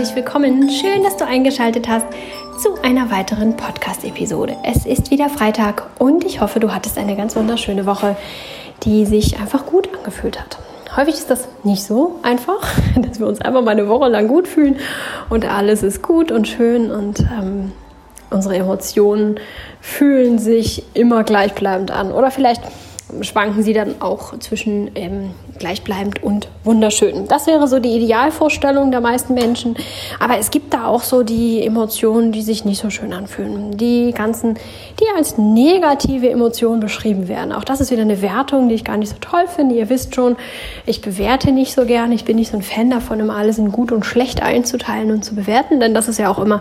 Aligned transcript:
herzlich 0.00 0.16
willkommen. 0.16 0.70
Schön, 0.70 1.02
dass 1.02 1.18
du 1.18 1.26
eingeschaltet 1.26 1.86
hast 1.86 2.06
zu 2.58 2.80
einer 2.82 3.10
weiteren 3.10 3.54
Podcast-Episode. 3.54 4.56
Es 4.64 4.86
ist 4.86 5.10
wieder 5.10 5.28
Freitag 5.28 5.90
und 5.98 6.24
ich 6.24 6.40
hoffe, 6.40 6.58
du 6.58 6.72
hattest 6.72 6.96
eine 6.96 7.16
ganz 7.16 7.36
wunderschöne 7.36 7.84
Woche, 7.84 8.16
die 8.82 9.04
sich 9.04 9.38
einfach 9.38 9.66
gut 9.66 9.90
angefühlt 9.94 10.40
hat. 10.40 10.56
Häufig 10.96 11.16
ist 11.16 11.28
das 11.28 11.48
nicht 11.64 11.82
so 11.82 12.18
einfach, 12.22 12.66
dass 12.96 13.20
wir 13.20 13.26
uns 13.26 13.42
einfach 13.42 13.60
mal 13.60 13.72
eine 13.72 13.88
Woche 13.88 14.08
lang 14.08 14.26
gut 14.26 14.48
fühlen 14.48 14.78
und 15.28 15.44
alles 15.44 15.82
ist 15.82 16.00
gut 16.02 16.32
und 16.32 16.48
schön 16.48 16.90
und 16.90 17.20
ähm, 17.20 17.72
unsere 18.30 18.56
Emotionen 18.56 19.38
fühlen 19.82 20.38
sich 20.38 20.82
immer 20.94 21.24
gleichbleibend 21.24 21.90
an. 21.90 22.10
Oder 22.10 22.30
vielleicht 22.30 22.62
schwanken 23.22 23.62
sie 23.62 23.72
dann 23.72 24.00
auch 24.00 24.38
zwischen 24.38 24.90
ähm, 24.94 25.30
gleichbleibend 25.58 26.22
und 26.22 26.48
wunderschön. 26.64 27.28
Das 27.28 27.46
wäre 27.46 27.68
so 27.68 27.78
die 27.78 27.96
Idealvorstellung 27.96 28.90
der 28.90 29.00
meisten 29.00 29.34
Menschen. 29.34 29.76
Aber 30.18 30.38
es 30.38 30.50
gibt 30.50 30.74
da 30.74 30.86
auch 30.86 31.02
so 31.02 31.22
die 31.22 31.64
Emotionen, 31.64 32.32
die 32.32 32.42
sich 32.42 32.64
nicht 32.64 32.80
so 32.80 32.90
schön 32.90 33.12
anfühlen. 33.12 33.76
Die 33.76 34.12
ganzen, 34.12 34.54
die 34.54 35.04
als 35.16 35.38
negative 35.38 36.30
Emotionen 36.30 36.80
beschrieben 36.80 37.28
werden. 37.28 37.52
Auch 37.52 37.64
das 37.64 37.80
ist 37.80 37.90
wieder 37.90 38.02
eine 38.02 38.22
Wertung, 38.22 38.68
die 38.68 38.74
ich 38.74 38.84
gar 38.84 38.96
nicht 38.96 39.10
so 39.10 39.16
toll 39.20 39.46
finde. 39.46 39.74
Ihr 39.74 39.88
wisst 39.88 40.14
schon, 40.14 40.36
ich 40.86 41.00
bewerte 41.00 41.52
nicht 41.52 41.74
so 41.74 41.84
gern. 41.84 42.12
Ich 42.12 42.24
bin 42.24 42.36
nicht 42.36 42.50
so 42.50 42.56
ein 42.56 42.62
Fan 42.62 42.90
davon, 42.90 43.20
immer 43.20 43.36
alles 43.36 43.58
in 43.58 43.72
gut 43.72 43.92
und 43.92 44.06
schlecht 44.06 44.42
einzuteilen 44.42 45.10
und 45.10 45.24
zu 45.24 45.34
bewerten. 45.34 45.80
Denn 45.80 45.94
das 45.94 46.08
ist 46.08 46.18
ja 46.18 46.30
auch 46.30 46.38
immer 46.38 46.60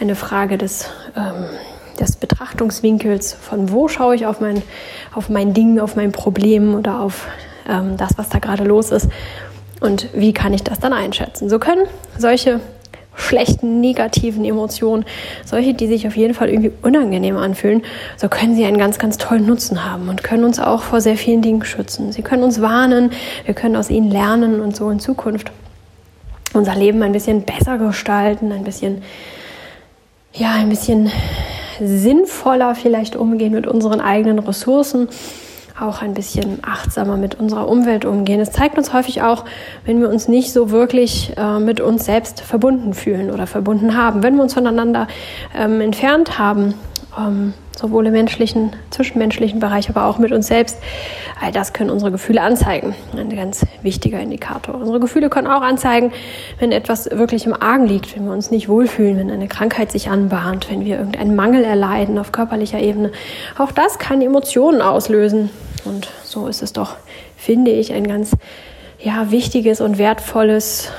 eine 0.00 0.14
Frage 0.14 0.58
des... 0.58 0.90
Ähm, 1.16 1.46
des 1.96 2.16
Betrachtungswinkels, 2.16 3.32
von 3.34 3.70
wo 3.72 3.88
schaue 3.88 4.14
ich 4.14 4.26
auf 4.26 4.40
mein, 4.40 4.62
auf 5.14 5.28
mein 5.28 5.54
Ding, 5.54 5.80
auf 5.80 5.96
mein 5.96 6.12
Problem 6.12 6.74
oder 6.74 7.00
auf 7.00 7.26
ähm, 7.68 7.96
das, 7.96 8.16
was 8.16 8.28
da 8.28 8.38
gerade 8.38 8.64
los 8.64 8.90
ist 8.90 9.08
und 9.80 10.08
wie 10.14 10.32
kann 10.32 10.52
ich 10.52 10.62
das 10.62 10.78
dann 10.78 10.92
einschätzen. 10.92 11.48
So 11.48 11.58
können 11.58 11.86
solche 12.18 12.60
schlechten, 13.16 13.80
negativen 13.80 14.44
Emotionen, 14.44 15.04
solche, 15.44 15.74
die 15.74 15.86
sich 15.86 16.06
auf 16.06 16.16
jeden 16.16 16.34
Fall 16.34 16.50
irgendwie 16.50 16.72
unangenehm 16.82 17.36
anfühlen, 17.36 17.82
so 18.16 18.28
können 18.28 18.54
sie 18.54 18.64
einen 18.64 18.78
ganz, 18.78 18.98
ganz 18.98 19.16
tollen 19.16 19.46
Nutzen 19.46 19.84
haben 19.84 20.08
und 20.08 20.22
können 20.22 20.44
uns 20.44 20.60
auch 20.60 20.82
vor 20.82 21.00
sehr 21.00 21.16
vielen 21.16 21.42
Dingen 21.42 21.64
schützen. 21.64 22.12
Sie 22.12 22.22
können 22.22 22.42
uns 22.42 22.60
warnen, 22.60 23.10
wir 23.44 23.54
können 23.54 23.76
aus 23.76 23.90
ihnen 23.90 24.10
lernen 24.10 24.60
und 24.60 24.76
so 24.76 24.90
in 24.90 25.00
Zukunft 25.00 25.50
unser 26.52 26.74
Leben 26.74 27.02
ein 27.02 27.12
bisschen 27.12 27.42
besser 27.42 27.78
gestalten, 27.78 28.52
ein 28.52 28.64
bisschen, 28.64 29.02
ja, 30.32 30.52
ein 30.52 30.68
bisschen 30.68 31.10
sinnvoller 31.80 32.74
vielleicht 32.74 33.16
umgehen 33.16 33.52
mit 33.52 33.66
unseren 33.66 34.00
eigenen 34.00 34.38
Ressourcen, 34.38 35.08
auch 35.78 36.00
ein 36.00 36.14
bisschen 36.14 36.58
achtsamer 36.62 37.16
mit 37.16 37.34
unserer 37.38 37.68
Umwelt 37.68 38.04
umgehen. 38.04 38.40
Es 38.40 38.52
zeigt 38.52 38.78
uns 38.78 38.92
häufig 38.92 39.22
auch, 39.22 39.44
wenn 39.84 40.00
wir 40.00 40.08
uns 40.08 40.26
nicht 40.28 40.52
so 40.52 40.70
wirklich 40.70 41.32
äh, 41.36 41.58
mit 41.58 41.80
uns 41.80 42.06
selbst 42.06 42.40
verbunden 42.40 42.94
fühlen 42.94 43.30
oder 43.30 43.46
verbunden 43.46 43.96
haben, 43.96 44.22
wenn 44.22 44.36
wir 44.36 44.42
uns 44.42 44.54
voneinander 44.54 45.06
ähm, 45.54 45.80
entfernt 45.80 46.38
haben. 46.38 46.74
Ähm, 47.18 47.54
sowohl 47.76 48.06
im 48.06 48.12
menschlichen, 48.12 48.72
zwischenmenschlichen 48.90 49.60
Bereich, 49.60 49.88
aber 49.88 50.06
auch 50.06 50.18
mit 50.18 50.32
uns 50.32 50.46
selbst. 50.46 50.78
All 51.40 51.52
das 51.52 51.72
können 51.72 51.90
unsere 51.90 52.10
Gefühle 52.10 52.40
anzeigen. 52.42 52.94
Ein 53.16 53.34
ganz 53.34 53.66
wichtiger 53.82 54.18
Indikator. 54.18 54.74
Unsere 54.74 55.00
Gefühle 55.00 55.28
können 55.28 55.46
auch 55.46 55.60
anzeigen, 55.60 56.12
wenn 56.58 56.72
etwas 56.72 57.10
wirklich 57.10 57.46
im 57.46 57.54
Argen 57.54 57.86
liegt, 57.86 58.16
wenn 58.16 58.24
wir 58.24 58.32
uns 58.32 58.50
nicht 58.50 58.68
wohlfühlen, 58.68 59.18
wenn 59.18 59.30
eine 59.30 59.48
Krankheit 59.48 59.92
sich 59.92 60.08
anbahnt, 60.08 60.70
wenn 60.70 60.84
wir 60.84 60.98
irgendeinen 60.98 61.36
Mangel 61.36 61.64
erleiden 61.64 62.18
auf 62.18 62.32
körperlicher 62.32 62.80
Ebene. 62.80 63.12
Auch 63.58 63.72
das 63.72 63.98
kann 63.98 64.22
Emotionen 64.22 64.80
auslösen. 64.80 65.50
Und 65.84 66.08
so 66.24 66.48
ist 66.48 66.62
es 66.62 66.72
doch, 66.72 66.96
finde 67.36 67.70
ich, 67.70 67.92
ein 67.92 68.06
ganz 68.06 68.32
ja, 68.98 69.30
wichtiges 69.30 69.80
und 69.80 69.98
wertvolles 69.98 70.90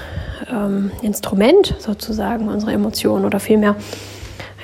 ähm, 0.51 0.91
Instrument 1.01 1.75
sozusagen, 1.79 2.47
unsere 2.47 2.71
Emotionen 2.71 3.25
oder 3.25 3.39
vielmehr 3.39 3.75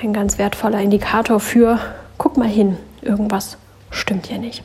ein 0.04 0.12
ganz 0.12 0.38
wertvoller 0.38 0.80
Indikator 0.80 1.40
für 1.40 1.78
guck 2.18 2.36
mal 2.36 2.48
hin, 2.48 2.76
irgendwas 3.02 3.56
stimmt 3.90 4.26
hier 4.26 4.38
nicht. 4.38 4.62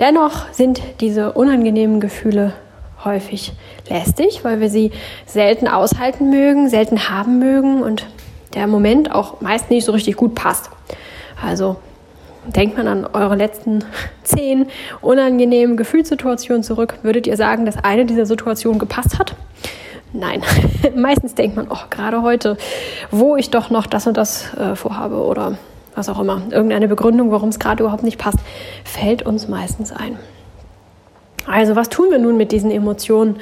Dennoch 0.00 0.52
sind 0.52 0.80
diese 1.00 1.32
unangenehmen 1.32 2.00
Gefühle 2.00 2.52
häufig 3.04 3.52
lästig, 3.88 4.44
weil 4.44 4.60
wir 4.60 4.70
sie 4.70 4.90
selten 5.26 5.68
aushalten 5.68 6.30
mögen, 6.30 6.68
selten 6.68 7.08
haben 7.10 7.38
mögen 7.38 7.82
und 7.82 8.06
der 8.54 8.66
Moment 8.66 9.12
auch 9.14 9.40
meist 9.40 9.70
nicht 9.70 9.84
so 9.84 9.92
richtig 9.92 10.16
gut 10.16 10.34
passt. 10.34 10.70
Also 11.44 11.76
denkt 12.46 12.76
man 12.76 12.88
an 12.88 13.06
eure 13.06 13.36
letzten 13.36 13.84
zehn 14.22 14.66
unangenehmen 15.00 15.76
Gefühlssituationen 15.76 16.62
zurück, 16.62 16.98
würdet 17.02 17.26
ihr 17.26 17.36
sagen, 17.36 17.66
dass 17.66 17.76
eine 17.76 18.06
dieser 18.06 18.26
Situationen 18.26 18.78
gepasst 18.78 19.18
hat? 19.18 19.36
Nein, 20.12 20.42
meistens 20.96 21.34
denkt 21.34 21.56
man, 21.56 21.68
oh, 21.70 21.78
gerade 21.90 22.22
heute, 22.22 22.56
wo 23.10 23.36
ich 23.36 23.50
doch 23.50 23.70
noch 23.70 23.86
das 23.86 24.06
und 24.06 24.16
das 24.16 24.54
äh, 24.54 24.74
vorhabe 24.74 25.22
oder 25.22 25.58
was 25.94 26.08
auch 26.08 26.20
immer, 26.20 26.42
irgendeine 26.50 26.88
Begründung, 26.88 27.30
warum 27.30 27.48
es 27.48 27.58
gerade 27.58 27.82
überhaupt 27.82 28.04
nicht 28.04 28.18
passt, 28.18 28.38
fällt 28.84 29.22
uns 29.22 29.48
meistens 29.48 29.92
ein. 29.92 30.18
Also 31.46 31.76
was 31.76 31.88
tun 31.88 32.10
wir 32.10 32.18
nun 32.18 32.36
mit 32.36 32.52
diesen 32.52 32.70
Emotionen, 32.70 33.36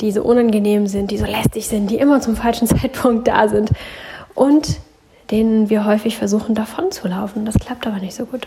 die 0.00 0.12
so 0.12 0.22
unangenehm 0.22 0.86
sind, 0.86 1.10
die 1.10 1.18
so 1.18 1.24
lästig 1.24 1.66
sind, 1.66 1.90
die 1.90 1.96
immer 1.96 2.20
zum 2.20 2.36
falschen 2.36 2.66
Zeitpunkt 2.68 3.26
da 3.28 3.48
sind 3.48 3.70
und 4.34 4.78
denen 5.30 5.68
wir 5.68 5.84
häufig 5.84 6.16
versuchen 6.16 6.54
davon 6.54 6.90
zu 6.90 7.08
laufen. 7.08 7.44
Das 7.44 7.56
klappt 7.58 7.86
aber 7.86 7.98
nicht 7.98 8.14
so 8.14 8.24
gut. 8.24 8.46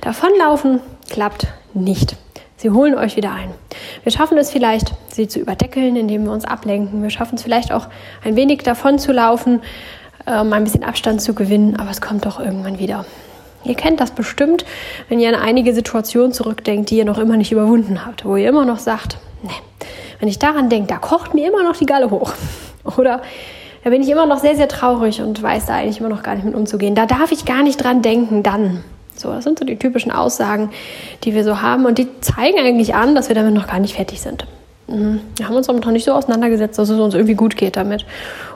Davonlaufen 0.00 0.80
klappt 1.10 1.48
nicht. 1.74 2.16
Sie 2.58 2.70
holen 2.70 2.96
euch 2.96 3.14
wieder 3.16 3.30
ein. 3.30 3.54
Wir 4.02 4.10
schaffen 4.10 4.36
es 4.36 4.50
vielleicht, 4.50 4.92
sie 5.12 5.28
zu 5.28 5.38
überdeckeln, 5.38 5.94
indem 5.94 6.24
wir 6.24 6.32
uns 6.32 6.44
ablenken. 6.44 7.04
Wir 7.04 7.10
schaffen 7.10 7.36
es 7.36 7.44
vielleicht 7.44 7.70
auch 7.72 7.86
ein 8.24 8.34
wenig 8.34 8.64
davon 8.64 8.98
zu 8.98 9.12
laufen, 9.12 9.62
ähm, 10.26 10.52
ein 10.52 10.64
bisschen 10.64 10.82
Abstand 10.82 11.22
zu 11.22 11.34
gewinnen, 11.34 11.76
aber 11.78 11.90
es 11.90 12.00
kommt 12.00 12.26
doch 12.26 12.40
irgendwann 12.40 12.80
wieder. 12.80 13.04
Ihr 13.62 13.76
kennt 13.76 14.00
das 14.00 14.10
bestimmt, 14.10 14.64
wenn 15.08 15.20
ihr 15.20 15.28
an 15.28 15.36
einige 15.36 15.72
Situationen 15.72 16.32
zurückdenkt, 16.32 16.90
die 16.90 16.96
ihr 16.96 17.04
noch 17.04 17.18
immer 17.18 17.36
nicht 17.36 17.52
überwunden 17.52 18.04
habt, 18.04 18.24
wo 18.24 18.34
ihr 18.34 18.48
immer 18.48 18.64
noch 18.64 18.80
sagt, 18.80 19.18
ne, 19.44 19.50
wenn 20.18 20.28
ich 20.28 20.40
daran 20.40 20.68
denke, 20.68 20.88
da 20.88 20.96
kocht 20.96 21.34
mir 21.34 21.48
immer 21.48 21.62
noch 21.62 21.76
die 21.76 21.86
Galle 21.86 22.10
hoch. 22.10 22.32
Oder 22.96 23.22
da 23.84 23.90
bin 23.90 24.02
ich 24.02 24.08
immer 24.08 24.26
noch 24.26 24.38
sehr, 24.38 24.56
sehr 24.56 24.66
traurig 24.66 25.20
und 25.20 25.40
weiß 25.40 25.66
da 25.66 25.76
eigentlich 25.76 26.00
immer 26.00 26.08
noch 26.08 26.24
gar 26.24 26.34
nicht 26.34 26.44
mit 26.44 26.56
umzugehen. 26.56 26.96
Da 26.96 27.06
darf 27.06 27.30
ich 27.30 27.44
gar 27.44 27.62
nicht 27.62 27.76
dran 27.76 28.02
denken, 28.02 28.42
dann. 28.42 28.82
So, 29.18 29.32
das 29.32 29.44
sind 29.44 29.58
so 29.58 29.64
die 29.64 29.76
typischen 29.76 30.12
Aussagen, 30.12 30.70
die 31.24 31.34
wir 31.34 31.44
so 31.44 31.60
haben 31.62 31.86
und 31.86 31.98
die 31.98 32.08
zeigen 32.20 32.58
eigentlich 32.58 32.94
an, 32.94 33.14
dass 33.14 33.28
wir 33.28 33.34
damit 33.34 33.54
noch 33.54 33.66
gar 33.66 33.80
nicht 33.80 33.94
fertig 33.94 34.20
sind. 34.20 34.46
Mhm. 34.88 35.20
Wir 35.36 35.46
haben 35.46 35.54
uns 35.56 35.66
damit 35.66 35.84
noch 35.84 35.92
nicht 35.92 36.04
so 36.04 36.12
auseinandergesetzt, 36.12 36.78
dass 36.78 36.88
es 36.88 36.98
uns 36.98 37.14
irgendwie 37.14 37.34
gut 37.34 37.56
geht 37.56 37.76
damit. 37.76 38.04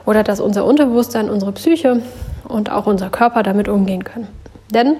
Oder 0.05 0.23
dass 0.23 0.39
unser 0.39 0.65
Unterbewusstsein, 0.65 1.29
unsere 1.29 1.51
Psyche 1.51 2.01
und 2.47 2.71
auch 2.71 2.87
unser 2.87 3.09
Körper 3.09 3.43
damit 3.43 3.67
umgehen 3.67 4.03
können. 4.03 4.27
Denn 4.73 4.95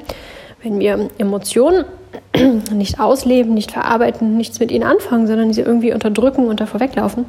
wenn 0.62 0.79
wir 0.79 1.09
Emotionen 1.18 1.85
nicht 2.72 3.00
ausleben, 3.00 3.53
nicht 3.53 3.72
verarbeiten, 3.72 4.38
nichts 4.38 4.59
mit 4.59 4.72
ihnen 4.72 4.84
anfangen, 4.84 5.28
sondern 5.28 5.53
sie 5.53 5.62
irgendwie 5.62 5.94
unterdrücken 5.94 6.47
und 6.47 6.62
davor 6.62 6.79
weglaufen, 6.79 7.25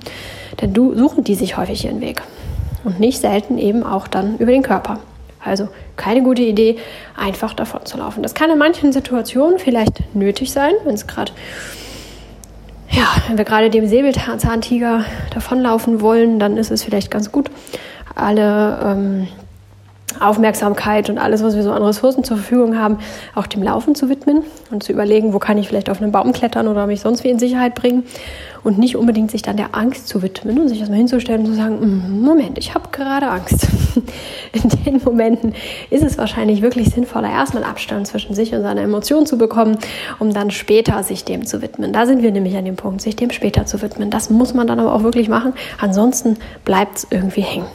dann 0.59 0.75
suchen 0.75 1.25
die 1.25 1.35
sich 1.35 1.57
häufig 1.57 1.85
ihren 1.85 2.01
Weg. 2.01 2.23
Und 2.85 3.01
nicht 3.01 3.21
selten 3.21 3.57
eben 3.57 3.83
auch 3.83 4.07
dann 4.07 4.37
über 4.39 4.53
den 4.53 4.63
Körper. 4.63 5.01
Also 5.45 5.69
keine 5.97 6.23
gute 6.23 6.43
Idee, 6.43 6.77
einfach 7.17 7.55
davon 7.55 7.85
zu 7.85 7.99
laufen. 7.99 8.23
Das 8.23 8.35
kann 8.35 8.51
in 8.51 8.59
manchen 8.59 8.93
Situationen 8.93 9.59
vielleicht 9.59 10.15
nötig 10.15 10.53
sein, 10.53 10.73
wenn 10.85 10.95
es 10.95 11.07
gerade 11.07 11.33
ja, 12.91 13.09
wenn 13.27 13.39
wir 13.39 13.45
gerade 13.45 13.71
dem 13.71 13.89
Säbelzahntiger 13.89 15.05
davonlaufen 15.33 16.01
wollen, 16.01 16.39
dann 16.39 16.57
ist 16.57 16.71
es 16.71 16.85
vielleicht 16.85 17.11
ganz 17.11 17.33
gut, 17.33 17.51
alle 18.15 18.79
ähm, 18.85 19.29
Aufmerksamkeit 20.21 21.11
und 21.11 21.19
alles, 21.19 21.43
was 21.43 21.57
wir 21.57 21.63
so 21.63 21.73
an 21.73 21.83
Ressourcen 21.83 22.25
zur 22.25 22.37
Verfügung 22.37 22.79
haben, 22.79 22.99
auch 23.35 23.47
dem 23.47 23.63
Laufen 23.63 23.95
zu 23.95 24.09
widmen 24.09 24.43
und 24.71 24.83
zu 24.83 24.93
überlegen, 24.93 25.33
wo 25.33 25.39
kann 25.39 25.59
ich 25.59 25.69
vielleicht 25.69 25.91
auf 25.91 26.01
einen 26.01 26.13
Baum 26.13 26.33
klettern 26.33 26.69
oder 26.69 26.87
mich 26.87 27.01
sonst 27.01 27.25
wie 27.25 27.31
in 27.31 27.39
Sicherheit 27.39 27.75
bringen 27.75 28.05
und 28.65 28.79
nicht 28.79 28.97
unbedingt 28.97 29.31
sich 29.31 29.43
dann 29.43 29.57
der 29.57 29.75
Angst 29.75 30.09
zu 30.09 30.23
widmen 30.23 30.59
und 30.59 30.69
sich 30.69 30.81
erstmal 30.81 30.99
hinzustellen 30.99 31.43
und 31.43 31.47
zu 31.47 31.55
sagen, 31.55 31.79
mm, 31.81 32.23
Moment, 32.23 32.59
ich 32.59 32.75
habe 32.75 32.89
gerade 32.91 33.29
Angst. 33.29 33.69
In 34.53 34.69
den 34.85 35.03
Momenten 35.05 35.55
ist 35.91 36.03
es 36.03 36.17
wahrscheinlich 36.17 36.63
wirklich 36.63 36.91
sinnvoller, 36.91 37.31
erstmal 37.31 37.65
Abstand 37.65 38.07
zwischen 38.07 38.35
sich 38.35 38.55
und 38.55 38.63
seiner 38.63 38.83
Emotion 38.83 39.27
zu 39.27 39.37
bekommen, 39.37 39.79
um 40.19 40.33
dann 40.33 40.51
später 40.51 41.03
sich 41.03 41.25
dem 41.25 41.45
zu 41.45 41.61
widmen. 41.61 41.93
Da 41.93 42.07
sind 42.07 42.23
wir 42.23 42.33
nämlich 42.33 42.57
an 42.57 42.65
dem 42.65 42.77
Punkt, 42.77 43.03
sich 43.03 43.17
dem 43.17 43.31
später 43.31 43.67
zu 43.67 43.83
widmen. 43.83 44.11
Das 44.11 44.31
muss 44.31 44.55
man 44.55 44.67
dann 44.67 44.81
aber 44.81 44.95
auch 44.95 45.03
wirklich 45.03 45.29
machen, 45.29 45.53
ansonsten 45.79 46.39
bleibt 46.65 46.99
es 46.99 47.07
irgendwie 47.11 47.43
hängen 47.43 47.67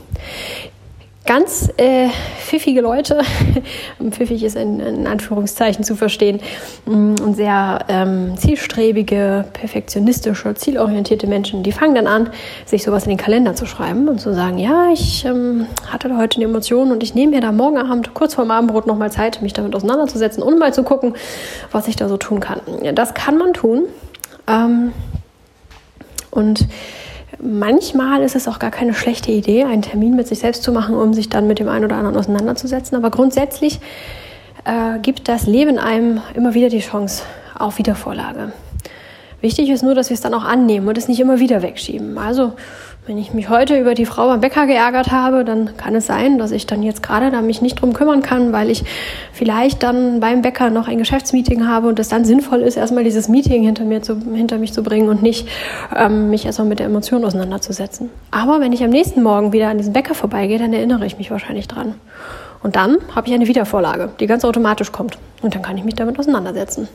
ganz 1.30 1.70
äh, 1.78 2.10
pfiffige 2.40 2.81
Leute, 2.81 3.22
pfiffig 4.10 4.44
ist 4.44 4.56
in, 4.56 4.80
in, 4.80 5.06
Anführungszeichen 5.06 5.84
zu 5.84 5.96
verstehen, 5.96 6.40
mm, 6.88 7.16
und 7.24 7.36
sehr 7.36 7.86
ähm, 7.88 8.36
zielstrebige, 8.36 9.46
perfektionistische, 9.54 10.56
zielorientierte 10.56 11.28
Menschen, 11.28 11.62
die 11.62 11.72
fangen 11.72 11.94
dann 11.94 12.08
an, 12.08 12.31
sich 12.66 12.84
sowas 12.84 13.04
in 13.04 13.10
den 13.10 13.20
Kalender 13.20 13.54
zu 13.54 13.68
schreiben 13.68 14.10
und 14.10 14.20
zu 14.20 14.34
sagen, 14.34 14.58
ja, 14.58 14.90
ich 14.92 15.24
ähm, 15.24 15.68
hatte 15.86 16.18
heute 16.18 16.38
eine 16.38 16.46
Emotion 16.46 16.92
und 16.92 17.04
ich 17.04 17.14
nehme 17.14 17.36
mir 17.36 17.42
da 17.42 17.52
morgen 17.52 17.78
Abend 17.78 18.16
kurz 18.16 18.34
vorm 18.34 18.50
Abendbrot 18.50 18.88
nochmal 18.88 19.12
Zeit, 19.12 19.44
mich 19.44 19.54
damit 19.54 19.76
auseinanderzusetzen 19.76 20.42
und 20.42 20.58
mal 20.58 20.74
zu 20.74 20.81
gucken, 20.81 21.14
was 21.72 21.88
ich 21.88 21.96
da 21.96 22.10
so 22.10 22.18
tun 22.18 22.40
kann. 22.40 22.60
Ja, 22.81 22.92
das 22.92 23.14
kann 23.14 23.38
man 23.38 23.54
tun. 23.54 23.84
Ähm, 24.48 24.94
und 26.31 26.68
Manchmal 27.41 28.21
ist 28.21 28.36
es 28.36 28.47
auch 28.47 28.59
gar 28.59 28.71
keine 28.71 28.94
schlechte 28.94 29.31
Idee, 29.31 29.63
einen 29.63 29.81
Termin 29.81 30.15
mit 30.15 30.27
sich 30.27 30.39
selbst 30.39 30.62
zu 30.63 30.74
machen, 30.74 30.95
um 30.95 31.13
sich 31.13 31.30
dann 31.30 31.47
mit 31.47 31.59
dem 31.59 31.69
einen 31.69 31.86
oder 31.86 31.95
anderen 31.95 32.18
auseinanderzusetzen. 32.18 32.97
Aber 32.97 33.12
grundsätzlich 33.12 33.80
äh, 34.65 35.00
gibt 35.00 35.30
das 35.30 35.47
Leben 35.47 35.80
einem 35.80 36.21
immer 36.33 36.53
wieder 36.53 36.69
die 36.69 36.81
Chance 36.81 37.24
auf 37.57 37.77
Wiedervorlage. 37.77 38.51
Wichtig 39.41 39.69
ist 39.69 39.83
nur, 39.83 39.95
dass 39.95 40.09
wir 40.09 40.15
es 40.15 40.21
dann 40.21 40.33
auch 40.33 40.44
annehmen 40.44 40.88
und 40.89 40.97
es 40.97 41.07
nicht 41.07 41.21
immer 41.21 41.39
wieder 41.39 41.62
wegschieben. 41.62 42.18
Also, 42.18 42.53
wenn 43.09 43.17
ich 43.17 43.33
mich 43.33 43.50
heute 43.50 43.75
über 43.75 43.95
die 43.95 44.06
Frau 44.06 44.27
beim 44.27 44.39
Bäcker 44.39 44.67
geärgert 44.67 45.11
habe, 45.11 45.44
dann 45.44 45.75
kann 45.77 45.95
es 45.95 46.06
sein, 46.06 46.38
dass 46.38 46.51
ich 46.51 46.67
dann 46.67 46.83
jetzt 46.83 47.01
gerade 47.01 47.31
da 47.31 47.41
mich 47.41 47.59
nicht 47.59 47.81
drum 47.81 47.94
kümmern 47.94 48.21
kann, 48.21 48.53
weil 48.53 48.69
ich 48.69 48.83
vielleicht 49.33 49.81
dann 49.81 50.19
beim 50.19 50.44
Bäcker 50.44 50.69
noch 50.69 50.88
ein 50.88 51.00
Geschäftsmeeting 51.00 51.67
habe 51.67 51.88
und 51.88 51.97
es 51.97 52.09
dann 52.09 52.23
sinnvoll 52.23 52.59
ist, 52.61 52.77
erstmal 52.77 53.03
dieses 53.03 53.27
Meeting 53.27 53.63
hinter, 53.63 53.83
mir 53.83 54.03
zu, 54.03 54.15
hinter 54.35 54.59
mich 54.59 54.73
zu 54.73 54.83
bringen 54.83 55.09
und 55.09 55.23
nicht 55.23 55.47
ähm, 55.95 56.29
mich 56.29 56.45
erstmal 56.45 56.67
mit 56.67 56.77
der 56.77 56.85
Emotion 56.85 57.25
auseinanderzusetzen. 57.25 58.11
Aber 58.29 58.59
wenn 58.59 58.73
ich 58.73 58.83
am 58.83 58.91
nächsten 58.91 59.23
Morgen 59.23 59.53
wieder 59.53 59.69
an 59.69 59.79
diesen 59.79 59.94
Bäcker 59.94 60.13
vorbeigehe, 60.13 60.59
dann 60.59 60.71
erinnere 60.71 61.07
ich 61.07 61.17
mich 61.17 61.31
wahrscheinlich 61.31 61.67
dran. 61.67 61.95
Und 62.61 62.75
dann 62.75 62.97
habe 63.15 63.27
ich 63.27 63.33
eine 63.33 63.47
Wiedervorlage, 63.47 64.11
die 64.19 64.27
ganz 64.27 64.45
automatisch 64.45 64.91
kommt. 64.91 65.17
Und 65.41 65.56
dann 65.56 65.63
kann 65.63 65.75
ich 65.77 65.83
mich 65.83 65.95
damit 65.95 66.19
auseinandersetzen 66.19 66.88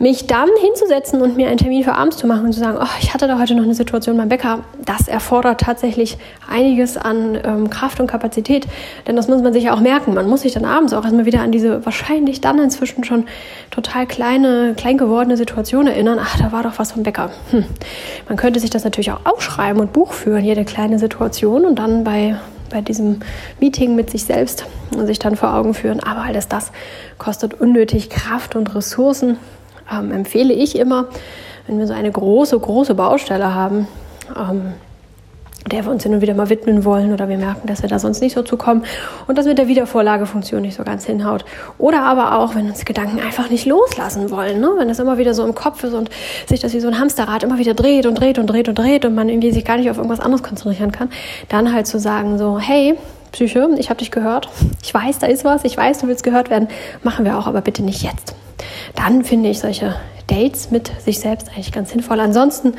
mich 0.00 0.26
dann 0.26 0.48
hinzusetzen 0.62 1.20
und 1.20 1.36
mir 1.36 1.48
einen 1.48 1.58
Termin 1.58 1.84
für 1.84 1.92
abends 1.92 2.16
zu 2.16 2.26
machen 2.26 2.46
und 2.46 2.52
zu 2.54 2.58
sagen, 2.58 2.78
oh, 2.80 2.98
ich 3.02 3.12
hatte 3.12 3.28
da 3.28 3.38
heute 3.38 3.54
noch 3.54 3.64
eine 3.64 3.74
Situation 3.74 4.16
beim 4.16 4.30
Bäcker, 4.30 4.60
das 4.86 5.08
erfordert 5.08 5.60
tatsächlich 5.60 6.16
einiges 6.48 6.96
an 6.96 7.38
ähm, 7.44 7.68
Kraft 7.68 8.00
und 8.00 8.06
Kapazität. 8.06 8.66
Denn 9.06 9.14
das 9.14 9.28
muss 9.28 9.42
man 9.42 9.52
sich 9.52 9.64
ja 9.64 9.74
auch 9.74 9.80
merken. 9.80 10.14
Man 10.14 10.26
muss 10.26 10.40
sich 10.40 10.54
dann 10.54 10.64
abends 10.64 10.94
auch 10.94 11.04
erstmal 11.04 11.26
wieder 11.26 11.42
an 11.42 11.52
diese 11.52 11.84
wahrscheinlich 11.84 12.40
dann 12.40 12.58
inzwischen 12.58 13.04
schon 13.04 13.26
total 13.70 14.06
kleine, 14.06 14.72
klein 14.74 14.96
gewordene 14.96 15.36
Situation 15.36 15.86
erinnern. 15.86 16.18
Ach, 16.18 16.38
da 16.38 16.50
war 16.50 16.62
doch 16.62 16.78
was 16.78 16.92
vom 16.92 17.02
Bäcker. 17.02 17.30
Hm. 17.50 17.66
Man 18.26 18.38
könnte 18.38 18.58
sich 18.58 18.70
das 18.70 18.84
natürlich 18.84 19.12
auch 19.12 19.26
aufschreiben 19.26 19.82
und 19.82 19.92
Buch 19.92 20.14
führen, 20.14 20.44
jede 20.46 20.64
kleine 20.64 20.98
Situation 20.98 21.66
und 21.66 21.78
dann 21.78 22.04
bei 22.04 22.36
bei 22.70 22.80
diesem 22.80 23.18
Meeting 23.58 23.96
mit 23.96 24.10
sich 24.10 24.24
selbst 24.24 24.64
sich 25.04 25.18
dann 25.18 25.34
vor 25.34 25.54
Augen 25.54 25.74
führen. 25.74 25.98
Aber 25.98 26.22
alles 26.22 26.46
das 26.46 26.70
kostet 27.18 27.54
unnötig 27.54 28.10
Kraft 28.10 28.54
und 28.54 28.72
Ressourcen 28.76 29.38
ähm, 29.90 30.12
empfehle 30.12 30.52
ich 30.52 30.78
immer, 30.78 31.06
wenn 31.66 31.78
wir 31.78 31.86
so 31.86 31.92
eine 31.92 32.10
große, 32.10 32.58
große 32.58 32.94
Baustelle 32.94 33.54
haben, 33.54 33.86
ähm, 34.36 34.72
der 35.70 35.84
wir 35.84 35.92
uns 35.92 36.02
hin 36.02 36.14
und 36.14 36.20
wieder 36.20 36.34
mal 36.34 36.48
widmen 36.48 36.84
wollen 36.84 37.12
oder 37.12 37.28
wir 37.28 37.36
merken, 37.36 37.66
dass 37.66 37.82
wir 37.82 37.88
da 37.88 37.98
sonst 37.98 38.20
nicht 38.20 38.34
so 38.34 38.42
zukommen 38.42 38.82
und 39.26 39.36
das 39.36 39.46
mit 39.46 39.58
der 39.58 39.68
Wiedervorlagefunktion 39.68 40.62
nicht 40.62 40.76
so 40.76 40.84
ganz 40.84 41.04
hinhaut. 41.04 41.44
Oder 41.78 42.02
aber 42.02 42.38
auch, 42.38 42.54
wenn 42.54 42.66
uns 42.66 42.84
Gedanken 42.84 43.20
einfach 43.20 43.50
nicht 43.50 43.66
loslassen 43.66 44.30
wollen, 44.30 44.60
ne? 44.60 44.70
wenn 44.78 44.88
es 44.88 44.98
immer 44.98 45.18
wieder 45.18 45.34
so 45.34 45.44
im 45.44 45.54
Kopf 45.54 45.84
ist 45.84 45.92
und 45.92 46.08
sich 46.48 46.60
das 46.60 46.72
wie 46.72 46.80
so 46.80 46.88
ein 46.88 46.98
Hamsterrad 46.98 47.42
immer 47.42 47.58
wieder 47.58 47.74
dreht 47.74 48.06
und 48.06 48.14
dreht 48.14 48.38
und 48.38 48.46
dreht 48.46 48.68
und 48.68 48.78
dreht 48.78 49.04
und 49.04 49.14
man 49.14 49.28
irgendwie 49.28 49.52
sich 49.52 49.64
gar 49.64 49.76
nicht 49.76 49.90
auf 49.90 49.98
irgendwas 49.98 50.20
anderes 50.20 50.42
konzentrieren 50.42 50.92
kann, 50.92 51.10
dann 51.48 51.72
halt 51.72 51.86
zu 51.86 51.98
sagen 51.98 52.38
so, 52.38 52.58
hey, 52.58 52.96
Psyche, 53.32 53.68
ich 53.76 53.90
habe 53.90 53.98
dich 53.98 54.10
gehört, 54.10 54.48
ich 54.82 54.92
weiß, 54.92 55.18
da 55.18 55.26
ist 55.26 55.44
was, 55.44 55.64
ich 55.64 55.76
weiß, 55.76 55.98
du 55.98 56.08
willst 56.08 56.24
gehört 56.24 56.50
werden, 56.50 56.68
machen 57.04 57.24
wir 57.24 57.38
auch, 57.38 57.46
aber 57.46 57.60
bitte 57.60 57.82
nicht 57.82 58.02
jetzt 58.02 58.34
dann 58.94 59.24
finde 59.24 59.48
ich 59.48 59.60
solche 59.60 59.96
Dates 60.26 60.70
mit 60.70 60.90
sich 61.00 61.20
selbst 61.20 61.48
eigentlich 61.48 61.72
ganz 61.72 61.90
sinnvoll. 61.90 62.20
Ansonsten, 62.20 62.74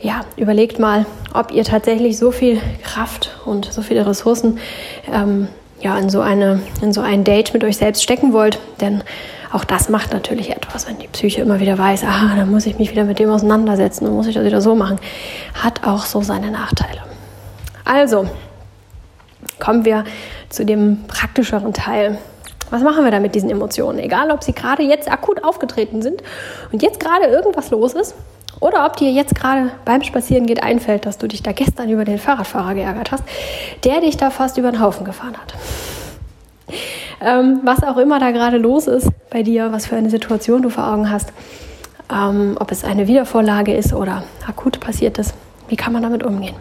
ja, 0.00 0.22
überlegt 0.36 0.78
mal, 0.78 1.06
ob 1.32 1.52
ihr 1.52 1.64
tatsächlich 1.64 2.18
so 2.18 2.30
viel 2.30 2.60
Kraft 2.82 3.30
und 3.44 3.72
so 3.72 3.82
viele 3.82 4.06
Ressourcen 4.06 4.58
ähm, 5.12 5.48
ja, 5.80 5.98
in, 5.98 6.10
so 6.10 6.20
eine, 6.20 6.60
in 6.80 6.92
so 6.92 7.00
ein 7.00 7.24
Date 7.24 7.54
mit 7.54 7.64
euch 7.64 7.76
selbst 7.76 8.02
stecken 8.02 8.32
wollt. 8.32 8.58
Denn 8.80 9.02
auch 9.52 9.64
das 9.64 9.88
macht 9.88 10.12
natürlich 10.12 10.50
etwas, 10.50 10.88
wenn 10.88 10.98
die 10.98 11.08
Psyche 11.08 11.42
immer 11.42 11.60
wieder 11.60 11.76
weiß, 11.76 12.04
ah, 12.04 12.34
dann 12.36 12.50
muss 12.50 12.66
ich 12.66 12.78
mich 12.78 12.90
wieder 12.90 13.04
mit 13.04 13.18
dem 13.18 13.30
auseinandersetzen 13.30 14.06
und 14.06 14.14
muss 14.14 14.26
ich 14.26 14.34
das 14.34 14.44
wieder 14.44 14.60
so 14.60 14.74
machen. 14.74 14.98
Hat 15.54 15.84
auch 15.84 16.04
so 16.04 16.22
seine 16.22 16.50
Nachteile. 16.50 17.02
Also, 17.84 18.26
kommen 19.58 19.84
wir 19.84 20.04
zu 20.48 20.64
dem 20.64 21.04
praktischeren 21.06 21.72
Teil 21.72 22.18
was 22.72 22.82
machen 22.82 23.04
wir 23.04 23.10
da 23.10 23.20
mit 23.20 23.34
diesen 23.34 23.50
Emotionen? 23.50 23.98
Egal, 23.98 24.30
ob 24.30 24.42
sie 24.42 24.52
gerade 24.52 24.82
jetzt 24.82 25.10
akut 25.10 25.44
aufgetreten 25.44 26.00
sind 26.00 26.22
und 26.72 26.82
jetzt 26.82 26.98
gerade 26.98 27.26
irgendwas 27.26 27.70
los 27.70 27.92
ist 27.92 28.14
oder 28.60 28.86
ob 28.86 28.96
dir 28.96 29.10
jetzt 29.10 29.34
gerade 29.34 29.72
beim 29.84 30.02
Spazierengehen 30.02 30.58
einfällt, 30.58 31.04
dass 31.04 31.18
du 31.18 31.28
dich 31.28 31.42
da 31.42 31.52
gestern 31.52 31.90
über 31.90 32.04
den 32.04 32.18
Fahrradfahrer 32.18 32.74
geärgert 32.74 33.12
hast, 33.12 33.24
der 33.84 34.00
dich 34.00 34.16
da 34.16 34.30
fast 34.30 34.56
über 34.56 34.70
den 34.70 34.80
Haufen 34.80 35.04
gefahren 35.04 35.36
hat. 35.36 35.54
Ähm, 37.20 37.60
was 37.62 37.82
auch 37.82 37.98
immer 37.98 38.18
da 38.18 38.30
gerade 38.30 38.56
los 38.56 38.86
ist 38.86 39.08
bei 39.30 39.42
dir, 39.42 39.70
was 39.70 39.86
für 39.86 39.96
eine 39.96 40.10
Situation 40.10 40.62
du 40.62 40.70
vor 40.70 40.86
Augen 40.86 41.10
hast, 41.10 41.32
ähm, 42.10 42.56
ob 42.58 42.72
es 42.72 42.84
eine 42.84 43.06
Wiedervorlage 43.06 43.74
ist 43.74 43.92
oder 43.92 44.24
akut 44.48 44.80
passiert 44.80 45.18
ist, 45.18 45.34
wie 45.68 45.76
kann 45.76 45.92
man 45.92 46.02
damit 46.02 46.22
umgehen? 46.22 46.54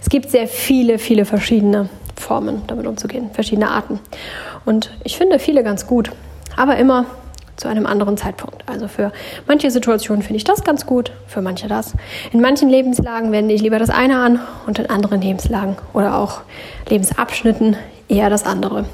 Es 0.00 0.08
gibt 0.08 0.30
sehr 0.30 0.48
viele, 0.48 0.98
viele 0.98 1.24
verschiedene 1.24 1.88
Formen, 2.16 2.62
damit 2.66 2.86
umzugehen, 2.86 3.30
verschiedene 3.32 3.70
Arten. 3.70 4.00
Und 4.64 4.90
ich 5.04 5.16
finde 5.16 5.38
viele 5.38 5.62
ganz 5.62 5.86
gut, 5.86 6.10
aber 6.56 6.76
immer 6.76 7.06
zu 7.56 7.68
einem 7.68 7.86
anderen 7.86 8.16
Zeitpunkt. 8.16 8.64
Also 8.68 8.88
für 8.88 9.12
manche 9.46 9.70
Situationen 9.70 10.22
finde 10.22 10.36
ich 10.36 10.44
das 10.44 10.64
ganz 10.64 10.86
gut, 10.86 11.12
für 11.26 11.40
manche 11.40 11.68
das. 11.68 11.94
In 12.32 12.40
manchen 12.40 12.68
Lebenslagen 12.68 13.32
wende 13.32 13.54
ich 13.54 13.62
lieber 13.62 13.78
das 13.78 13.90
eine 13.90 14.18
an 14.18 14.40
und 14.66 14.78
in 14.78 14.90
anderen 14.90 15.20
Lebenslagen 15.20 15.76
oder 15.92 16.18
auch 16.18 16.42
Lebensabschnitten 16.88 17.76
eher 18.08 18.30
das 18.30 18.44
andere. 18.44 18.84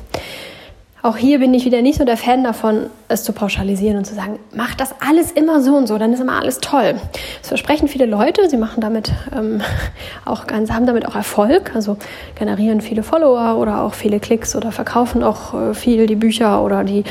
Auch 1.04 1.16
hier 1.16 1.40
bin 1.40 1.52
ich 1.52 1.64
wieder 1.64 1.82
nicht 1.82 1.98
so 1.98 2.04
der 2.04 2.16
Fan 2.16 2.44
davon, 2.44 2.86
es 3.08 3.24
zu 3.24 3.32
pauschalisieren 3.32 3.96
und 3.98 4.04
zu 4.04 4.14
sagen, 4.14 4.38
mach 4.54 4.76
das 4.76 4.94
alles 5.00 5.32
immer 5.32 5.60
so 5.60 5.74
und 5.74 5.88
so, 5.88 5.98
dann 5.98 6.12
ist 6.12 6.20
immer 6.20 6.40
alles 6.40 6.60
toll. 6.60 6.94
Das 7.40 7.48
versprechen 7.48 7.88
viele 7.88 8.06
Leute, 8.06 8.48
sie 8.48 8.56
machen 8.56 8.80
damit 8.80 9.12
ähm, 9.36 9.62
auch 10.24 10.46
ganz, 10.46 10.70
haben 10.70 10.86
damit 10.86 11.06
auch 11.06 11.16
Erfolg, 11.16 11.74
also 11.74 11.96
generieren 12.36 12.80
viele 12.80 13.02
Follower 13.02 13.58
oder 13.58 13.82
auch 13.82 13.94
viele 13.94 14.20
Klicks 14.20 14.54
oder 14.54 14.70
verkaufen 14.70 15.24
auch 15.24 15.54
äh, 15.54 15.74
viel 15.74 16.06
die 16.06 16.14
Bücher 16.14 16.62
oder 16.62 16.84
die 16.84 17.02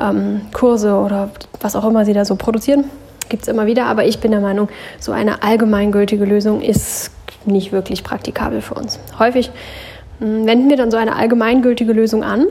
ähm, 0.00 0.40
Kurse 0.54 0.94
oder 0.94 1.28
was 1.60 1.76
auch 1.76 1.84
immer 1.84 2.06
sie 2.06 2.14
da 2.14 2.24
so 2.24 2.36
produzieren. 2.36 2.84
Gibt 3.28 3.42
es 3.42 3.48
immer 3.48 3.66
wieder, 3.66 3.84
aber 3.84 4.06
ich 4.06 4.20
bin 4.20 4.30
der 4.30 4.40
Meinung, 4.40 4.70
so 5.00 5.12
eine 5.12 5.42
allgemeingültige 5.42 6.24
Lösung 6.24 6.62
ist 6.62 7.10
nicht 7.44 7.72
wirklich 7.72 8.04
praktikabel 8.04 8.62
für 8.62 8.72
uns. 8.72 8.98
Häufig 9.18 9.50
hm, 10.18 10.46
wenden 10.46 10.70
wir 10.70 10.78
dann 10.78 10.90
so 10.90 10.96
eine 10.96 11.16
allgemeingültige 11.16 11.92
Lösung 11.92 12.24
an 12.24 12.46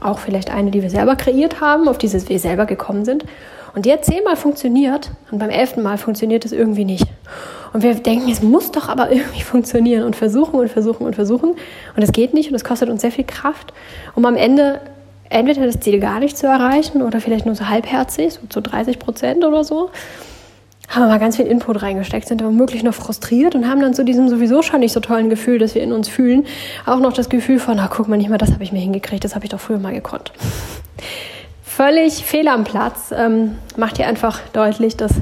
auch 0.00 0.18
vielleicht 0.18 0.50
eine, 0.50 0.70
die 0.70 0.82
wir 0.82 0.90
selber 0.90 1.16
kreiert 1.16 1.60
haben, 1.60 1.88
auf 1.88 1.98
die 1.98 2.10
wir 2.12 2.38
selber 2.38 2.66
gekommen 2.66 3.04
sind. 3.04 3.24
Und 3.74 3.86
die 3.86 3.92
hat 3.92 4.04
zehnmal 4.04 4.36
funktioniert 4.36 5.10
und 5.30 5.38
beim 5.38 5.50
elften 5.50 5.82
Mal 5.82 5.96
funktioniert 5.96 6.44
es 6.44 6.52
irgendwie 6.52 6.84
nicht. 6.84 7.06
Und 7.72 7.82
wir 7.84 7.94
denken, 7.94 8.30
es 8.30 8.42
muss 8.42 8.72
doch 8.72 8.88
aber 8.88 9.12
irgendwie 9.12 9.42
funktionieren 9.44 10.04
und 10.04 10.16
versuchen 10.16 10.58
und 10.58 10.68
versuchen 10.68 11.06
und 11.06 11.14
versuchen. 11.14 11.50
Und 11.96 12.02
es 12.02 12.12
geht 12.12 12.34
nicht 12.34 12.50
und 12.50 12.56
es 12.56 12.64
kostet 12.64 12.88
uns 12.88 13.00
sehr 13.00 13.12
viel 13.12 13.24
Kraft, 13.24 13.72
um 14.14 14.24
am 14.24 14.36
Ende 14.36 14.80
entweder 15.28 15.64
das 15.64 15.78
Ziel 15.78 16.00
gar 16.00 16.18
nicht 16.18 16.36
zu 16.36 16.46
erreichen 16.46 17.02
oder 17.02 17.20
vielleicht 17.20 17.46
nur 17.46 17.54
so 17.54 17.68
halbherzig, 17.68 18.32
so 18.34 18.40
zu 18.48 18.60
30 18.60 18.98
Prozent 18.98 19.44
oder 19.44 19.62
so 19.62 19.90
haben 20.90 21.02
wir 21.02 21.08
mal 21.08 21.20
ganz 21.20 21.36
viel 21.36 21.46
Input 21.46 21.82
reingesteckt, 21.82 22.26
sind 22.26 22.44
womöglich 22.44 22.82
noch 22.82 22.94
frustriert 22.94 23.54
und 23.54 23.68
haben 23.68 23.80
dann 23.80 23.94
zu 23.94 24.04
diesem 24.04 24.28
sowieso 24.28 24.60
schon 24.62 24.80
nicht 24.80 24.92
so 24.92 25.00
tollen 25.00 25.30
Gefühl, 25.30 25.58
das 25.58 25.74
wir 25.74 25.82
in 25.82 25.92
uns 25.92 26.08
fühlen, 26.08 26.44
auch 26.84 26.98
noch 26.98 27.12
das 27.12 27.28
Gefühl 27.28 27.60
von, 27.60 27.76
na 27.76 27.88
guck 27.88 28.08
mal, 28.08 28.16
nicht 28.16 28.28
mal 28.28 28.38
das 28.38 28.52
habe 28.52 28.64
ich 28.64 28.72
mir 28.72 28.80
hingekriegt, 28.80 29.24
das 29.24 29.36
habe 29.36 29.44
ich 29.44 29.50
doch 29.50 29.60
früher 29.60 29.78
mal 29.78 29.94
gekonnt. 29.94 30.32
Völlig 31.62 32.24
fehl 32.24 32.48
am 32.48 32.64
Platz, 32.64 33.14
ähm, 33.16 33.56
macht 33.76 33.96
hier 33.96 34.08
einfach 34.08 34.40
deutlich, 34.52 34.96
dass 34.96 35.12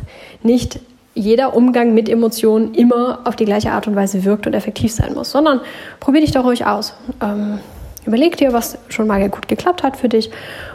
nicht 0.42 0.80
jeder 1.14 1.54
Umgang 1.54 1.92
mit 1.94 2.08
Emotionen 2.08 2.74
immer 2.74 3.20
auf 3.24 3.36
die 3.36 3.44
gleiche 3.44 3.72
Art 3.72 3.86
und 3.86 3.94
Weise 3.94 4.24
wirkt 4.24 4.46
und 4.46 4.54
effektiv 4.54 4.92
sein 4.92 5.12
muss, 5.14 5.30
sondern 5.30 5.60
probier 6.00 6.22
dich 6.22 6.30
doch 6.30 6.44
ruhig 6.44 6.64
aus. 6.64 6.94
Ähm, 7.20 7.58
Überleg 8.08 8.38
dir, 8.38 8.54
was 8.54 8.78
schon 8.88 9.06
mal 9.06 9.28
gut 9.28 9.48
geklappt 9.48 9.82
hat 9.82 9.98
für 9.98 10.08
dich 10.08 10.30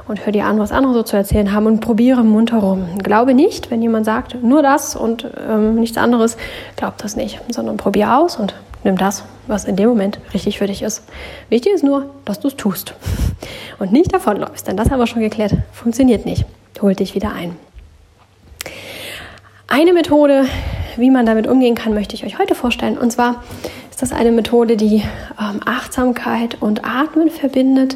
und 0.08 0.26
hör 0.26 0.34
dir 0.34 0.46
an, 0.46 0.60
was 0.60 0.72
andere 0.72 0.94
so 0.94 1.04
zu 1.04 1.16
erzählen 1.16 1.54
haben 1.54 1.66
und 1.66 1.80
probiere 1.80 2.24
munter 2.24 2.58
rum. 2.58 2.98
Glaube 2.98 3.34
nicht, 3.34 3.72
wenn 3.72 3.82
jemand 3.82 4.06
sagt, 4.06 4.42
nur 4.44 4.62
das 4.62 4.96
und 4.96 5.28
ähm, 5.48 5.76
nichts 5.76 5.98
anderes, 5.98 6.38
glaub 6.76 6.98
das 6.98 7.16
nicht, 7.16 7.40
sondern 7.50 7.78
probier 7.78 8.18
aus 8.18 8.38
und 8.38 8.54
nimm 8.84 8.98
das, 8.98 9.24
was 9.48 9.66
in 9.66 9.76
dem 9.76 9.90
Moment 9.90 10.20
richtig 10.34 10.58
für 10.58 10.68
dich 10.68 10.82
ist. 10.82 11.04
Wichtig 11.50 11.74
ist 11.74 11.84
nur, 11.84 12.10
dass 12.26 12.40
du 12.40 12.48
es 12.48 12.56
tust 12.56 12.96
und 13.80 13.92
nicht 13.92 14.14
davonläufst, 14.14 14.68
denn 14.68 14.78
das 14.78 14.90
haben 14.90 15.00
wir 15.00 15.08
schon 15.08 15.22
geklärt, 15.22 15.54
funktioniert 15.72 16.26
nicht. 16.26 16.46
Holt 16.82 17.00
dich 17.00 17.16
wieder 17.16 17.32
ein. 17.32 17.56
Eine 19.68 19.94
Methode, 19.94 20.46
wie 20.98 21.10
man 21.10 21.26
damit 21.26 21.48
umgehen 21.48 21.76
kann, 21.76 21.94
möchte 21.94 22.14
ich 22.14 22.26
euch 22.26 22.38
heute 22.38 22.56
vorstellen. 22.56 22.98
Und 22.98 23.12
zwar 23.12 23.44
ist 23.90 24.02
das 24.02 24.12
eine 24.12 24.32
Methode, 24.32 24.76
die 24.76 24.98
ähm, 25.40 25.62
Achtsamkeit 25.66 26.62
und 26.62 26.84
Atmen 26.86 27.30
verbindet. 27.30 27.96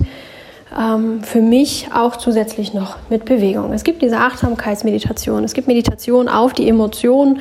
Ähm, 0.76 1.24
für 1.24 1.42
mich 1.42 1.90
auch 1.94 2.18
zusätzlich 2.18 2.74
noch 2.74 2.98
mit 3.10 3.24
Bewegung. 3.24 3.72
Es 3.72 3.84
gibt 3.84 4.02
diese 4.02 4.18
Achtsamkeitsmeditation. 4.18 5.44
Es 5.44 5.54
gibt 5.54 5.68
Meditation 5.68 6.28
auf 6.28 6.54
die 6.54 6.68
Emotionen, 6.68 7.40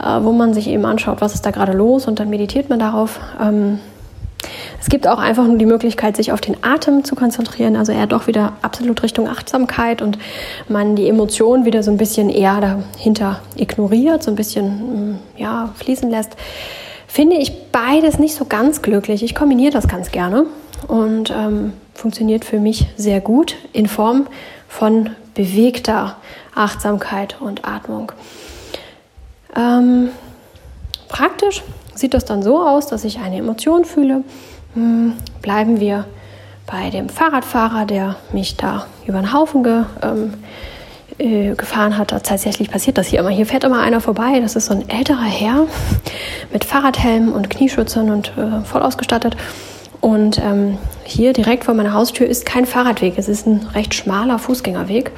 äh, 0.00 0.22
wo 0.22 0.32
man 0.32 0.54
sich 0.54 0.68
eben 0.68 0.84
anschaut, 0.84 1.20
was 1.20 1.34
ist 1.34 1.44
da 1.44 1.50
gerade 1.50 1.72
los 1.72 2.06
und 2.06 2.20
dann 2.20 2.30
meditiert 2.30 2.70
man 2.70 2.78
darauf. 2.78 3.18
Ähm, 3.40 3.80
es 4.80 4.88
gibt 4.88 5.06
auch 5.06 5.18
einfach 5.18 5.46
nur 5.46 5.58
die 5.58 5.66
Möglichkeit, 5.66 6.16
sich 6.16 6.32
auf 6.32 6.40
den 6.40 6.56
Atem 6.62 7.04
zu 7.04 7.14
konzentrieren, 7.14 7.76
also 7.76 7.92
eher 7.92 8.06
doch 8.06 8.26
wieder 8.26 8.54
absolut 8.62 9.02
Richtung 9.02 9.28
Achtsamkeit 9.28 10.00
und 10.00 10.18
man 10.68 10.96
die 10.96 11.08
Emotionen 11.08 11.64
wieder 11.64 11.82
so 11.82 11.90
ein 11.90 11.96
bisschen 11.96 12.30
eher 12.30 12.60
dahinter 12.60 13.40
ignoriert, 13.56 14.22
so 14.22 14.30
ein 14.30 14.36
bisschen 14.36 15.12
mm, 15.12 15.18
ja, 15.36 15.70
fließen 15.74 16.08
lässt. 16.08 16.36
finde 17.06 17.36
ich 17.36 17.70
beides 17.72 18.18
nicht 18.18 18.34
so 18.34 18.44
ganz 18.46 18.80
glücklich. 18.80 19.22
Ich 19.22 19.34
kombiniere 19.34 19.72
das 19.72 19.88
ganz 19.88 20.10
gerne 20.10 20.46
und 20.88 21.30
ähm, 21.30 21.74
funktioniert 22.00 22.44
für 22.44 22.58
mich 22.58 22.86
sehr 22.96 23.20
gut 23.20 23.56
in 23.72 23.86
Form 23.86 24.26
von 24.68 25.10
bewegter 25.34 26.16
Achtsamkeit 26.54 27.36
und 27.40 27.66
Atmung. 27.66 28.12
Ähm, 29.54 30.08
praktisch 31.08 31.62
sieht 31.94 32.14
das 32.14 32.24
dann 32.24 32.42
so 32.42 32.60
aus, 32.66 32.86
dass 32.86 33.04
ich 33.04 33.18
eine 33.18 33.36
Emotion 33.36 33.84
fühle. 33.84 34.24
Hm, 34.74 35.12
bleiben 35.42 35.78
wir 35.80 36.06
bei 36.66 36.88
dem 36.90 37.08
Fahrradfahrer, 37.08 37.84
der 37.84 38.16
mich 38.32 38.56
da 38.56 38.86
über 39.06 39.18
den 39.18 39.32
Haufen 39.32 39.62
ge, 39.62 39.82
ähm, 40.02 40.34
äh, 41.18 41.54
gefahren 41.54 41.98
hat. 41.98 42.08
Tatsächlich 42.08 42.70
passiert 42.70 42.96
das 42.96 43.08
hier 43.08 43.20
immer. 43.20 43.30
Hier 43.30 43.46
fährt 43.46 43.64
immer 43.64 43.80
einer 43.80 44.00
vorbei. 44.00 44.40
Das 44.40 44.56
ist 44.56 44.66
so 44.66 44.74
ein 44.74 44.88
älterer 44.88 45.24
Herr 45.24 45.66
mit 46.52 46.64
Fahrradhelm 46.64 47.32
und 47.32 47.50
Knieschützern 47.50 48.10
und 48.10 48.32
äh, 48.38 48.64
voll 48.64 48.82
ausgestattet. 48.82 49.36
Und 50.00 50.38
ähm, 50.42 50.78
hier 51.04 51.32
direkt 51.32 51.64
vor 51.64 51.74
meiner 51.74 51.92
Haustür 51.92 52.26
ist 52.26 52.46
kein 52.46 52.66
Fahrradweg. 52.66 53.14
Es 53.18 53.28
ist 53.28 53.46
ein 53.46 53.66
recht 53.74 53.94
schmaler 53.94 54.38
Fußgängerweg. 54.38 55.12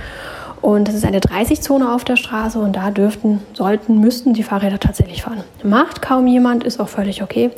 Und 0.61 0.89
es 0.89 0.95
ist 0.95 1.05
eine 1.05 1.19
30-Zone 1.19 1.93
auf 1.93 2.05
der 2.05 2.15
Straße 2.15 2.59
und 2.59 2.77
da 2.77 2.93
dürften, 2.93 3.41
sollten, 3.53 3.99
müssten 3.99 4.33
die 4.33 4.45
Fahrräder 4.45 4.79
tatsächlich 4.79 5.23
fahren. 5.23 5.43
Macht 5.65 6.03
kaum 6.03 6.29
jemand, 6.29 6.63
ist 6.63 6.79
auch 6.79 6.89
völlig 6.89 7.21
okay. 7.21 7.51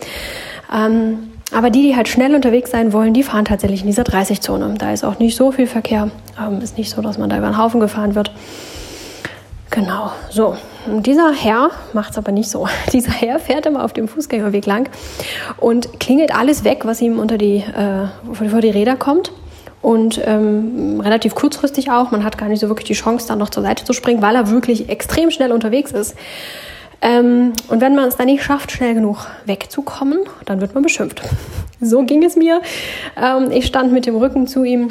Ähm, 0.75 1.31
aber 1.53 1.69
die, 1.69 1.83
die 1.83 1.97
halt 1.97 2.09
schnell 2.09 2.35
unterwegs 2.35 2.71
sein 2.71 2.95
wollen, 2.95 3.13
die 3.13 3.23
fahren 3.23 3.45
tatsächlich 3.45 3.83
in 3.83 3.87
dieser 3.89 4.05
30-Zone. 4.05 4.75
Da 4.79 4.93
ist 4.93 5.05
auch 5.05 5.19
nicht 5.19 5.37
so 5.37 5.53
viel 5.53 5.67
Verkehr. 5.67 6.11
Ähm, 6.41 6.63
ist 6.63 6.79
nicht 6.79 6.91
so, 6.91 7.03
dass 7.03 7.19
man 7.19 7.29
da 7.29 7.37
über 7.37 7.47
den 7.47 7.59
Haufen 7.59 7.79
gefahren 7.79 8.15
wird. 8.15 8.33
Genau, 9.71 10.11
so. 10.31 10.57
Und 10.87 11.07
dieser 11.07 11.33
Herr 11.33 11.71
macht 11.93 12.13
es 12.13 12.19
aber 12.19 12.33
nicht 12.33 12.51
so. 12.51 12.69
Dieser 12.93 13.13
Herr 13.13 13.39
fährt 13.39 13.67
immer 13.67 13.85
auf 13.85 13.93
dem 13.93 14.09
Fußgängerweg 14.09 14.67
lang 14.67 14.89
und 15.59 15.99
klingelt 16.01 16.35
alles 16.35 16.65
weg, 16.65 16.81
was 16.85 17.01
ihm 17.01 17.19
unter 17.19 17.39
die, 17.39 17.57
äh, 17.57 18.07
vor 18.33 18.61
die 18.61 18.71
Räder 18.71 18.97
kommt. 18.97 19.33
Und 19.81 20.21
ähm, 20.25 21.01
relativ 21.01 21.35
kurzfristig 21.35 21.91
auch. 21.91 22.11
Man 22.11 22.25
hat 22.25 22.39
gar 22.39 22.49
nicht 22.49 22.61
so 22.61 22.69
wirklich 22.69 22.87
die 22.87 22.95
Chance, 22.95 23.29
dann 23.29 23.39
noch 23.39 23.51
zur 23.51 23.63
Seite 23.63 23.85
zu 23.85 23.93
springen, 23.93 24.23
weil 24.23 24.35
er 24.35 24.51
wirklich 24.51 24.89
extrem 24.89 25.31
schnell 25.31 25.53
unterwegs 25.53 25.93
ist. 25.93 26.17
Ähm, 27.03 27.53
und 27.69 27.83
wenn 27.83 27.95
man 27.95 28.09
es 28.09 28.17
dann 28.17 28.27
nicht 28.27 28.43
schafft, 28.43 28.73
schnell 28.73 28.95
genug 28.95 29.27
wegzukommen, 29.45 30.21
dann 30.47 30.61
wird 30.61 30.75
man 30.75 30.83
beschimpft. 30.83 31.23
So 31.81 32.05
ging 32.05 32.25
es 32.25 32.35
mir. 32.35 32.63
Ähm, 33.21 33.51
ich 33.51 33.67
stand 33.67 33.93
mit 33.93 34.07
dem 34.07 34.17
Rücken 34.17 34.47
zu 34.47 34.65
ihm. 34.65 34.89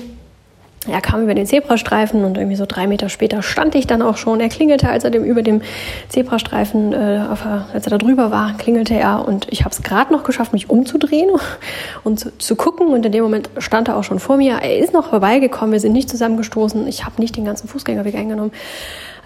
Er 0.88 1.02
kam 1.02 1.24
über 1.24 1.34
den 1.34 1.46
Zebrastreifen 1.46 2.24
und 2.24 2.38
irgendwie 2.38 2.56
so 2.56 2.66
drei 2.68 2.88
Meter 2.88 3.10
später 3.10 3.42
stand 3.42 3.76
ich 3.76 3.88
dann 3.88 4.02
auch 4.02 4.18
schon. 4.18 4.40
Er 4.40 4.50
klingelte, 4.50 4.90
als 4.90 5.04
er 5.04 5.12
dem 5.12 5.24
über 5.24 5.42
dem 5.42 5.62
Zebrastreifen, 6.10 6.94
äh, 6.94 7.26
auf, 7.32 7.46
als 7.46 7.86
er 7.86 7.92
da 7.92 7.98
drüber 7.98 8.32
war, 8.32 8.58
klingelte 8.58 8.96
er 8.96 9.28
und 9.28 9.48
ich 9.50 9.62
habe 9.62 9.72
es 9.72 9.82
gerade 9.82 10.12
noch 10.12 10.24
geschafft, 10.24 10.54
mich 10.54 10.70
umzudrehen 10.70 11.30
und 12.04 12.20
zu, 12.20 12.38
zu, 12.38 12.56
gucken. 12.56 12.88
Und 12.88 13.06
in 13.06 13.12
dem 13.12 13.24
Moment 13.24 13.50
stand 13.58 13.88
er 13.88 13.98
auch 13.98 14.04
schon 14.04 14.20
vor 14.20 14.38
mir. 14.38 14.60
Er 14.62 14.78
ist 14.78 14.94
noch 14.94 15.10
vorbeigekommen, 15.10 15.72
wir 15.72 15.80
sind 15.80 15.94
nicht 15.94 16.10
zusammengestoßen. 16.10 16.88
Ich 16.88 17.06
habe 17.06 17.22
nicht 17.22 17.36
den 17.38 17.46
ganzen 17.46 17.68
Fußgängerweg 17.68 18.16
eingenommen 18.16 18.52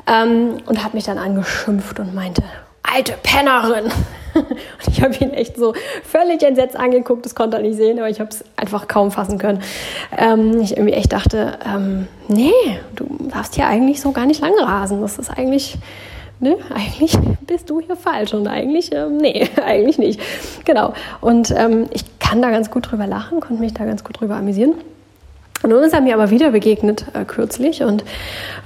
ähm, 0.07 0.57
und 0.65 0.83
hat 0.83 0.93
mich 0.93 1.05
dann 1.05 1.17
angeschimpft 1.17 1.99
und 1.99 2.13
meinte, 2.13 2.43
alte 2.83 3.13
Pennerin. 3.23 3.85
Und 4.33 4.87
ich 4.87 5.01
habe 5.01 5.15
ihn 5.15 5.31
echt 5.31 5.57
so 5.57 5.73
völlig 6.03 6.43
entsetzt 6.43 6.75
angeguckt, 6.75 7.25
das 7.25 7.35
konnte 7.35 7.57
er 7.57 7.63
nicht 7.63 7.77
sehen, 7.77 7.97
aber 7.97 8.09
ich 8.09 8.19
habe 8.19 8.29
es 8.29 8.43
einfach 8.55 8.87
kaum 8.87 9.11
fassen 9.11 9.37
können. 9.37 9.61
Ähm, 10.15 10.61
ich 10.61 10.77
irgendwie 10.77 10.93
echt 10.93 11.13
dachte, 11.13 11.57
ähm, 11.65 12.07
nee, 12.27 12.51
du 12.95 13.07
darfst 13.31 13.55
hier 13.55 13.67
eigentlich 13.67 14.01
so 14.01 14.11
gar 14.11 14.25
nicht 14.25 14.41
lang 14.41 14.53
rasen. 14.59 15.01
Das 15.01 15.17
ist 15.17 15.29
eigentlich, 15.29 15.77
ne, 16.39 16.57
eigentlich 16.73 17.17
bist 17.47 17.69
du 17.69 17.81
hier 17.81 17.95
falsch 17.95 18.33
und 18.33 18.47
eigentlich, 18.47 18.93
ähm, 18.93 19.17
nee, 19.17 19.49
eigentlich 19.65 19.97
nicht. 19.97 20.19
Genau. 20.65 20.93
Und 21.21 21.51
ähm, 21.51 21.87
ich 21.91 22.03
kann 22.19 22.41
da 22.41 22.51
ganz 22.51 22.69
gut 22.69 22.91
drüber 22.91 23.07
lachen, 23.07 23.39
konnte 23.39 23.61
mich 23.61 23.73
da 23.73 23.85
ganz 23.85 24.03
gut 24.03 24.19
drüber 24.19 24.35
amüsieren. 24.35 24.73
Und 25.63 25.71
nun 25.71 25.83
ist 25.83 25.93
er 25.93 26.01
mir 26.01 26.13
aber 26.13 26.29
wieder 26.29 26.51
begegnet 26.51 27.05
äh, 27.13 27.25
kürzlich 27.25 27.81
und 27.81 28.03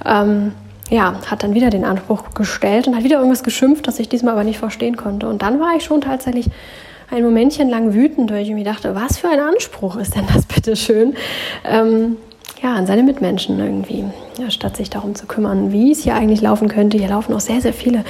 ähm, 0.04 0.52
ja, 0.92 1.14
hat 1.26 1.42
dann 1.42 1.54
wieder 1.54 1.70
den 1.70 1.86
Anspruch 1.86 2.34
gestellt 2.34 2.86
und 2.86 2.94
hat 2.94 3.02
wieder 3.02 3.16
irgendwas 3.16 3.42
geschimpft, 3.42 3.88
das 3.88 3.98
ich 3.98 4.10
diesmal 4.10 4.34
aber 4.34 4.44
nicht 4.44 4.58
verstehen 4.58 4.96
konnte. 4.96 5.26
Und 5.26 5.40
dann 5.40 5.58
war 5.58 5.74
ich 5.74 5.84
schon 5.84 6.02
tatsächlich 6.02 6.46
ein 7.10 7.24
Momentchen 7.24 7.70
lang 7.70 7.94
wütend, 7.94 8.30
weil 8.30 8.42
ich 8.42 8.50
mir 8.50 8.64
dachte, 8.64 8.94
was 8.94 9.18
für 9.18 9.28
ein 9.28 9.40
Anspruch 9.40 9.96
ist 9.96 10.14
denn 10.14 10.26
das 10.32 10.44
bitte 10.44 10.76
schön? 10.76 11.14
Ähm, 11.64 12.16
ja, 12.62 12.74
an 12.74 12.86
seine 12.86 13.02
Mitmenschen 13.02 13.58
irgendwie, 13.58 14.04
ja, 14.38 14.50
statt 14.50 14.76
sich 14.76 14.90
darum 14.90 15.14
zu 15.14 15.26
kümmern, 15.26 15.72
wie 15.72 15.92
es 15.92 16.02
hier 16.02 16.14
eigentlich 16.14 16.42
laufen 16.42 16.68
könnte. 16.68 16.98
Hier 16.98 17.08
laufen 17.08 17.32
auch 17.32 17.40
sehr, 17.40 17.62
sehr 17.62 17.72
viele 17.72 18.04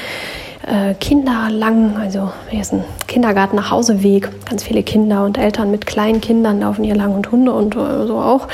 äh, 0.67 0.95
Kinder 0.95 1.49
lang, 1.51 1.97
also 1.97 2.31
hier 2.49 2.61
ist 2.61 2.73
ein 2.73 2.85
Kindergarten 3.09 3.57
nach 3.57 3.71
Hauseweg, 3.71 4.29
ganz 4.49 4.63
viele 4.63 4.83
Kinder 4.83 5.25
und 5.25 5.37
Eltern 5.37 5.71
mit 5.71 5.87
kleinen 5.87 6.21
Kindern 6.21 6.61
laufen 6.61 6.85
hier 6.85 6.95
lang 6.95 7.15
und 7.15 7.31
Hunde 7.33 7.53
und 7.53 7.75
äh, 7.75 8.07
so 8.07 8.19
auch, 8.19 8.49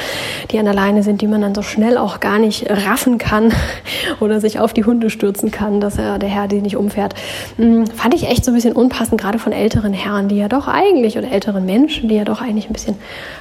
die 0.50 0.58
an 0.58 0.64
der 0.64 0.74
Leine 0.74 1.02
sind, 1.02 1.20
die 1.20 1.26
man 1.26 1.42
dann 1.42 1.54
so 1.54 1.62
schnell 1.62 1.98
auch 1.98 2.20
gar 2.20 2.38
nicht 2.38 2.68
raffen 2.70 3.18
kann 3.18 3.52
oder 4.20 4.40
sich 4.40 4.58
auf 4.58 4.72
die 4.72 4.84
Hunde 4.84 5.10
stürzen 5.10 5.50
kann, 5.50 5.80
dass 5.80 5.98
er 5.98 6.18
der 6.18 6.28
Herr 6.28 6.48
die 6.48 6.62
nicht 6.62 6.76
umfährt. 6.76 7.14
Hm, 7.56 7.86
fand 7.86 8.14
ich 8.14 8.28
echt 8.28 8.44
so 8.44 8.50
ein 8.50 8.54
bisschen 8.54 8.72
unpassend, 8.72 9.20
gerade 9.20 9.38
von 9.38 9.52
älteren 9.52 9.92
Herren, 9.92 10.28
die 10.28 10.36
ja 10.36 10.48
doch 10.48 10.66
eigentlich 10.66 11.18
oder 11.18 11.30
älteren 11.30 11.66
Menschen, 11.66 12.08
die 12.08 12.16
ja 12.16 12.24
doch 12.24 12.40
eigentlich 12.40 12.70
ein 12.70 12.72
bisschen 12.72 12.96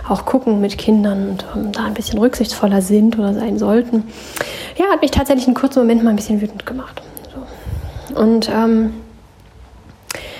auch 0.07 0.25
gucken 0.25 0.59
mit 0.59 0.77
Kindern 0.77 1.29
und 1.29 1.45
um, 1.55 1.71
da 1.71 1.85
ein 1.85 1.93
bisschen 1.93 2.19
rücksichtsvoller 2.19 2.81
sind 2.81 3.17
oder 3.17 3.33
sein 3.33 3.57
sollten. 3.57 4.03
Ja, 4.77 4.85
hat 4.91 5.01
mich 5.01 5.11
tatsächlich 5.11 5.47
einen 5.47 5.55
kurzen 5.55 5.79
Moment 5.79 6.03
mal 6.03 6.11
ein 6.11 6.15
bisschen 6.15 6.41
wütend 6.41 6.65
gemacht. 6.65 7.01
Und 8.17 8.49
ähm, 8.49 8.93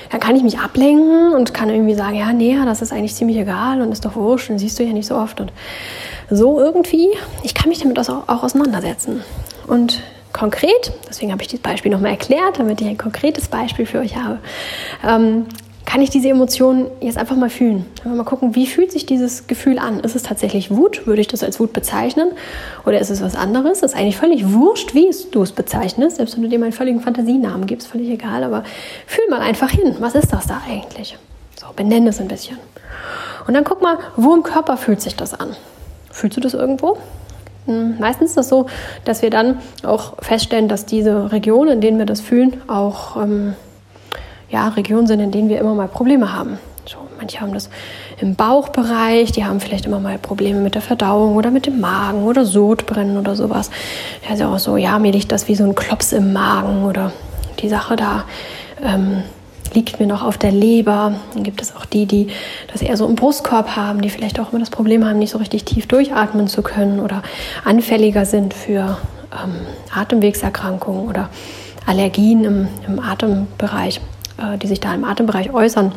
dann 0.10 0.20
kann 0.20 0.36
ich 0.36 0.44
mich 0.44 0.60
ablenken 0.60 1.34
und 1.34 1.54
kann 1.54 1.70
irgendwie 1.70 1.96
sagen, 1.96 2.16
ja, 2.16 2.32
nee, 2.34 2.58
das 2.66 2.82
ist 2.82 2.94
eigentlich 2.94 3.16
ziemlich 3.16 3.38
egal 3.38 3.82
und 3.82 3.92
ist 3.92 4.06
doch 4.06 4.16
wurscht 4.16 4.50
und 4.50 4.60
siehst 4.60 4.80
du 4.80 4.84
ja 4.84 4.94
nicht 4.94 5.08
so 5.08 5.16
oft. 5.16 5.40
Und 5.40 5.52
so 6.30 6.60
irgendwie, 6.60 7.10
ich 7.44 7.54
kann 7.54 7.70
mich 7.70 7.80
damit 7.80 8.00
auch, 8.00 8.28
auch 8.28 8.44
auseinandersetzen. 8.44 9.22
Und 9.68 10.02
konkret, 10.34 10.94
deswegen 11.10 11.32
habe 11.32 11.42
ich 11.42 11.48
dieses 11.48 11.64
Beispiel 11.64 11.92
nochmal 11.92 12.12
erklärt, 12.12 12.60
damit 12.60 12.80
ich 12.82 12.88
ein 12.88 12.98
konkretes 12.98 13.48
Beispiel 13.48 13.86
für 13.86 14.00
euch 14.00 14.16
habe. 14.16 14.40
Ähm, 15.06 15.46
kann 15.88 16.02
ich 16.02 16.10
diese 16.10 16.28
Emotionen 16.28 16.88
jetzt 17.00 17.18
einfach 17.18 17.38
mal 17.38 17.50
fühlen. 17.50 17.86
Mal 18.04 18.26
gucken, 18.26 18.56
wie 18.56 18.68
fühlt 18.68 18.92
sich 18.92 19.06
dieses 19.06 19.48
Gefühl 19.48 19.80
an? 19.80 20.02
Ist 20.02 20.18
es 20.18 20.24
tatsächlich 20.24 20.70
Wut? 20.70 21.08
Würde 21.08 21.22
ich 21.22 21.30
das 21.30 21.44
als 21.44 21.62
Wut 21.62 21.72
bezeichnen? 21.72 22.32
Oder 22.86 23.00
ist 23.00 23.10
es 23.10 23.24
was 23.24 23.36
anderes? 23.36 23.80
Das 23.80 23.94
ist 23.94 23.98
eigentlich 23.98 24.18
völlig 24.18 24.52
wurscht, 24.52 24.94
wie 24.94 25.10
du 25.32 25.42
es 25.42 25.54
bezeichnest. 25.54 26.18
Selbst 26.18 26.36
wenn 26.36 26.44
du 26.44 26.50
dem 26.50 26.62
einen 26.62 26.74
völligen 26.74 27.00
Fantasienamen 27.00 27.68
gibst, 27.68 27.88
völlig 27.88 28.10
egal. 28.10 28.44
Aber 28.44 28.66
fühl 29.06 29.24
mal 29.30 29.40
einfach 29.40 29.70
hin. 29.70 29.96
Was 30.00 30.14
ist 30.14 30.34
das 30.34 30.46
da 30.48 30.62
eigentlich? 30.70 31.18
So, 31.58 31.68
benenne 31.74 32.10
es 32.10 32.20
ein 32.20 32.28
bisschen. 32.28 32.58
Und 33.48 33.54
dann 33.54 33.64
guck 33.64 33.82
mal, 33.82 33.98
wo 34.18 34.36
im 34.36 34.44
Körper 34.44 34.76
fühlt 34.76 35.00
sich 35.00 35.16
das 35.16 35.34
an? 35.34 35.56
Fühlst 36.12 36.36
du 36.36 36.42
das 36.42 36.54
irgendwo? 36.54 36.98
Hm, 37.66 37.98
meistens 37.98 38.32
ist 38.32 38.38
das 38.38 38.50
so, 38.50 38.66
dass 39.06 39.22
wir 39.22 39.30
dann 39.30 39.60
auch 39.84 40.22
feststellen, 40.22 40.68
dass 40.68 40.86
diese 40.86 41.32
Regionen, 41.32 41.76
in 41.76 41.82
denen 41.82 41.98
wir 41.98 42.06
das 42.06 42.20
fühlen, 42.20 42.62
auch 42.68 43.16
ähm, 43.16 43.54
ja, 44.50 44.70
Regionen 44.70 45.08
sind, 45.08 45.20
in 45.20 45.32
denen 45.32 45.50
wir 45.50 45.60
immer 45.60 45.74
mal 45.74 45.88
Probleme 45.88 46.34
haben. 46.34 46.60
So, 46.86 46.98
manche 47.18 47.42
haben 47.42 47.54
das 47.54 47.70
im 48.20 48.36
Bauchbereich, 48.36 49.32
die 49.32 49.44
haben 49.44 49.60
vielleicht 49.60 49.86
immer 49.86 50.00
mal 50.00 50.18
Probleme 50.18 50.62
mit 50.62 50.76
der 50.76 50.82
Verdauung 50.82 51.36
oder 51.36 51.52
mit 51.52 51.66
dem 51.66 51.82
Magen 51.82 52.24
oder 52.24 52.46
Sodbrennen 52.46 53.18
oder 53.18 53.36
sowas. 53.36 53.70
Ja, 54.28 54.36
ist 54.36 54.42
auch 54.42 54.60
so, 54.60 54.78
ja, 54.78 54.98
mir 55.00 55.12
liegt 55.12 55.32
das 55.32 55.48
wie 55.48 55.56
so 55.56 55.66
ein 55.66 55.76
Klops 55.76 56.14
im 56.14 56.32
Magen 56.32 56.86
oder 56.86 57.12
die 57.60 57.70
Sache 57.70 57.96
da 57.96 58.24
ähm, 58.82 59.24
liegt 59.74 60.00
mir 60.00 60.08
noch 60.08 60.24
auf 60.24 60.38
der 60.38 60.52
Leber. 60.52 61.14
Dann 61.34 61.44
gibt 61.44 61.62
es 61.62 61.76
auch 61.76 61.86
die, 61.86 62.06
die 62.06 62.28
das 62.72 62.82
eher 62.82 62.98
so 62.98 63.06
im 63.06 63.16
Brustkorb 63.16 63.76
haben, 63.76 64.02
die 64.02 64.10
vielleicht 64.10 64.40
auch 64.40 64.52
immer 64.52 64.60
das 64.60 64.70
Problem 64.70 65.06
haben, 65.06 65.20
nicht 65.20 65.32
so 65.32 65.38
richtig 65.38 65.66
tief 65.66 65.88
durchatmen 65.88 66.48
zu 66.48 66.62
können 66.62 67.00
oder 67.00 67.22
anfälliger 67.66 68.26
sind 68.26 68.54
für 68.54 68.98
ähm, 69.32 69.56
Atemwegserkrankungen 69.94 71.08
oder 71.08 71.30
Allergien 71.86 72.44
im, 72.44 72.68
im 72.88 73.00
Atembereich. 73.00 74.02
Äh, 74.38 74.58
die 74.58 74.68
sich 74.68 74.80
da 74.80 74.94
im 74.94 75.04
Atembereich 75.04 75.52
äußern. 75.52 75.94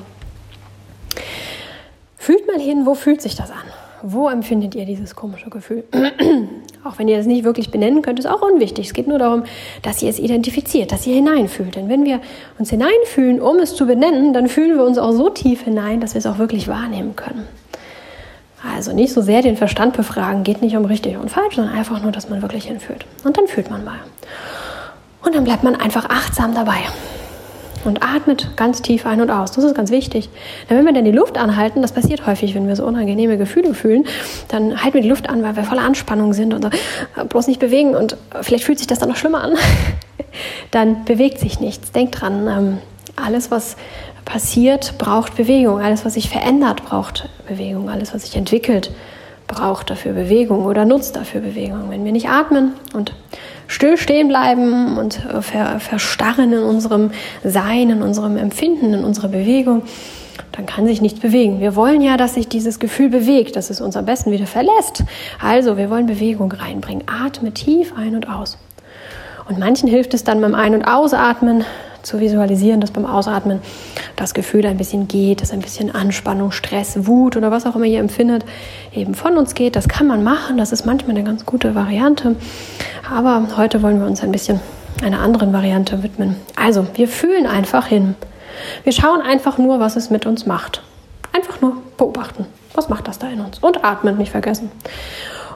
Fühlt 2.17 2.47
mal 2.47 2.59
hin, 2.59 2.87
wo 2.87 2.95
fühlt 2.95 3.21
sich 3.21 3.37
das 3.37 3.51
an? 3.51 3.57
Wo 4.03 4.29
empfindet 4.29 4.75
ihr 4.75 4.87
dieses 4.87 5.15
komische 5.15 5.51
Gefühl? 5.51 5.85
auch 6.85 6.99
wenn 6.99 7.07
ihr 7.09 7.19
das 7.19 7.27
nicht 7.27 7.45
wirklich 7.45 7.71
benennen 7.71 8.01
könnt, 8.01 8.19
ist 8.19 8.27
auch 8.27 8.41
unwichtig. 8.41 8.87
Es 8.87 8.93
geht 8.95 9.09
nur 9.09 9.19
darum, 9.19 9.45
dass 9.83 10.03
ihr 10.03 10.09
es 10.09 10.19
identifiziert, 10.19 10.91
dass 10.91 11.07
ihr 11.07 11.15
hineinfühlt. 11.17 11.77
Denn 11.77 11.91
wenn 11.91 12.07
wir 12.07 12.21
uns 12.59 12.71
hineinfühlen, 12.71 13.43
um 13.43 13.59
es 13.59 13.75
zu 13.75 13.87
benennen, 13.87 14.33
dann 14.33 14.49
fühlen 14.49 14.77
wir 14.77 14.85
uns 14.85 14.97
auch 14.97 15.13
so 15.13 15.29
tief 15.29 15.63
hinein, 15.63 16.01
dass 16.01 16.15
wir 16.15 16.21
es 16.21 16.27
auch 16.27 16.39
wirklich 16.39 16.67
wahrnehmen 16.67 17.15
können. 17.17 17.47
Also 18.75 18.95
nicht 18.95 19.13
so 19.13 19.21
sehr 19.21 19.43
den 19.43 19.57
Verstand 19.59 19.97
befragen, 19.97 20.45
geht 20.45 20.63
nicht 20.63 20.77
um 20.77 20.87
richtig 20.87 21.19
und 21.19 21.31
falsch, 21.31 21.57
sondern 21.57 21.75
einfach 21.75 22.03
nur, 22.03 22.13
dass 22.13 22.31
man 22.31 22.41
wirklich 22.41 22.65
hinfühlt. 22.65 23.05
Und 23.25 23.37
dann 23.37 23.49
fühlt 23.49 23.71
man 23.71 23.85
mal. 23.85 23.99
Und 25.23 25.35
dann 25.35 25.45
bleibt 25.45 25.63
man 25.63 25.77
einfach 25.77 26.09
achtsam 26.09 26.55
dabei 26.55 26.79
und 27.85 28.03
atmet 28.03 28.57
ganz 28.57 28.83
tief 28.83 29.07
ein 29.07 29.21
und 29.21 29.31
aus. 29.31 29.53
Das 29.53 29.65
ist 29.65 29.75
ganz 29.75 29.91
wichtig. 29.91 30.29
Denn 30.69 30.77
wenn 30.77 30.85
wir 30.85 30.93
dann 30.93 31.05
die 31.05 31.13
Luft 31.13 31.39
anhalten, 31.39 31.83
das 31.83 31.93
passiert 31.93 32.27
häufig, 32.27 32.55
wenn 32.55 32.69
wir 32.69 32.77
so 32.77 32.85
unangenehme 32.85 33.39
Gefühle 33.39 33.75
fühlen, 33.75 34.05
dann 34.49 34.83
halten 34.83 34.95
wir 34.95 35.03
die 35.03 35.09
Luft 35.09 35.29
an, 35.29 35.43
weil 35.43 35.57
wir 35.57 35.65
voller 35.65 35.83
Anspannung 35.83 36.33
sind 36.33 36.55
und 36.55 36.63
so, 36.63 37.25
bloß 37.25 37.47
nicht 37.47 37.61
bewegen 37.61 37.95
und 37.95 38.17
vielleicht 38.43 38.65
fühlt 38.65 38.79
sich 38.79 38.87
das 38.87 38.99
dann 38.99 39.09
noch 39.09 39.17
schlimmer 39.17 39.43
an. 39.43 39.55
dann 40.71 41.05
bewegt 41.05 41.39
sich 41.39 41.61
nichts. 41.61 41.93
Denkt 41.93 42.21
dran, 42.21 42.47
ähm, 42.49 42.79
alles, 43.17 43.51
was 43.51 43.77
passiert, 44.25 44.95
braucht 44.99 45.37
Bewegung. 45.37 45.81
Alles, 45.81 46.05
was 46.05 46.15
sich 46.15 46.29
verändert, 46.29 46.85
braucht 46.85 47.29
Bewegung. 47.49 47.89
Alles, 47.89 48.15
was 48.15 48.23
sich 48.23 48.37
entwickelt, 48.37 48.91
braucht 49.47 49.91
dafür 49.91 50.13
Bewegung 50.13 50.65
oder 50.65 50.85
nutzt 50.85 51.17
dafür 51.17 51.41
Bewegung. 51.41 51.91
Wenn 51.91 52.05
wir 52.05 52.13
nicht 52.13 52.29
atmen 52.29 52.75
und 52.93 53.13
still 53.71 53.97
stehen 53.97 54.29
bleiben 54.29 54.99
und 54.99 55.25
äh, 55.25 55.41
verstarren 55.41 56.53
in 56.53 56.63
unserem 56.63 57.13
Sein, 57.45 57.91
in 57.91 58.03
unserem 58.03 58.37
Empfinden, 58.37 58.93
in 58.93 59.05
unserer 59.05 59.29
Bewegung, 59.29 59.83
dann 60.53 60.67
kann 60.67 60.87
sich 60.87 61.01
nichts 61.01 61.21
bewegen. 61.21 61.61
Wir 61.61 61.77
wollen 61.77 62.03
ja, 62.03 62.17
dass 62.17 62.35
sich 62.35 62.49
dieses 62.49 62.81
Gefühl 62.81 63.11
bewegt, 63.11 63.55
dass 63.55 63.71
es 63.71 63.81
uns 63.81 63.97
am 63.97 64.05
besten 64.07 64.33
wieder 64.33 64.47
verlässt. 64.47 65.05
Also, 65.41 65.77
wir 65.77 65.89
wollen 65.89 66.07
Bewegung 66.07 66.51
reinbringen. 66.51 67.05
Atme 67.07 67.53
tief 67.53 67.95
ein 67.97 68.17
und 68.17 68.29
aus. 68.29 68.59
Und 69.49 69.59
manchen 69.59 69.89
hilft 69.89 70.15
es 70.15 70.25
dann 70.25 70.41
beim 70.41 70.55
Ein- 70.55 70.75
und 70.75 70.85
Ausatmen 70.85 71.65
zu 72.03 72.21
visualisieren, 72.21 72.81
dass 72.81 72.91
beim 72.91 73.07
Ausatmen 73.07 73.61
das 74.17 74.35
Gefühl 74.35 74.67
ein 74.67 74.77
bisschen 74.77 75.09
geht, 75.09 75.43
dass 75.43 75.53
ein 75.53 75.61
bisschen 75.61 75.95
Anspannung, 75.95 76.51
Stress, 76.51 77.07
Wut 77.07 77.37
oder 77.37 77.51
was 77.51 77.67
auch 77.67 77.77
immer 77.77 77.85
ihr 77.85 78.01
empfindet, 78.01 78.45
eben 78.95 79.15
von 79.15 79.37
uns 79.37 79.55
geht. 79.55 79.77
Das 79.77 79.89
kann 79.89 80.07
man 80.07 80.25
machen, 80.25 80.57
das 80.57 80.73
ist 80.73 80.87
manchmal 80.87 81.17
eine 81.17 81.25
ganz 81.25 81.47
gute 81.47 81.75
Variante. 81.75 82.37
Aber 83.11 83.43
heute 83.57 83.83
wollen 83.83 83.99
wir 84.01 84.07
uns 84.07 84.23
ein 84.23 84.31
bisschen 84.31 84.61
einer 85.03 85.21
anderen 85.21 85.53
Variante 85.53 86.03
widmen. 86.03 86.37
Also, 86.57 86.87
wir 86.95 87.09
fühlen 87.09 87.47
einfach 87.47 87.87
hin. 87.87 88.15
Wir 88.85 88.93
schauen 88.93 89.21
einfach 89.21 89.59
nur, 89.59 89.81
was 89.81 89.97
es 89.97 90.11
mit 90.11 90.27
uns 90.27 90.47
macht. 90.47 90.83
Einfach 91.33 91.61
nur 91.61 91.77
beobachten. 91.97 92.47
Was 92.75 92.89
macht 92.89 93.09
das 93.09 93.19
da 93.19 93.29
in 93.29 93.41
uns? 93.41 93.59
Und 93.59 93.85
atmen, 93.85 94.17
nicht 94.17 94.31
vergessen. 94.31 94.71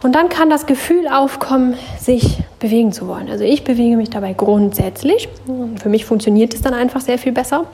Und 0.02 0.14
dann 0.14 0.28
kann 0.28 0.50
das 0.50 0.66
Gefühl 0.66 1.08
aufkommen, 1.08 1.75
sich 1.99 2.42
bewegen 2.58 2.92
zu 2.92 3.08
wollen. 3.08 3.30
Also 3.30 3.44
ich 3.44 3.64
bewege 3.64 3.96
mich 3.96 4.11
dabei 4.11 4.34
grundsätzlich. 4.34 5.28
Für 5.80 5.88
mich 5.88 6.04
funktioniert 6.04 6.52
es 6.52 6.61
dann 6.61 6.75
einfach 6.75 7.00
sehr 7.00 7.18
viel 7.18 7.32
besser 7.32 7.64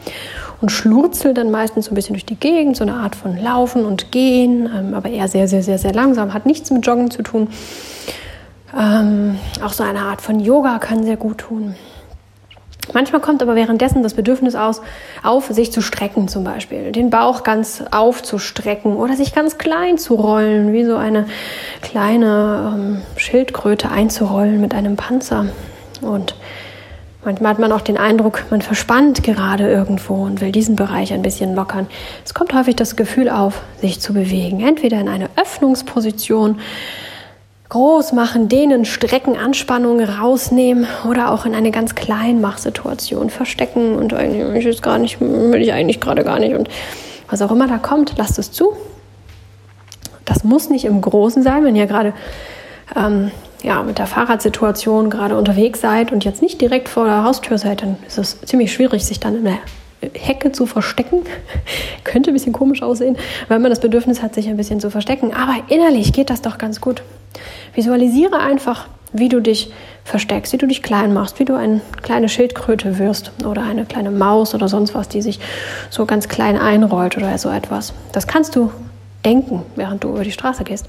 und 0.60 0.70
schlurzel 0.70 1.34
dann 1.34 1.50
meistens 1.50 1.87
so 1.87 1.92
ein 1.92 1.94
bisschen 1.96 2.14
durch 2.14 2.26
die 2.26 2.38
Gegend, 2.38 2.76
so 2.76 2.84
eine 2.84 2.94
Art 2.94 3.16
von 3.16 3.37
Laufen 3.37 3.84
und 3.84 4.12
Gehen, 4.12 4.70
ähm, 4.72 4.94
aber 4.94 5.08
eher 5.08 5.26
sehr, 5.26 5.49
sehr, 5.49 5.64
sehr, 5.64 5.78
sehr 5.78 5.92
langsam, 5.92 6.32
hat 6.32 6.46
nichts 6.46 6.70
mit 6.70 6.87
Joggen 6.87 7.10
zu 7.10 7.22
tun. 7.22 7.49
Ähm, 8.78 9.38
auch 9.64 9.72
so 9.72 9.82
eine 9.82 10.00
Art 10.00 10.20
von 10.20 10.40
Yoga 10.40 10.78
kann 10.78 11.02
sehr 11.02 11.16
gut 11.16 11.38
tun. 11.38 11.74
Manchmal 12.92 13.20
kommt 13.20 13.42
aber 13.42 13.54
währenddessen 13.54 14.02
das 14.02 14.14
Bedürfnis 14.14 14.54
aus, 14.54 14.80
auf, 15.22 15.46
sich 15.48 15.70
zu 15.70 15.80
strecken 15.80 16.28
zum 16.28 16.44
Beispiel, 16.44 16.92
den 16.92 17.10
Bauch 17.10 17.44
ganz 17.44 17.84
aufzustrecken 17.90 18.96
oder 18.96 19.14
sich 19.14 19.34
ganz 19.34 19.58
klein 19.58 19.98
zu 19.98 20.14
rollen, 20.14 20.72
wie 20.72 20.84
so 20.84 20.96
eine 20.96 21.26
kleine 21.82 22.74
ähm, 22.74 23.02
Schildkröte 23.16 23.90
einzurollen 23.90 24.60
mit 24.60 24.74
einem 24.74 24.96
Panzer. 24.96 25.46
Und 26.00 26.34
manchmal 27.24 27.52
hat 27.52 27.58
man 27.60 27.72
auch 27.72 27.82
den 27.82 27.96
Eindruck, 27.98 28.44
man 28.50 28.62
verspannt 28.62 29.22
gerade 29.22 29.70
irgendwo 29.70 30.14
und 30.14 30.40
will 30.40 30.50
diesen 30.50 30.74
Bereich 30.74 31.12
ein 31.12 31.22
bisschen 31.22 31.54
lockern. 31.54 31.86
Es 32.24 32.34
kommt 32.34 32.54
häufig 32.54 32.74
das 32.74 32.96
Gefühl 32.96 33.28
auf, 33.28 33.62
sich 33.80 34.00
zu 34.00 34.14
bewegen, 34.14 34.66
entweder 34.66 35.00
in 35.00 35.08
eine 35.08 35.28
Öffnungsposition, 35.36 36.58
groß 37.70 38.12
machen, 38.12 38.48
dehnen, 38.48 38.84
strecken, 38.84 39.36
Anspannung 39.36 40.00
rausnehmen 40.00 40.86
oder 41.08 41.32
auch 41.32 41.46
in 41.46 41.54
eine 41.54 41.70
ganz 41.70 41.94
Kleinmachsituation 41.94 43.30
verstecken 43.30 43.94
und 43.94 44.12
eigentlich 44.12 44.66
ist 44.66 44.82
gar 44.82 44.98
nicht, 44.98 45.20
will 45.20 45.62
ich 45.62 45.72
eigentlich 45.72 46.00
gerade 46.00 46.24
gar 46.24 46.38
nicht 46.38 46.54
und 46.54 46.68
was 47.28 47.40
auch 47.42 47.52
immer 47.52 47.68
da 47.68 47.78
kommt, 47.78 48.14
lasst 48.18 48.38
es 48.38 48.50
zu. 48.50 48.72
Das 50.24 50.44
muss 50.44 50.68
nicht 50.68 50.84
im 50.84 51.00
Großen 51.00 51.42
sein, 51.42 51.64
wenn 51.64 51.76
ihr 51.76 51.86
gerade 51.86 52.12
ähm, 52.96 53.30
ja, 53.62 53.82
mit 53.82 53.98
der 53.98 54.06
Fahrradsituation 54.06 55.08
gerade 55.08 55.36
unterwegs 55.36 55.80
seid 55.80 56.12
und 56.12 56.24
jetzt 56.24 56.42
nicht 56.42 56.60
direkt 56.60 56.88
vor 56.88 57.04
der 57.04 57.24
Haustür 57.24 57.56
seid, 57.56 57.82
dann 57.82 57.96
ist 58.06 58.18
es 58.18 58.40
ziemlich 58.40 58.72
schwierig, 58.72 59.04
sich 59.04 59.20
dann 59.20 59.37
in 59.37 59.44
der 59.44 59.59
Hecke 60.14 60.52
zu 60.52 60.66
verstecken. 60.66 61.22
Könnte 62.04 62.30
ein 62.30 62.34
bisschen 62.34 62.52
komisch 62.52 62.82
aussehen, 62.82 63.16
weil 63.48 63.58
man 63.58 63.70
das 63.70 63.80
Bedürfnis 63.80 64.22
hat, 64.22 64.34
sich 64.34 64.48
ein 64.48 64.56
bisschen 64.56 64.80
zu 64.80 64.90
verstecken. 64.90 65.32
Aber 65.34 65.56
innerlich 65.68 66.12
geht 66.12 66.30
das 66.30 66.42
doch 66.42 66.58
ganz 66.58 66.80
gut. 66.80 67.02
Visualisiere 67.74 68.38
einfach, 68.38 68.88
wie 69.12 69.28
du 69.28 69.40
dich 69.40 69.72
versteckst, 70.04 70.52
wie 70.52 70.58
du 70.58 70.66
dich 70.66 70.82
klein 70.82 71.12
machst, 71.12 71.38
wie 71.38 71.44
du 71.44 71.54
eine 71.54 71.80
kleine 72.02 72.28
Schildkröte 72.28 72.98
wirst 72.98 73.32
oder 73.44 73.62
eine 73.62 73.84
kleine 73.84 74.10
Maus 74.10 74.54
oder 74.54 74.68
sonst 74.68 74.94
was, 74.94 75.08
die 75.08 75.22
sich 75.22 75.40
so 75.90 76.06
ganz 76.06 76.28
klein 76.28 76.58
einrollt 76.58 77.16
oder 77.16 77.36
so 77.38 77.50
etwas. 77.50 77.92
Das 78.12 78.26
kannst 78.26 78.56
du 78.56 78.70
denken, 79.24 79.62
während 79.76 80.04
du 80.04 80.10
über 80.10 80.24
die 80.24 80.32
Straße 80.32 80.64
gehst. 80.64 80.88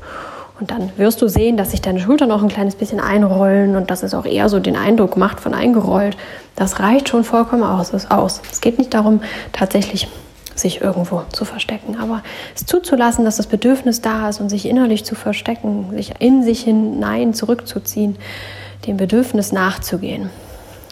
Und 0.61 0.69
dann 0.69 0.91
wirst 0.95 1.19
du 1.23 1.27
sehen, 1.27 1.57
dass 1.57 1.71
sich 1.71 1.81
deine 1.81 1.99
Schultern 1.99 2.31
auch 2.31 2.43
ein 2.43 2.47
kleines 2.47 2.75
bisschen 2.75 2.99
einrollen 2.99 3.75
und 3.75 3.89
dass 3.89 4.03
es 4.03 4.13
auch 4.13 4.25
eher 4.25 4.47
so 4.47 4.59
den 4.59 4.75
Eindruck 4.75 5.17
macht 5.17 5.39
von 5.39 5.55
eingerollt. 5.55 6.15
Das 6.55 6.79
reicht 6.79 7.09
schon 7.09 7.23
vollkommen 7.23 7.63
aus. 7.63 7.91
Es 7.93 8.61
geht 8.61 8.77
nicht 8.77 8.93
darum, 8.93 9.21
tatsächlich 9.53 10.07
sich 10.53 10.81
irgendwo 10.81 11.23
zu 11.31 11.45
verstecken. 11.45 11.97
Aber 11.99 12.21
es 12.55 12.67
zuzulassen, 12.67 13.25
dass 13.25 13.37
das 13.37 13.47
Bedürfnis 13.47 14.01
da 14.01 14.29
ist 14.29 14.39
und 14.39 14.49
sich 14.49 14.67
innerlich 14.67 15.03
zu 15.03 15.15
verstecken, 15.15 15.87
sich 15.95 16.13
in 16.19 16.43
sich 16.43 16.61
hinein 16.61 17.33
zurückzuziehen, 17.33 18.17
dem 18.85 18.97
Bedürfnis 18.97 19.51
nachzugehen. 19.51 20.29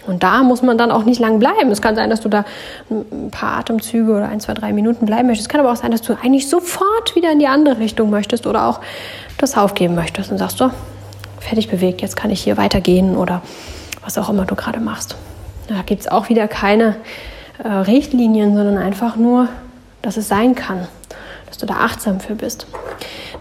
Und 0.10 0.24
da 0.24 0.44
muss 0.44 0.62
man 0.62 0.78
dann 0.78 0.92
auch 0.92 1.04
nicht 1.04 1.20
lang 1.20 1.40
bleiben. 1.40 1.72
Es 1.72 1.82
kann 1.82 1.96
sein, 1.96 2.10
dass 2.10 2.22
du 2.22 2.30
da 2.30 2.46
ein 2.90 3.30
paar 3.32 3.58
Atemzüge 3.60 4.12
oder 4.12 4.28
ein, 4.28 4.40
zwei, 4.40 4.54
drei 4.54 4.74
Minuten 4.74 5.06
bleiben 5.06 5.28
möchtest. 5.28 5.48
Es 5.48 5.50
kann 5.50 5.62
aber 5.62 5.72
auch 5.72 5.78
sein, 5.78 5.92
dass 5.92 6.02
du 6.02 6.18
eigentlich 6.22 6.50
sofort 6.50 7.16
wieder 7.16 7.32
in 7.32 7.40
die 7.40 7.48
andere 7.48 7.78
Richtung 7.80 8.10
möchtest 8.10 8.48
oder 8.48 8.68
auch 8.68 8.80
das 9.38 9.56
aufgeben 9.56 9.96
möchtest 9.96 10.32
und 10.32 10.38
sagst 10.38 10.58
so, 10.58 10.72
fertig 11.40 11.70
bewegt, 11.70 12.02
jetzt 12.02 12.16
kann 12.16 12.32
ich 12.32 12.42
hier 12.42 12.58
weitergehen 12.58 13.16
oder 13.16 13.42
was 14.04 14.18
auch 14.18 14.30
immer 14.30 14.46
du 14.46 14.56
gerade 14.56 14.80
machst. 14.80 15.16
Da 15.68 15.84
gibt 15.86 16.02
es 16.02 16.08
auch 16.08 16.30
wieder 16.30 16.48
keine 16.48 16.96
äh, 17.64 17.68
Richtlinien, 17.68 18.56
sondern 18.56 18.78
einfach 18.78 19.16
nur, 19.16 19.48
dass 20.02 20.18
es 20.18 20.28
sein 20.28 20.56
kann, 20.56 20.88
dass 21.48 21.58
du 21.58 21.66
da 21.66 21.76
achtsam 21.76 22.20
für 22.20 22.36
bist. 22.36 22.68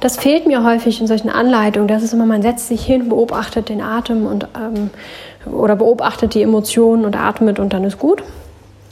Das 0.00 0.16
fehlt 0.16 0.46
mir 0.46 0.64
häufig 0.64 1.00
in 1.00 1.06
solchen 1.06 1.30
Anleitungen. 1.30 1.88
Das 1.88 2.02
ist 2.02 2.12
immer, 2.12 2.26
man 2.26 2.42
setzt 2.42 2.68
sich 2.68 2.84
hin, 2.84 3.08
beobachtet 3.08 3.68
den 3.68 3.80
Atem 3.80 4.26
und, 4.26 4.46
ähm, 4.56 4.90
oder 5.52 5.76
beobachtet 5.76 6.34
die 6.34 6.42
Emotionen 6.42 7.04
und 7.04 7.16
atmet 7.16 7.58
und 7.58 7.72
dann 7.72 7.84
ist 7.84 7.98
gut. 7.98 8.22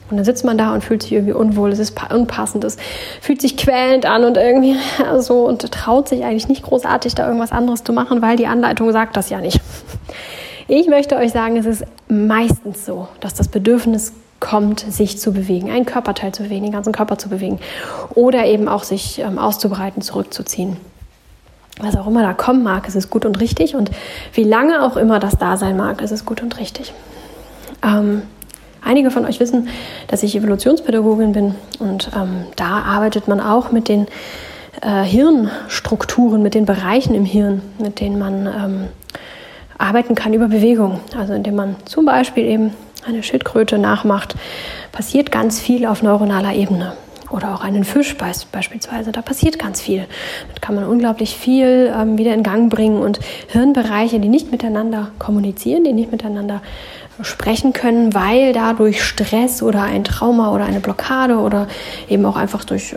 Und 0.09 0.19
dann 0.19 0.25
sitzt 0.25 0.45
man 0.45 0.57
da 0.57 0.73
und 0.73 0.85
fühlt 0.85 1.03
sich 1.03 1.12
irgendwie 1.12 1.33
unwohl, 1.33 1.73
es 1.73 1.81
ist 1.81 1.97
unpassend, 2.12 2.62
es 2.62 2.77
fühlt 3.21 3.40
sich 3.40 3.57
quälend 3.57 4.07
an 4.07 4.25
und 4.25 4.37
irgendwie 4.37 4.77
so 5.19 5.47
und 5.47 5.71
traut 5.73 6.09
sich 6.09 6.25
eigentlich 6.25 6.49
nicht 6.49 6.62
großartig 6.62 7.14
da 7.14 7.27
irgendwas 7.27 7.51
anderes 7.51 7.83
zu 7.83 7.92
machen, 7.92 8.23
weil 8.23 8.37
die 8.37 8.47
Anleitung 8.47 8.92
sagt 8.92 9.16
das 9.16 9.31
ja 9.31 9.40
nicht. 9.40 9.61
Ich 10.69 10.88
möchte 10.88 11.16
euch 11.16 11.33
sagen, 11.33 11.57
es 11.57 11.66
ist 11.66 11.85
meistens 12.09 12.85
so, 12.87 13.09
dass 13.21 13.35
das 13.35 13.49
Bedürfnis 13.49 14.12
kommt, 14.40 14.81
sich 14.81 15.19
zu 15.19 15.33
bewegen, 15.33 15.71
einen 15.71 15.87
Körperteil 15.87 16.33
zu 16.33 16.45
bewegen, 16.45 16.64
den 16.64 16.73
ganzen 16.73 16.92
Körper 16.92 17.19
zu 17.19 17.29
bewegen 17.29 17.59
oder 18.14 18.45
eben 18.47 18.69
auch 18.69 18.85
sich 18.85 19.19
ähm, 19.19 19.38
auszubreiten, 19.38 20.03
zurückzuziehen. 20.03 20.77
Was 21.81 21.97
auch 21.97 22.07
immer 22.07 22.23
da 22.23 22.33
kommen 22.33 22.62
mag, 22.62 22.89
es 22.89 22.97
ist 22.97 23.11
gut 23.11 23.27
und 23.27 23.41
richtig 23.41 23.75
und 23.75 23.91
wie 24.33 24.45
lange 24.45 24.83
auch 24.83 24.97
immer 24.97 25.19
das 25.19 25.37
da 25.37 25.57
sein 25.57 25.77
mag, 25.77 26.01
es 26.01 26.11
ist 26.11 26.25
gut 26.25 26.43
und 26.43 26.59
richtig. 26.59 26.95
Ähm, 27.83 28.23
einige 28.83 29.11
von 29.11 29.27
euch 29.27 29.41
wissen, 29.41 29.69
dass 30.09 30.23
ich 30.23 30.35
Evolutionspädagogin 30.35 31.33
bin 31.33 31.55
und 31.79 32.11
ähm, 32.17 32.47
da 32.57 32.79
arbeitet 32.83 33.29
man 33.29 33.41
auch 33.41 33.73
mit 33.73 33.89
den 33.89 34.07
äh, 34.81 35.03
Hirnstrukturen, 35.03 36.43
mit 36.43 36.55
den 36.55 36.65
Bereichen 36.65 37.15
im 37.15 37.25
Hirn, 37.25 37.61
mit 37.79 38.01
denen 38.01 38.19
man 38.19 38.47
ähm, 38.47 38.89
arbeiten 39.79 40.15
kann 40.15 40.33
über 40.33 40.49
Bewegung. 40.49 41.01
Also 41.19 41.35
indem 41.35 41.57
man 41.57 41.77
zum 41.85 42.07
Beispiel 42.07 42.45
eben 42.45 42.73
eine 43.07 43.23
Schildkröte 43.23 43.79
nachmacht, 43.79 44.35
passiert 44.93 45.31
ganz 45.31 45.61
viel 45.61 45.87
auf 45.87 46.03
neuronaler 46.03 46.55
Ebene. 46.55 46.95
Oder 47.31 47.55
auch 47.55 47.61
einen 47.61 47.85
Fisch 47.85 48.17
beispielsweise, 48.17 49.11
da 49.11 49.21
passiert 49.21 49.59
ganz 49.59 49.81
viel. 49.81 50.07
Damit 50.43 50.62
kann 50.62 50.75
man 50.77 50.85
unglaublich 50.85 51.37
viel 51.37 51.93
ähm, 51.95 52.19
wieder 52.19 52.33
in 52.35 52.43
Gang 52.43 52.71
bringen 52.71 53.03
und 53.03 53.19
Hirnbereiche, 53.49 54.21
die 54.21 54.29
nicht 54.29 54.53
miteinander 54.53 55.09
kommunizieren, 55.19 55.83
die 55.83 55.93
nicht 55.93 56.12
miteinander 56.12 56.62
sprechen 57.23 57.73
können, 57.73 58.15
weil 58.15 58.53
dadurch 58.53 59.03
Stress 59.03 59.62
oder 59.62 59.83
ein 59.83 60.05
Trauma 60.05 60.53
oder 60.55 60.67
eine 60.67 60.81
Blockade 60.81 61.39
oder 61.39 61.67
eben 62.09 62.25
auch 62.27 62.37
einfach 62.37 62.65
durch 62.65 62.93
äh, 62.93 62.97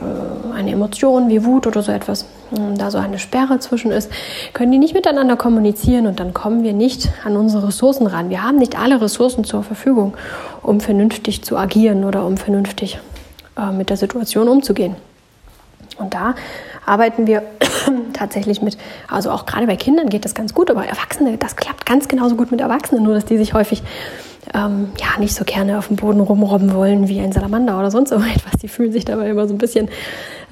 eine 0.53 0.71
Emotion 0.71 1.29
wie 1.29 1.45
Wut 1.45 1.67
oder 1.67 1.81
so 1.81 1.91
etwas 1.91 2.23
äh, 2.51 2.77
da 2.77 2.91
so 2.91 2.97
eine 2.97 3.17
Sperre 3.17 3.59
zwischen 3.59 3.91
ist, 3.91 4.11
können 4.53 4.71
die 4.71 4.77
nicht 4.77 4.93
miteinander 4.93 5.37
kommunizieren 5.37 6.05
und 6.05 6.19
dann 6.19 6.33
kommen 6.33 6.63
wir 6.63 6.73
nicht 6.73 7.09
an 7.23 7.37
unsere 7.37 7.67
Ressourcen 7.67 8.07
ran. 8.07 8.29
Wir 8.29 8.43
haben 8.43 8.57
nicht 8.57 8.77
alle 8.77 9.01
Ressourcen 9.01 9.43
zur 9.43 9.63
Verfügung, 9.63 10.13
um 10.61 10.81
vernünftig 10.81 11.43
zu 11.43 11.57
agieren 11.57 12.03
oder 12.03 12.25
um 12.25 12.37
vernünftig 12.37 12.99
äh, 13.59 13.71
mit 13.71 13.89
der 13.89 13.97
Situation 13.97 14.47
umzugehen. 14.47 14.95
Und 15.97 16.13
da 16.13 16.35
arbeiten 16.85 17.27
wir 17.27 17.43
tatsächlich 18.13 18.61
mit, 18.61 18.77
also 19.07 19.31
auch 19.31 19.45
gerade 19.45 19.67
bei 19.67 19.75
Kindern 19.75 20.09
geht 20.09 20.25
das 20.25 20.33
ganz 20.33 20.53
gut, 20.53 20.71
aber 20.71 20.85
Erwachsene, 20.85 21.37
das 21.37 21.55
klappt 21.55 21.85
ganz 21.85 22.07
genauso 22.07 22.35
gut 22.35 22.51
mit 22.51 22.61
Erwachsenen, 22.61 23.03
nur 23.03 23.13
dass 23.13 23.25
die 23.25 23.37
sich 23.37 23.53
häufig 23.53 23.83
ähm, 24.53 24.89
ja 24.99 25.19
nicht 25.19 25.35
so 25.35 25.43
gerne 25.45 25.77
auf 25.77 25.87
dem 25.87 25.97
Boden 25.97 26.21
rumrobben 26.21 26.73
wollen 26.73 27.07
wie 27.07 27.19
ein 27.19 27.31
Salamander 27.31 27.77
oder 27.77 27.91
sonst 27.91 28.09
so 28.11 28.15
etwas. 28.15 28.59
Die 28.61 28.67
fühlen 28.67 28.91
sich 28.91 29.05
dabei 29.05 29.29
immer 29.29 29.47
so 29.47 29.53
ein 29.53 29.57
bisschen 29.57 29.89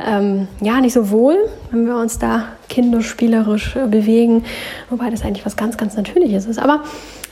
ähm, 0.06 0.48
ja 0.62 0.80
nicht 0.82 0.94
so 0.94 1.10
wohl, 1.10 1.38
wenn 1.72 1.88
wir 1.88 1.98
uns 1.98 2.20
da 2.20 2.44
kinderspielerisch 2.70 3.76
äh, 3.76 3.88
bewegen, 3.88 4.44
wobei 4.90 5.10
das 5.10 5.24
eigentlich 5.24 5.46
was 5.46 5.56
ganz, 5.56 5.78
ganz 5.78 5.96
Natürliches 5.96 6.46
ist. 6.46 6.60
Aber 6.60 6.84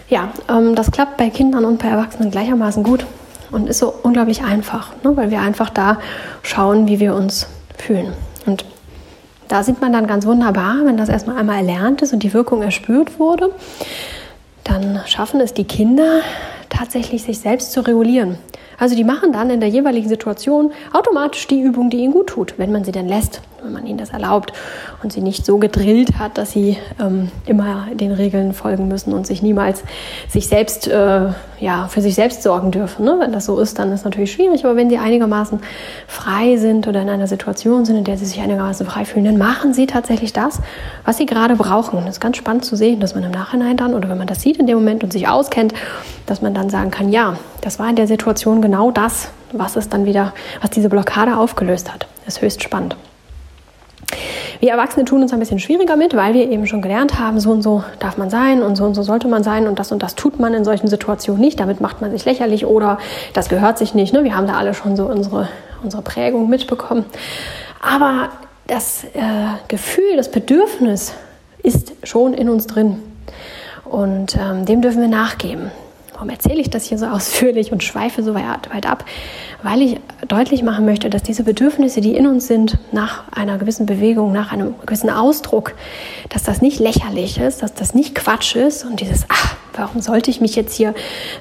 ja, 0.10 0.30
ähm, 0.50 0.76
das 0.76 0.92
klappt 0.92 1.18
bei 1.18 1.30
Kindern 1.30 1.66
und 1.66 1.80
bei 1.80 1.90
Erwachsenen 1.90 2.32
gleichermaßen 2.32 2.84
gut. 2.84 3.06
Und 3.52 3.68
ist 3.68 3.80
so 3.80 3.94
unglaublich 4.04 4.44
einfach, 4.44 4.92
ne? 5.04 5.16
weil 5.16 5.32
wir 5.32 5.42
einfach 5.42 5.70
da 5.70 6.00
schauen, 6.44 6.88
wie 6.88 7.00
wir 7.00 7.16
uns 7.16 7.48
fühlen. 7.78 8.14
Und 8.46 8.66
da 9.48 9.64
sieht 9.64 9.82
man 9.82 9.94
dann 9.94 10.08
ganz 10.08 10.26
wunderbar, 10.26 10.78
wenn 10.86 10.98
das 10.98 11.10
erstmal 11.10 11.38
einmal 11.38 11.58
erlernt 11.58 12.02
ist 12.02 12.14
und 12.14 12.24
die 12.24 12.34
Wirkung 12.34 12.62
erspürt 12.62 13.20
wurde, 13.20 13.52
dann 14.64 15.02
schaffen 15.06 15.40
es 15.40 15.54
die 15.54 15.66
Kinder 15.66 16.22
tatsächlich, 16.70 17.24
sich 17.24 17.40
selbst 17.40 17.72
zu 17.72 17.82
regulieren. 17.82 18.38
Also 18.78 18.96
die 18.96 19.04
machen 19.04 19.32
dann 19.32 19.50
in 19.50 19.60
der 19.60 19.70
jeweiligen 19.70 20.10
Situation 20.10 20.72
automatisch 20.94 21.48
die 21.48 21.62
Übung, 21.62 21.90
die 21.90 21.98
ihnen 21.98 22.14
gut 22.14 22.28
tut, 22.28 22.56
wenn 22.58 22.72
man 22.72 22.84
sie 22.84 22.92
denn 22.92 23.08
lässt, 23.08 23.42
wenn 23.64 23.74
man 23.74 23.86
ihnen 23.86 23.98
das 23.98 24.12
erlaubt 24.12 24.54
und 25.04 25.12
sie 25.12 25.22
nicht 25.22 25.46
so 25.46 25.58
gedrillt 25.58 26.20
hat, 26.20 26.38
dass 26.38 26.52
sie 26.52 26.78
ähm, 27.00 27.32
immer 27.46 27.88
den 27.94 28.12
Regeln 28.12 28.54
folgen 28.54 28.88
müssen 28.88 29.14
und 29.14 29.26
sich 29.26 29.42
niemals 29.42 29.84
sich 30.30 30.48
selbst, 30.48 30.88
äh, 30.88 31.28
ja, 31.60 31.88
für 31.88 32.02
sich 32.02 32.16
selbst 32.16 32.44
sorgen 32.44 32.72
dürfen. 32.72 33.06
Ne? 33.06 33.18
Wenn 33.20 33.32
das 33.32 33.46
so 33.46 33.60
ist, 33.60 33.80
dann 33.80 33.92
ist 33.92 34.02
es 34.02 34.06
natürlich 34.06 34.32
schwierig, 34.32 34.66
aber 34.66 34.76
wenn 34.76 34.90
sie 34.90 34.98
einigermaßen 34.98 35.60
frei 36.08 36.58
sind 36.58 36.88
oder 36.88 37.02
in 37.02 37.10
einer 37.10 37.28
Situation 37.28 37.86
sind, 37.86 37.98
in 37.98 38.04
der 38.04 38.18
sie 38.18 38.26
sich 38.26 38.40
einigermaßen 38.40 38.86
frei 38.86 39.06
fühlen, 39.06 39.26
dann 39.26 39.38
machen 39.38 39.74
sie 39.74 39.88
tatsächlich 39.88 40.34
das, 40.34 40.60
was 41.04 41.18
sie 41.18 41.26
gerade 41.26 41.56
brauchen. 41.56 42.00
Das 42.06 42.16
ist 42.16 42.22
ganz 42.22 42.38
spannend 42.38 42.66
zu 42.66 42.76
sehen, 42.76 43.00
dass 43.00 43.16
man 43.16 43.24
im 43.24 43.32
Nachhinein 43.32 43.78
dann 43.78 43.94
oder 43.94 44.10
wenn 44.10 44.18
man 44.18 44.28
das 44.28 44.42
sieht 44.42 44.58
in 44.58 44.68
dem 44.68 44.78
Moment 44.78 45.04
und 45.04 45.12
sich 45.12 45.28
auskennt, 45.28 45.74
dass 46.26 46.42
man 46.42 46.54
dann 46.54 46.70
sagen 46.70 46.92
kann, 46.92 47.10
ja, 47.10 47.38
das 47.66 47.80
war 47.80 47.90
in 47.90 47.96
der 47.96 48.06
Situation 48.06 48.62
genau 48.62 48.92
das, 48.92 49.30
was 49.52 49.76
es 49.76 49.90
dann 49.90 50.06
wieder, 50.06 50.34
was 50.62 50.70
diese 50.70 50.88
Blockade 50.88 51.36
aufgelöst 51.36 51.92
hat. 51.92 52.06
Das 52.24 52.36
ist 52.36 52.42
höchst 52.44 52.62
spannend. 52.62 52.96
Wir 54.60 54.70
Erwachsene 54.70 55.04
tun 55.04 55.24
uns 55.24 55.34
ein 55.34 55.40
bisschen 55.40 55.58
schwieriger 55.58 55.96
mit, 55.96 56.16
weil 56.16 56.36
wir 56.36 56.48
eben 56.52 56.68
schon 56.68 56.84
gelernt 56.84 57.18
haben, 57.18 57.40
so 57.40 57.50
und 57.50 57.64
so 57.64 57.84
darf 57.98 58.18
man 58.18 58.30
sein 58.30 58.62
und 58.62 58.76
so 58.76 58.86
und 58.86 58.94
so 58.94 59.02
sollte 59.02 59.28
man 59.28 59.42
sein 59.42 59.68
und 59.68 59.80
das 59.80 59.92
und 59.92 60.04
das 60.04 60.14
tut 60.14 60.40
man 60.40 60.54
in 60.54 60.64
solchen 60.64 60.88
Situationen 60.88 61.42
nicht. 61.42 61.60
Damit 61.60 61.82
macht 61.82 62.02
man 62.02 62.12
sich 62.12 62.24
lächerlich 62.24 62.68
oder 62.68 63.00
das 63.34 63.50
gehört 63.50 63.80
sich 63.80 63.96
nicht. 63.96 64.14
Ne? 64.14 64.24
Wir 64.24 64.36
haben 64.36 64.46
da 64.46 64.58
alle 64.58 64.76
schon 64.76 64.96
so 64.96 65.08
unsere, 65.08 65.50
unsere 65.82 66.04
Prägung 66.04 66.48
mitbekommen. 66.48 67.04
Aber 67.82 68.30
das 68.68 69.06
äh, 69.06 69.10
Gefühl, 69.70 70.18
das 70.18 70.30
Bedürfnis 70.30 71.16
ist 71.64 71.94
schon 72.04 72.36
in 72.36 72.48
uns 72.48 72.68
drin. 72.68 73.02
Und 73.86 74.38
ähm, 74.38 74.68
dem 74.68 74.84
dürfen 74.84 75.02
wir 75.02 75.10
nachgeben. 75.10 75.72
Warum 76.16 76.30
erzähle 76.30 76.62
ich 76.62 76.70
das 76.70 76.86
hier 76.86 76.98
so 76.98 77.08
ausführlich 77.08 77.74
und 77.74 77.84
schweife 77.84 78.24
so 78.24 78.34
weit, 78.34 78.86
ab? 78.86 79.04
Weil 79.64 79.82
ich 79.82 80.00
deutlich 80.30 80.64
machen 80.64 80.86
möchte, 80.86 81.10
dass 81.10 81.24
diese 81.24 81.44
Bedürfnisse, 81.44 82.00
die 82.00 82.16
in 82.16 82.26
uns 82.26 82.48
sind, 82.48 82.78
nach 82.94 83.26
einer 83.34 83.58
gewissen 83.58 83.86
Bewegung, 83.86 84.32
nach 84.32 84.54
einem 84.54 84.76
gewissen 84.86 85.10
Ausdruck, 85.10 85.74
dass 86.30 86.44
das 86.44 86.62
nicht 86.62 86.80
lächerlich 86.80 87.38
ist, 87.38 87.62
dass 87.62 87.74
das 87.74 87.94
nicht 87.94 88.16
Quatsch 88.16 88.56
ist 88.56 88.86
und 88.86 89.02
dieses, 89.02 89.26
ach, 89.28 89.58
warum 89.74 90.00
sollte 90.02 90.32
ich 90.32 90.40
mich 90.40 90.56
jetzt 90.56 90.74
hier 90.74 90.94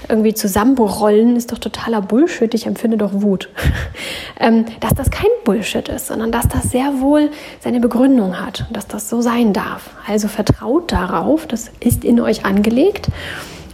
irgendwie 0.08 0.34
zusammenrollen, 0.34 1.36
ist 1.36 1.52
doch 1.52 1.58
totaler 1.58 2.02
Bullshit, 2.02 2.52
ich 2.52 2.66
empfinde 2.66 2.96
doch 2.96 3.12
Wut. 3.12 3.50
ähm, 4.40 4.64
dass 4.80 4.94
das 4.94 5.12
kein 5.12 5.30
Bullshit 5.44 5.88
ist, 5.88 6.08
sondern 6.08 6.32
dass 6.32 6.48
das 6.48 6.64
sehr 6.64 7.00
wohl 7.00 7.30
seine 7.60 7.78
Begründung 7.78 8.40
hat 8.40 8.64
und 8.66 8.76
dass 8.76 8.88
das 8.88 9.08
so 9.08 9.20
sein 9.20 9.52
darf. 9.52 9.90
Also 10.08 10.26
vertraut 10.26 10.90
darauf, 10.90 11.46
das 11.46 11.70
ist 11.78 12.02
in 12.04 12.20
euch 12.20 12.44
angelegt 12.44 13.08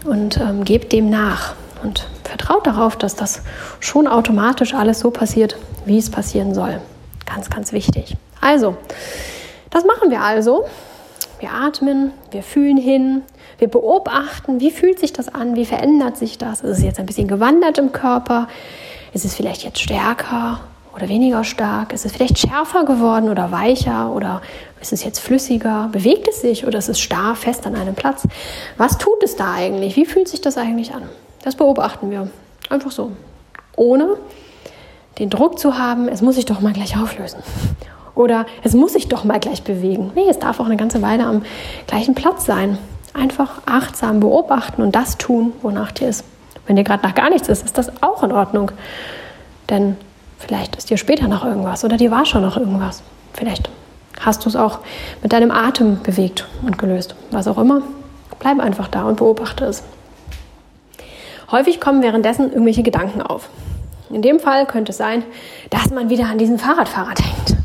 und 0.05 0.39
ähm, 0.39 0.65
gebt 0.65 0.93
dem 0.93 1.11
nach 1.11 1.55
und 1.83 2.09
vertraut 2.25 2.67
darauf, 2.67 2.97
dass 2.97 3.17
das 3.17 3.43
schon 3.81 4.07
automatisch 4.07 4.75
alles 4.75 5.01
so 5.01 5.11
passiert, 5.11 5.57
wie 5.85 5.99
es 5.99 6.11
passieren 6.11 6.55
soll. 6.55 6.81
Ganz, 7.27 7.51
ganz 7.51 7.73
wichtig. 7.73 8.17
Also, 8.41 8.77
das 9.71 9.85
machen 9.85 10.11
wir 10.11 10.21
also. 10.21 10.65
Wir 11.39 11.53
atmen, 11.53 12.13
wir 12.33 12.43
fühlen 12.43 12.77
hin, 12.77 13.23
wir 13.59 13.69
beobachten, 13.69 14.61
wie 14.61 14.71
fühlt 14.71 14.99
sich 14.99 15.13
das 15.13 15.29
an, 15.29 15.57
wie 15.57 15.65
verändert 15.65 16.19
sich 16.19 16.37
das. 16.37 16.61
Ist 16.61 16.79
es 16.79 16.85
jetzt 16.85 17.01
ein 17.01 17.07
bisschen 17.07 17.29
gewandert 17.29 17.79
im 17.79 17.93
Körper? 17.93 18.49
Ist 19.15 19.25
es 19.25 19.35
vielleicht 19.35 19.65
jetzt 19.65 19.81
stärker 19.81 20.61
oder 20.95 21.09
weniger 21.09 21.45
stark? 21.45 21.93
Ist 21.93 22.05
es 22.05 22.13
vielleicht 22.13 22.39
schärfer 22.39 22.85
geworden 22.85 23.29
oder 23.29 23.51
weicher 23.53 24.13
oder 24.13 24.43
ist 24.81 24.93
es 24.93 25.05
jetzt 25.05 25.21
flüssiger? 25.21 25.89
Bewegt 25.93 26.29
es 26.29 26.41
sich 26.41 26.67
oder 26.67 26.79
ist 26.79 26.89
es 26.89 26.99
starr 27.01 27.35
fest 27.35 27.67
an 27.67 27.77
einem 27.77 27.95
Platz? 27.95 28.27
Was 28.77 28.99
tut 28.99 29.23
es 29.23 29.37
da 29.37 29.55
eigentlich? 29.55 29.97
Wie 29.97 30.07
fühlt 30.07 30.29
sich 30.29 30.41
das 30.41 30.57
eigentlich 30.57 30.95
an? 30.95 31.03
Das 31.43 31.55
beobachten 31.55 32.11
wir. 32.11 32.29
Einfach 32.69 32.91
so. 32.91 33.13
Ohne 33.77 34.17
den 35.19 35.31
Druck 35.31 35.59
zu 35.59 35.79
haben, 35.79 36.09
es 36.09 36.23
muss 36.23 36.37
sich 36.37 36.47
doch 36.47 36.61
mal 36.61 36.73
gleich 36.73 36.97
auflösen. 36.97 37.43
Oder 38.15 38.47
es 38.63 38.75
muss 38.75 38.93
sich 38.95 39.09
doch 39.09 39.25
mal 39.25 39.39
gleich 39.39 39.63
bewegen. 39.63 40.13
Nee, 40.15 40.29
es 40.29 40.39
darf 40.39 40.61
auch 40.61 40.67
eine 40.67 40.77
ganze 40.77 41.03
Weile 41.03 41.25
am 41.25 41.43
gleichen 41.87 42.15
Platz 42.15 42.45
sein. 42.47 42.79
Einfach 43.15 43.63
achtsam 43.67 44.21
beobachten 44.21 44.83
und 44.83 44.95
das 44.95 45.19
tun, 45.19 45.53
wonach 45.63 45.93
dir 45.93 46.09
ist. 46.09 46.25
Wenn 46.67 46.77
dir 46.77 46.85
gerade 46.85 47.03
nach 47.03 47.15
gar 47.15 47.31
nichts 47.31 47.49
ist, 47.49 47.65
ist 47.65 47.79
das 47.79 48.03
auch 48.03 48.23
in 48.23 48.33
Ordnung. 48.33 48.71
Denn 49.69 49.97
Vielleicht 50.41 50.75
ist 50.75 50.91
dir 50.91 50.97
später 50.97 51.29
noch 51.29 51.45
irgendwas 51.45 51.85
oder 51.85 51.97
dir 51.97 52.11
war 52.11 52.25
schon 52.25 52.43
noch 52.43 52.57
irgendwas. 52.57 53.03
Vielleicht 53.35 53.71
hast 54.19 54.45
du 54.45 54.49
es 54.49 54.57
auch 54.57 54.81
mit 55.23 55.33
deinem 55.33 55.51
Atem 55.51 56.03
bewegt 56.03 56.49
und 56.63 56.79
gelöst. 56.79 57.15
Was 57.31 57.47
auch 57.47 57.59
immer, 57.59 57.83
bleib 58.39 58.59
einfach 58.59 58.89
da 58.89 59.05
und 59.05 59.17
beobachte 59.17 59.67
es. 59.67 59.83
Häufig 61.51 61.81
kommen 61.81 62.03
währenddessen 62.03 62.51
irgendwelche 62.51 62.83
Gedanken 62.83 63.23
auf. 63.23 63.49
In 64.09 64.23
dem 64.23 64.41
Fall 64.41 64.67
könnte 64.67 64.91
es 64.91 64.99
sein, 64.99 65.23
dass 65.69 65.91
man 65.91 66.11
wieder 66.11 66.25
an 66.27 66.39
diesen 66.39 66.59
Fahrradfahrer 66.59 67.15
denkt. 67.15 67.57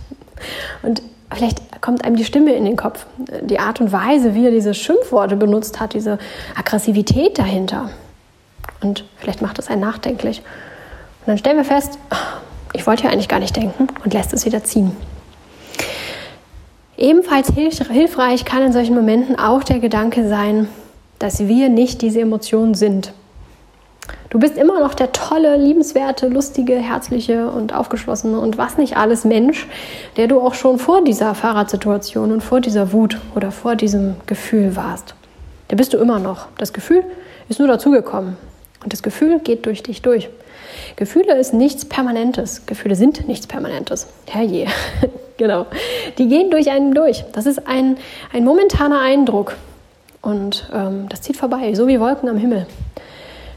Und 0.84 1.02
vielleicht 1.32 1.82
kommt 1.82 2.04
einem 2.04 2.18
die 2.18 2.26
Stimme 2.26 2.54
in 2.54 2.66
den 2.66 2.76
Kopf. 2.76 3.06
Die 3.18 3.60
Art 3.60 3.80
und 3.82 3.92
Weise, 3.92 4.36
wie 4.36 4.46
er 4.46 4.52
diese 4.52 4.74
Schimpfworte 4.74 5.38
benutzt 5.38 5.80
hat, 5.80 5.94
diese 5.94 6.20
Aggressivität 6.56 7.40
dahinter. 7.40 7.90
Und 8.82 9.06
vielleicht 9.18 9.42
macht 9.42 9.60
es 9.60 9.70
einen 9.70 9.82
nachdenklich. 9.82 10.40
Und 11.22 11.28
dann 11.28 11.38
stellen 11.38 11.58
wir 11.58 11.66
fest, 11.66 11.98
ich 12.74 12.86
wollte 12.88 13.04
ja 13.04 13.10
eigentlich 13.10 13.28
gar 13.28 13.40
nicht 13.40 13.56
denken 13.56 13.88
und 14.04 14.14
lässt 14.14 14.34
es 14.34 14.46
wieder 14.46 14.64
ziehen. 14.64 14.92
Ebenfalls 16.98 17.50
hilfreich 17.50 18.46
kann 18.46 18.64
in 18.64 18.74
solchen 18.74 18.96
Momenten 18.96 19.38
auch 19.38 19.64
der 19.64 19.80
Gedanke 19.80 20.28
sein, 20.30 20.70
dass 21.20 21.48
wir 21.48 21.70
nicht 21.70 22.02
diese 22.02 22.22
Emotionen 22.22 22.74
sind. 22.74 23.14
Du 24.30 24.40
bist 24.40 24.58
immer 24.58 24.80
noch 24.80 24.94
der 24.94 25.12
tolle, 25.12 25.56
liebenswerte, 25.58 26.28
lustige, 26.28 26.76
herzliche 26.76 27.50
und 27.50 27.74
aufgeschlossene 27.74 28.40
und 28.40 28.58
was 28.58 28.78
nicht 28.78 28.98
alles 28.98 29.24
Mensch, 29.24 29.68
der 30.18 30.28
du 30.28 30.42
auch 30.42 30.54
schon 30.54 30.78
vor 30.80 31.04
dieser 31.04 31.36
Fahrradsituation 31.36 32.32
und 32.32 32.42
vor 32.42 32.60
dieser 32.60 32.92
Wut 32.92 33.18
oder 33.36 33.52
vor 33.52 33.76
diesem 33.76 34.16
Gefühl 34.26 34.76
warst. 34.76 35.16
Der 35.70 35.76
bist 35.76 35.94
du 35.94 35.98
immer 35.98 36.20
noch. 36.20 36.48
Das 36.58 36.74
Gefühl 36.74 37.04
ist 37.50 37.60
nur 37.60 37.68
dazugekommen 37.68 38.38
und 38.84 38.94
das 38.94 39.04
Gefühl 39.04 39.40
geht 39.40 39.66
durch 39.66 39.84
dich 39.84 40.02
durch. 40.02 40.30
Gefühle 40.96 41.38
ist 41.38 41.54
nichts 41.54 41.86
Permanentes. 41.86 42.66
Gefühle 42.66 42.96
sind 42.96 43.28
nichts 43.28 43.48
Permanentes. 43.48 44.08
Herrje, 44.28 44.68
genau. 45.38 45.66
Die 46.18 46.28
gehen 46.28 46.52
durch 46.52 46.70
einen 46.70 46.94
durch. 46.94 47.24
Das 47.34 47.46
ist 47.46 47.68
ein, 47.68 47.98
ein 48.34 48.44
momentaner 48.44 49.02
Eindruck. 49.02 49.56
Und 50.22 50.70
ähm, 50.74 51.08
das 51.10 51.22
zieht 51.22 51.38
vorbei, 51.38 51.74
so 51.76 51.88
wie 51.88 52.00
Wolken 52.00 52.30
am 52.30 52.38
Himmel. 52.38 52.66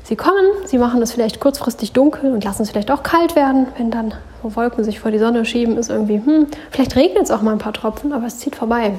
Sie 0.09 0.17
kommen, 0.17 0.47
sie 0.65 0.79
machen 0.79 1.03
es 1.03 1.13
vielleicht 1.13 1.39
kurzfristig 1.39 1.93
dunkel 1.93 2.33
und 2.33 2.43
lassen 2.43 2.63
es 2.63 2.71
vielleicht 2.71 2.91
auch 2.91 3.03
kalt 3.03 3.37
werden, 3.37 3.67
wenn 3.77 3.91
dann 3.91 4.15
so 4.43 4.57
Wolken 4.57 4.83
sich 4.83 5.01
vor 5.01 5.11
die 5.11 5.19
Sonne 5.19 5.45
schieben, 5.45 5.77
ist 5.77 5.91
irgendwie, 5.91 6.17
hm, 6.17 6.47
vielleicht 6.71 6.97
regnet 6.97 7.25
es 7.25 7.31
auch 7.31 7.43
mal 7.43 7.53
ein 7.53 7.59
paar 7.59 7.75
Tropfen, 7.75 8.15
aber 8.15 8.27
es 8.27 8.39
zieht 8.39 8.57
vorbei. 8.57 8.95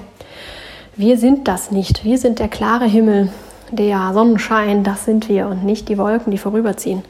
Wir 0.95 1.17
sind 1.17 1.47
das 1.47 1.71
nicht. 1.71 2.03
Wir 2.03 2.17
sind 2.17 2.39
der 2.39 2.47
klare 2.47 2.85
Himmel, 2.85 3.29
der 3.71 4.11
Sonnenschein, 4.13 4.83
das 4.83 5.05
sind 5.05 5.29
wir 5.29 5.47
und 5.47 5.63
nicht 5.63 5.89
die 5.89 5.97
Wolken, 5.97 6.31
die 6.31 6.37
vorüberziehen. 6.37 7.03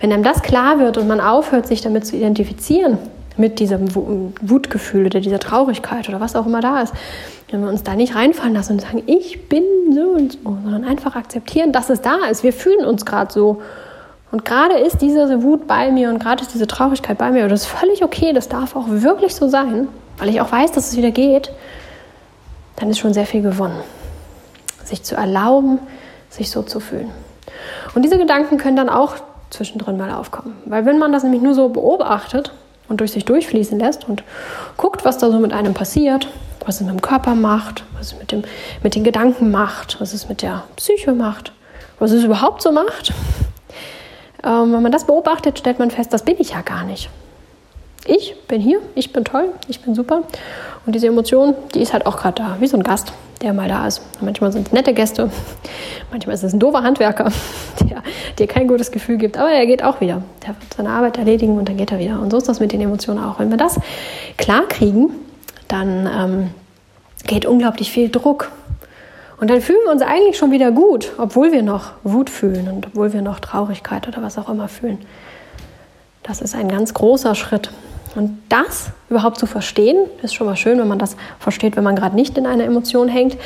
Wenn 0.00 0.12
einem 0.12 0.22
das 0.22 0.42
klar 0.42 0.78
wird 0.78 0.98
und 0.98 1.08
man 1.08 1.20
aufhört, 1.20 1.66
sich 1.66 1.80
damit 1.80 2.06
zu 2.06 2.16
identifizieren, 2.16 2.98
mit 3.36 3.58
diesem 3.58 3.94
Wutgefühl 3.94 5.06
oder 5.06 5.20
dieser 5.20 5.38
Traurigkeit 5.38 6.08
oder 6.08 6.20
was 6.20 6.36
auch 6.36 6.46
immer 6.46 6.60
da 6.60 6.80
ist, 6.80 6.94
wenn 7.50 7.62
wir 7.62 7.68
uns 7.68 7.82
da 7.82 7.94
nicht 7.94 8.14
reinfallen 8.14 8.54
lassen 8.54 8.74
und 8.74 8.80
sagen, 8.80 9.02
ich 9.06 9.48
bin 9.48 9.62
so 9.92 10.00
und 10.00 10.32
so, 10.32 10.38
sondern 10.64 10.84
einfach 10.84 11.16
akzeptieren, 11.16 11.72
dass 11.72 11.90
es 11.90 12.00
da 12.00 12.16
ist. 12.30 12.42
Wir 12.42 12.52
fühlen 12.52 12.84
uns 12.84 13.04
gerade 13.04 13.32
so. 13.32 13.62
Und 14.32 14.44
gerade 14.44 14.74
ist 14.74 15.02
diese 15.02 15.42
Wut 15.42 15.66
bei 15.66 15.92
mir 15.92 16.10
und 16.10 16.18
gerade 16.18 16.42
ist 16.42 16.52
diese 16.52 16.66
Traurigkeit 16.66 17.16
bei 17.18 17.30
mir 17.30 17.44
und 17.44 17.50
das 17.50 17.62
ist 17.62 17.68
völlig 17.68 18.02
okay, 18.02 18.32
das 18.32 18.48
darf 18.48 18.74
auch 18.74 18.86
wirklich 18.88 19.34
so 19.34 19.48
sein, 19.48 19.88
weil 20.18 20.28
ich 20.28 20.40
auch 20.40 20.50
weiß, 20.50 20.72
dass 20.72 20.90
es 20.90 20.96
wieder 20.96 21.12
geht, 21.12 21.52
dann 22.76 22.90
ist 22.90 22.98
schon 22.98 23.14
sehr 23.14 23.26
viel 23.26 23.42
gewonnen. 23.42 23.80
Sich 24.84 25.02
zu 25.02 25.14
erlauben, 25.14 25.78
sich 26.36 26.50
so 26.50 26.62
zu 26.62 26.80
fühlen. 26.80 27.10
Und 27.94 28.02
diese 28.02 28.18
Gedanken 28.18 28.58
können 28.58 28.76
dann 28.76 28.88
auch 28.88 29.14
zwischendrin 29.50 29.96
mal 29.96 30.12
aufkommen. 30.12 30.56
Weil 30.64 30.86
wenn 30.86 30.98
man 30.98 31.12
das 31.12 31.22
nämlich 31.22 31.42
nur 31.42 31.54
so 31.54 31.68
beobachtet 31.68 32.52
und 32.88 33.00
durch 33.00 33.12
sich 33.12 33.24
durchfließen 33.24 33.78
lässt 33.78 34.08
und 34.08 34.22
guckt, 34.76 35.04
was 35.04 35.18
da 35.18 35.30
so 35.30 35.38
mit 35.38 35.52
einem 35.52 35.74
passiert, 35.74 36.28
was 36.64 36.76
es 36.76 36.80
mit 36.82 36.90
dem 36.90 37.02
Körper 37.02 37.34
macht, 37.34 37.84
was 37.96 38.12
es 38.12 38.18
mit, 38.18 38.32
dem, 38.32 38.42
mit 38.82 38.94
den 38.94 39.04
Gedanken 39.04 39.50
macht, 39.50 40.00
was 40.00 40.12
es 40.12 40.28
mit 40.28 40.42
der 40.42 40.64
Psyche 40.76 41.12
macht, 41.12 41.52
was 41.98 42.10
es 42.10 42.24
überhaupt 42.24 42.62
so 42.62 42.72
macht, 42.72 43.12
ähm, 44.44 44.72
wenn 44.72 44.82
man 44.82 44.92
das 44.92 45.06
beobachtet, 45.06 45.58
stellt 45.58 45.78
man 45.78 45.90
fest, 45.90 46.12
das 46.12 46.22
bin 46.22 46.36
ich 46.38 46.50
ja 46.50 46.60
gar 46.62 46.84
nicht. 46.84 47.08
Ich 48.06 48.36
bin 48.46 48.60
hier, 48.60 48.80
ich 48.94 49.12
bin 49.12 49.24
toll, 49.24 49.48
ich 49.66 49.80
bin 49.80 49.94
super. 49.94 50.22
Und 50.86 50.94
diese 50.94 51.08
Emotion, 51.08 51.54
die 51.74 51.82
ist 51.82 51.92
halt 51.92 52.06
auch 52.06 52.16
gerade 52.16 52.42
da, 52.42 52.56
wie 52.60 52.66
so 52.66 52.76
ein 52.76 52.82
Gast 52.82 53.12
der 53.42 53.52
mal 53.52 53.68
da 53.68 53.86
ist. 53.86 54.00
Manchmal 54.20 54.52
sind 54.52 54.68
es 54.68 54.72
nette 54.72 54.94
Gäste, 54.94 55.30
manchmal 56.10 56.34
ist 56.34 56.42
es 56.42 56.52
ein 56.52 56.58
doofer 56.58 56.82
Handwerker, 56.82 57.30
der 57.90 58.02
dir 58.38 58.46
kein 58.46 58.66
gutes 58.66 58.90
Gefühl 58.90 59.18
gibt, 59.18 59.36
aber 59.36 59.50
er 59.50 59.66
geht 59.66 59.82
auch 59.82 60.00
wieder. 60.00 60.22
Der 60.42 60.48
wird 60.48 60.74
seine 60.76 60.90
Arbeit 60.90 61.18
erledigen 61.18 61.58
und 61.58 61.68
dann 61.68 61.76
geht 61.76 61.92
er 61.92 61.98
wieder. 61.98 62.20
Und 62.20 62.30
so 62.30 62.38
ist 62.38 62.48
das 62.48 62.60
mit 62.60 62.72
den 62.72 62.80
Emotionen 62.80 63.22
auch. 63.22 63.38
Wenn 63.38 63.50
wir 63.50 63.58
das 63.58 63.78
klar 64.36 64.62
kriegen, 64.68 65.10
dann 65.68 66.08
ähm, 66.12 66.50
geht 67.26 67.46
unglaublich 67.46 67.90
viel 67.90 68.08
Druck. 68.08 68.50
Und 69.38 69.50
dann 69.50 69.60
fühlen 69.60 69.80
wir 69.84 69.92
uns 69.92 70.00
eigentlich 70.00 70.38
schon 70.38 70.50
wieder 70.50 70.70
gut, 70.70 71.12
obwohl 71.18 71.52
wir 71.52 71.62
noch 71.62 71.92
Wut 72.04 72.30
fühlen 72.30 72.68
und 72.68 72.86
obwohl 72.86 73.12
wir 73.12 73.20
noch 73.20 73.38
Traurigkeit 73.38 74.08
oder 74.08 74.22
was 74.22 74.38
auch 74.38 74.48
immer 74.48 74.68
fühlen. 74.68 74.98
Das 76.22 76.40
ist 76.40 76.54
ein 76.54 76.68
ganz 76.68 76.94
großer 76.94 77.34
Schritt. 77.34 77.70
Und 78.16 78.38
das 78.48 78.90
überhaupt 79.10 79.38
zu 79.38 79.46
verstehen, 79.46 79.98
ist 80.22 80.34
schon 80.34 80.46
mal 80.46 80.56
schön, 80.56 80.78
wenn 80.78 80.88
man 80.88 80.98
das 80.98 81.16
versteht, 81.38 81.76
wenn 81.76 81.84
man 81.84 81.94
gerade 81.94 82.16
nicht 82.16 82.38
in 82.38 82.46
einer 82.46 82.64
Emotion 82.64 83.08
hängt. 83.08 83.36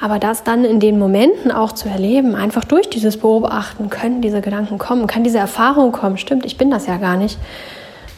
Aber 0.00 0.18
das 0.18 0.42
dann 0.42 0.64
in 0.64 0.80
den 0.80 0.98
Momenten 0.98 1.52
auch 1.52 1.72
zu 1.72 1.88
erleben, 1.88 2.34
einfach 2.34 2.64
durch 2.64 2.88
dieses 2.88 3.18
Beobachten, 3.18 3.90
können 3.90 4.22
diese 4.22 4.40
Gedanken 4.40 4.78
kommen, 4.78 5.06
kann 5.06 5.22
diese 5.22 5.38
Erfahrung 5.38 5.92
kommen. 5.92 6.16
Stimmt, 6.16 6.46
ich 6.46 6.56
bin 6.56 6.70
das 6.70 6.86
ja 6.86 6.96
gar 6.96 7.18
nicht. 7.18 7.38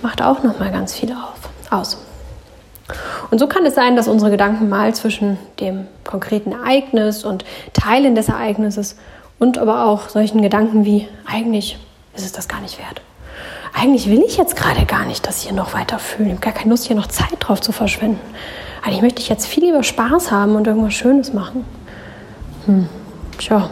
Macht 0.01 0.23
auch 0.23 0.45
noch 0.45 0.61
mal 0.61 0.71
ganz 0.71 0.95
viel 0.95 1.11
auf, 1.11 1.51
aus. 1.71 1.99
Und 3.33 3.41
so 3.41 3.49
kann 3.49 3.67
es 3.67 3.75
sein, 3.75 3.97
dass 3.97 4.07
unsere 4.07 4.31
Gedanken 4.31 4.69
mal 4.69 4.95
zwischen 4.95 5.37
dem 5.59 5.89
konkreten 6.05 6.53
Ereignis 6.53 7.25
und 7.25 7.45
Teilen 7.73 8.15
des 8.15 8.29
Ereignisses 8.29 8.97
und 9.41 9.59
aber 9.59 9.87
auch 9.87 10.09
solchen 10.09 10.43
Gedanken 10.43 10.85
wie 10.85 11.09
eigentlich 11.27 11.77
ist 12.15 12.25
es 12.25 12.33
das 12.33 12.49
gar 12.49 12.61
nicht 12.61 12.79
wert 12.79 13.03
eigentlich 13.79 14.11
will 14.11 14.25
ich 14.27 14.37
jetzt 14.37 14.57
gerade 14.57 14.85
gar 14.87 15.05
nicht 15.05 15.27
das 15.27 15.43
hier 15.43 15.53
noch 15.53 15.73
weiter 15.73 15.99
fühlen. 15.99 16.31
Ich 16.31 16.35
habe 16.35 16.45
gar 16.45 16.53
keine 16.53 16.71
Lust, 16.71 16.87
hier 16.87 16.97
noch 16.97 17.07
Zeit 17.07 17.37
drauf 17.39 17.61
zu 17.61 17.71
verschwenden. 17.71 18.19
Eigentlich 18.83 19.03
möchte 19.03 19.23
ich 19.23 19.29
jetzt 19.29 19.47
viel 19.47 19.65
lieber 19.65 19.83
Spaß 19.83 20.33
haben 20.33 20.57
und 20.57 20.67
irgendwas 20.67 20.95
Schönes 20.95 21.33
machen. 21.33 21.65
Hm, 22.67 22.89
tja, 23.39 23.71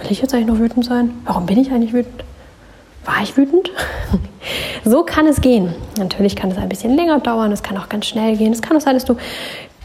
will 0.00 0.12
ich 0.12 0.22
jetzt 0.22 0.32
eigentlich 0.32 0.46
noch 0.46 0.58
wütend 0.58 0.86
sein? 0.86 1.10
Warum 1.24 1.44
bin 1.44 1.58
ich 1.58 1.70
eigentlich 1.70 1.92
wütend? 1.92 2.24
War 3.04 3.22
ich 3.22 3.36
wütend? 3.36 3.70
so 4.84 5.02
kann 5.02 5.26
es 5.26 5.42
gehen. 5.42 5.74
Natürlich 5.98 6.36
kann 6.36 6.50
es 6.50 6.56
ein 6.56 6.70
bisschen 6.70 6.96
länger 6.96 7.20
dauern, 7.20 7.52
es 7.52 7.62
kann 7.62 7.76
auch 7.76 7.90
ganz 7.90 8.06
schnell 8.06 8.36
gehen. 8.38 8.52
Es 8.52 8.62
kann 8.62 8.76
auch 8.76 8.80
sein, 8.80 8.94
dass 8.94 9.04
du 9.04 9.16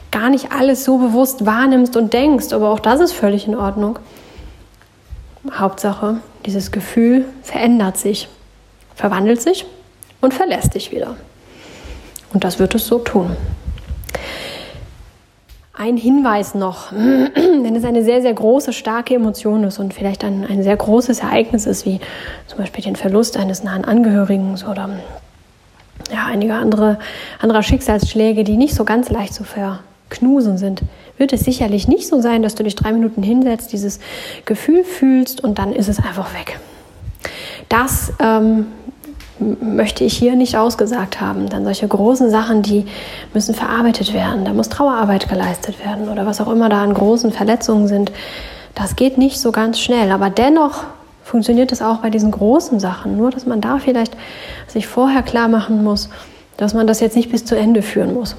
gar 0.10 0.30
nicht 0.30 0.54
alles 0.54 0.86
so 0.86 0.98
bewusst 0.98 1.46
wahrnimmst 1.46 1.98
und 1.98 2.14
denkst, 2.14 2.54
aber 2.54 2.70
auch 2.70 2.80
das 2.80 3.02
ist 3.02 3.12
völlig 3.12 3.46
in 3.46 3.56
Ordnung. 3.56 4.00
Hauptsache, 5.52 6.22
dieses 6.46 6.72
Gefühl 6.72 7.26
verändert 7.44 7.98
sich 7.98 8.30
verwandelt 9.00 9.42
sich 9.42 9.66
und 10.20 10.34
verlässt 10.34 10.76
dich 10.76 10.92
wieder. 10.92 11.16
Und 12.34 12.44
das 12.44 12.60
wird 12.60 12.76
es 12.76 12.86
so 12.86 13.00
tun. 13.00 13.38
Ein 15.74 15.96
Hinweis 15.96 16.54
noch, 16.54 16.92
wenn 16.94 17.76
es 17.78 17.86
eine 17.86 18.04
sehr, 18.04 18.22
sehr 18.22 18.34
große, 18.34 18.74
starke 18.74 19.16
Emotion 19.16 19.64
ist 19.64 19.80
und 19.80 19.94
vielleicht 19.94 20.26
ein, 20.26 20.46
ein 20.46 20.64
sehr 20.64 20.76
großes 20.76 21.20
Ereignis 21.20 21.66
ist, 21.66 21.86
wie 21.86 22.02
zum 22.48 22.58
Beispiel 22.58 22.84
den 22.84 22.98
Verlust 22.98 23.38
eines 23.38 23.64
nahen 23.64 23.86
Angehörigen 23.86 24.58
oder 24.70 24.90
ja, 26.12 26.26
einige 26.26 26.56
andere 26.56 27.00
anderer 27.40 27.64
Schicksalsschläge, 27.64 28.44
die 28.44 28.58
nicht 28.58 28.76
so 28.76 28.84
ganz 28.84 29.10
leicht 29.10 29.34
zu 29.34 29.46
verknusen 29.46 30.58
sind, 30.58 30.82
wird 31.18 31.32
es 31.32 31.40
sicherlich 31.46 31.88
nicht 31.88 32.06
so 32.06 32.20
sein, 32.20 32.42
dass 32.44 32.56
du 32.56 32.64
dich 32.64 32.76
drei 32.76 32.92
Minuten 32.92 33.24
hinsetzt, 33.24 33.72
dieses 33.72 34.02
Gefühl 34.44 34.84
fühlst 34.84 35.42
und 35.42 35.58
dann 35.58 35.72
ist 35.72 35.88
es 35.88 36.00
einfach 36.00 36.34
weg. 36.34 36.60
Das 37.70 38.12
ähm, 38.20 38.66
möchte 39.40 40.04
ich 40.04 40.18
hier 40.18 40.36
nicht 40.36 40.58
ausgesagt 40.58 41.22
haben. 41.22 41.50
Dann 41.50 41.64
solche 41.64 41.88
großen 41.88 42.30
Sachen, 42.30 42.62
die 42.62 42.86
müssen 43.34 43.56
verarbeitet 43.56 44.14
werden. 44.14 44.46
Da 44.46 44.54
muss 44.54 44.70
Trauerarbeit 44.70 45.30
geleistet 45.30 45.84
werden 45.84 46.10
oder 46.10 46.26
was 46.26 46.42
auch 46.42 46.52
immer 46.52 46.70
da 46.70 46.84
an 46.84 46.94
großen 46.94 47.32
Verletzungen 47.32 47.88
sind. 47.88 48.12
Das 48.76 48.96
geht 48.96 49.18
nicht 49.18 49.40
so 49.40 49.52
ganz 49.52 49.80
schnell. 49.80 50.12
Aber 50.12 50.30
dennoch 50.30 50.84
funktioniert 51.24 51.72
es 51.72 51.82
auch 51.82 51.98
bei 51.98 52.10
diesen 52.10 52.32
großen 52.32 52.80
Sachen. 52.80 53.18
Nur, 53.18 53.32
dass 53.32 53.46
man 53.46 53.62
da 53.62 53.78
vielleicht 53.80 54.18
sich 54.68 54.88
vorher 54.88 55.24
klar 55.24 55.48
machen 55.48 55.84
muss, 55.84 56.10
dass 56.58 56.74
man 56.74 56.88
das 56.88 57.00
jetzt 57.00 57.16
nicht 57.16 57.32
bis 57.32 57.46
zu 57.46 57.56
Ende 57.56 57.82
führen 57.82 58.14
muss. 58.14 58.36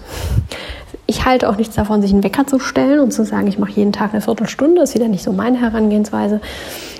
Ich 1.10 1.24
halte 1.24 1.48
auch 1.48 1.56
nichts 1.56 1.74
davon, 1.74 2.02
sich 2.02 2.12
einen 2.12 2.22
Wecker 2.22 2.46
zu 2.46 2.60
stellen 2.60 3.00
und 3.00 3.10
zu 3.10 3.24
sagen, 3.24 3.48
ich 3.48 3.58
mache 3.58 3.72
jeden 3.72 3.90
Tag 3.90 4.12
eine 4.12 4.20
Viertelstunde. 4.20 4.80
Das 4.80 4.90
ist 4.90 4.94
wieder 4.94 5.08
nicht 5.08 5.24
so 5.24 5.32
meine 5.32 5.60
Herangehensweise. 5.60 6.40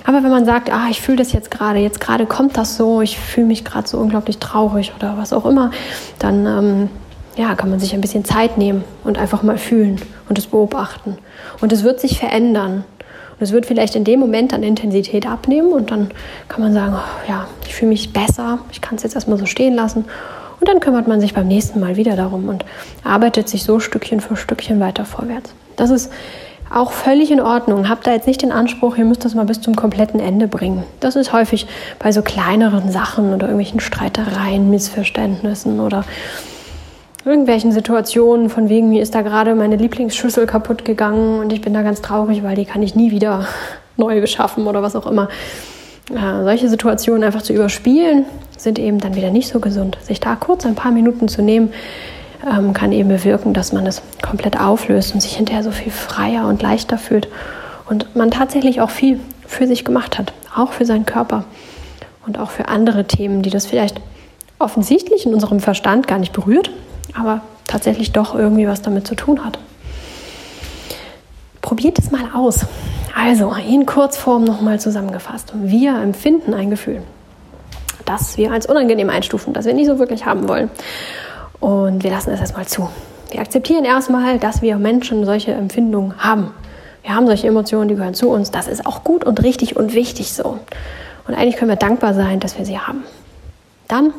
Aber 0.05 0.21
wenn 0.21 0.31
man 0.31 0.43
sagt, 0.43 0.69
ah, 0.69 0.87
ich 0.89 0.99
fühle 0.99 1.15
das 1.15 1.31
jetzt 1.31 1.49
gerade, 1.49 1.79
jetzt 1.79 2.01
gerade 2.01 2.25
kommt 2.25 2.57
das 2.57 2.75
so, 2.75 2.99
ich 2.99 3.17
fühle 3.17 3.47
mich 3.47 3.63
gerade 3.63 3.87
so 3.87 3.97
unglaublich 3.99 4.39
traurig 4.39 4.91
oder 4.97 5.15
was 5.17 5.31
auch 5.31 5.45
immer, 5.45 5.71
dann 6.19 6.45
ähm, 6.45 6.89
ja, 7.37 7.55
kann 7.55 7.69
man 7.69 7.79
sich 7.79 7.93
ein 7.93 8.01
bisschen 8.01 8.25
Zeit 8.25 8.57
nehmen 8.57 8.83
und 9.05 9.17
einfach 9.17 9.43
mal 9.43 9.57
fühlen 9.57 10.01
und 10.27 10.37
es 10.37 10.47
beobachten. 10.47 11.17
Und 11.61 11.71
es 11.71 11.85
wird 11.85 12.01
sich 12.01 12.19
verändern. 12.19 12.83
Und 13.39 13.41
es 13.41 13.53
wird 13.53 13.65
vielleicht 13.65 13.95
in 13.95 14.03
dem 14.03 14.19
Moment 14.19 14.53
an 14.53 14.61
Intensität 14.61 15.25
abnehmen 15.25 15.71
und 15.71 15.89
dann 15.89 16.11
kann 16.49 16.59
man 16.59 16.73
sagen, 16.73 16.95
oh, 16.97 17.29
ja, 17.31 17.47
ich 17.65 17.73
fühle 17.73 17.91
mich 17.91 18.11
besser, 18.11 18.59
ich 18.73 18.81
kann 18.81 18.97
es 18.97 19.03
jetzt 19.03 19.15
erstmal 19.15 19.37
so 19.37 19.45
stehen 19.45 19.73
lassen 19.73 20.03
und 20.61 20.67
dann 20.67 20.79
kümmert 20.79 21.07
man 21.07 21.19
sich 21.19 21.33
beim 21.33 21.47
nächsten 21.47 21.79
Mal 21.79 21.97
wieder 21.97 22.15
darum 22.15 22.47
und 22.47 22.63
arbeitet 23.03 23.49
sich 23.49 23.63
so 23.63 23.79
Stückchen 23.79 24.21
für 24.21 24.35
Stückchen 24.35 24.79
weiter 24.79 25.05
vorwärts. 25.05 25.53
Das 25.75 25.89
ist 25.89 26.11
auch 26.71 26.91
völlig 26.91 27.31
in 27.31 27.41
Ordnung. 27.41 27.89
Habt 27.89 28.07
da 28.07 28.13
jetzt 28.13 28.27
nicht 28.27 28.43
den 28.43 28.51
Anspruch, 28.51 28.95
ihr 28.97 29.05
müsst 29.05 29.25
das 29.25 29.35
mal 29.35 29.45
bis 29.45 29.59
zum 29.59 29.75
kompletten 29.75 30.19
Ende 30.19 30.47
bringen. 30.47 30.83
Das 30.99 31.15
ist 31.15 31.33
häufig 31.33 31.67
bei 31.97 32.11
so 32.11 32.21
kleineren 32.21 32.91
Sachen 32.91 33.33
oder 33.33 33.47
irgendwelchen 33.47 33.79
Streitereien, 33.79 34.69
Missverständnissen 34.69 35.79
oder 35.79 36.05
irgendwelchen 37.25 37.71
Situationen, 37.71 38.49
von 38.49 38.69
wegen 38.69 38.89
mir 38.89 39.01
ist 39.01 39.15
da 39.15 39.21
gerade 39.21 39.53
meine 39.55 39.75
Lieblingsschüssel 39.75 40.45
kaputt 40.45 40.85
gegangen 40.85 41.39
und 41.39 41.51
ich 41.51 41.61
bin 41.61 41.73
da 41.73 41.81
ganz 41.81 42.01
traurig, 42.01 42.43
weil 42.43 42.55
die 42.55 42.65
kann 42.65 42.83
ich 42.83 42.95
nie 42.95 43.11
wieder 43.11 43.47
neu 43.97 44.21
beschaffen 44.21 44.67
oder 44.67 44.81
was 44.81 44.95
auch 44.95 45.07
immer. 45.07 45.27
Ja, 46.13 46.43
solche 46.43 46.69
Situationen 46.69 47.23
einfach 47.23 47.41
zu 47.41 47.53
überspielen, 47.53 48.25
sind 48.63 48.77
eben 48.77 48.99
dann 48.99 49.15
wieder 49.15 49.31
nicht 49.31 49.47
so 49.47 49.59
gesund. 49.59 49.97
Sich 50.03 50.19
da 50.19 50.35
kurz 50.35 50.65
ein 50.65 50.75
paar 50.75 50.91
Minuten 50.91 51.27
zu 51.27 51.41
nehmen, 51.41 51.73
ähm, 52.45 52.73
kann 52.73 52.91
eben 52.91 53.09
bewirken, 53.09 53.53
dass 53.53 53.73
man 53.73 53.85
es 53.87 54.01
komplett 54.21 54.59
auflöst 54.59 55.13
und 55.13 55.21
sich 55.21 55.35
hinterher 55.35 55.63
so 55.63 55.71
viel 55.71 55.91
freier 55.91 56.47
und 56.47 56.61
leichter 56.61 56.97
fühlt. 56.97 57.27
Und 57.89 58.15
man 58.15 58.31
tatsächlich 58.31 58.81
auch 58.81 58.89
viel 58.89 59.19
für 59.47 59.67
sich 59.67 59.83
gemacht 59.83 60.17
hat, 60.17 60.33
auch 60.55 60.71
für 60.71 60.85
seinen 60.85 61.05
Körper 61.05 61.45
und 62.25 62.39
auch 62.39 62.51
für 62.51 62.67
andere 62.67 63.05
Themen, 63.05 63.41
die 63.41 63.49
das 63.49 63.65
vielleicht 63.65 63.99
offensichtlich 64.59 65.25
in 65.25 65.33
unserem 65.33 65.59
Verstand 65.59 66.07
gar 66.07 66.19
nicht 66.19 66.33
berührt, 66.33 66.71
aber 67.19 67.41
tatsächlich 67.67 68.11
doch 68.11 68.35
irgendwie 68.35 68.67
was 68.67 68.81
damit 68.81 69.07
zu 69.07 69.15
tun 69.15 69.43
hat. 69.43 69.57
Probiert 71.61 71.97
es 71.99 72.11
mal 72.11 72.29
aus. 72.33 72.65
Also, 73.15 73.53
in 73.53 73.85
Kurzform 73.85 74.45
nochmal 74.45 74.79
zusammengefasst. 74.79 75.53
Wir 75.55 75.95
empfinden 75.95 76.53
ein 76.53 76.69
Gefühl 76.69 77.01
das 78.05 78.37
wir 78.37 78.51
als 78.51 78.65
unangenehm 78.65 79.09
einstufen, 79.09 79.53
das 79.53 79.65
wir 79.65 79.73
nicht 79.73 79.87
so 79.87 79.99
wirklich 79.99 80.25
haben 80.25 80.47
wollen. 80.47 80.69
Und 81.59 82.03
wir 82.03 82.11
lassen 82.11 82.31
es 82.31 82.39
erstmal 82.39 82.67
zu. 82.67 82.89
Wir 83.31 83.39
akzeptieren 83.39 83.85
erstmal, 83.85 84.39
dass 84.39 84.61
wir 84.61 84.77
Menschen 84.77 85.25
solche 85.25 85.51
Empfindungen 85.51 86.17
haben. 86.17 86.51
Wir 87.03 87.15
haben 87.15 87.27
solche 87.27 87.47
Emotionen, 87.47 87.87
die 87.87 87.95
gehören 87.95 88.13
zu 88.13 88.29
uns. 88.29 88.51
Das 88.51 88.67
ist 88.67 88.85
auch 88.85 89.03
gut 89.03 89.23
und 89.23 89.41
richtig 89.43 89.75
und 89.75 89.93
wichtig 89.93 90.33
so. 90.33 90.59
Und 91.27 91.33
eigentlich 91.33 91.55
können 91.55 91.69
wir 91.69 91.77
dankbar 91.77 92.13
sein, 92.13 92.39
dass 92.39 92.57
wir 92.57 92.65
sie 92.65 92.77
haben. 92.77 93.03
Dann 93.87 94.13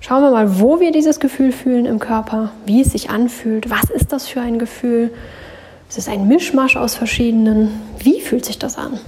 schauen 0.00 0.22
wir 0.22 0.30
mal, 0.30 0.60
wo 0.60 0.80
wir 0.80 0.92
dieses 0.92 1.20
Gefühl 1.20 1.52
fühlen 1.52 1.86
im 1.86 1.98
Körper, 1.98 2.50
wie 2.66 2.80
es 2.80 2.92
sich 2.92 3.10
anfühlt, 3.10 3.70
was 3.70 3.90
ist 3.90 4.12
das 4.12 4.26
für 4.26 4.40
ein 4.40 4.58
Gefühl. 4.58 5.12
Es 5.88 5.98
ist 5.98 6.08
ein 6.08 6.28
Mischmasch 6.28 6.76
aus 6.76 6.94
verschiedenen. 6.94 7.80
Wie 7.98 8.20
fühlt 8.20 8.44
sich 8.44 8.58
das 8.58 8.78
an? 8.78 8.98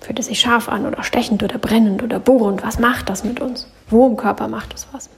Fühlt 0.00 0.18
es 0.18 0.26
sich 0.26 0.40
scharf 0.40 0.68
an 0.68 0.86
oder 0.86 1.02
stechend 1.02 1.42
oder 1.42 1.58
brennend 1.58 2.02
oder 2.02 2.18
bohrend? 2.18 2.62
Was 2.62 2.78
macht 2.78 3.08
das 3.08 3.22
mit 3.22 3.40
uns? 3.40 3.66
Wo 3.88 4.06
im 4.06 4.16
Körper 4.16 4.48
macht 4.48 4.74
es 4.74 4.86
was? 4.92 5.10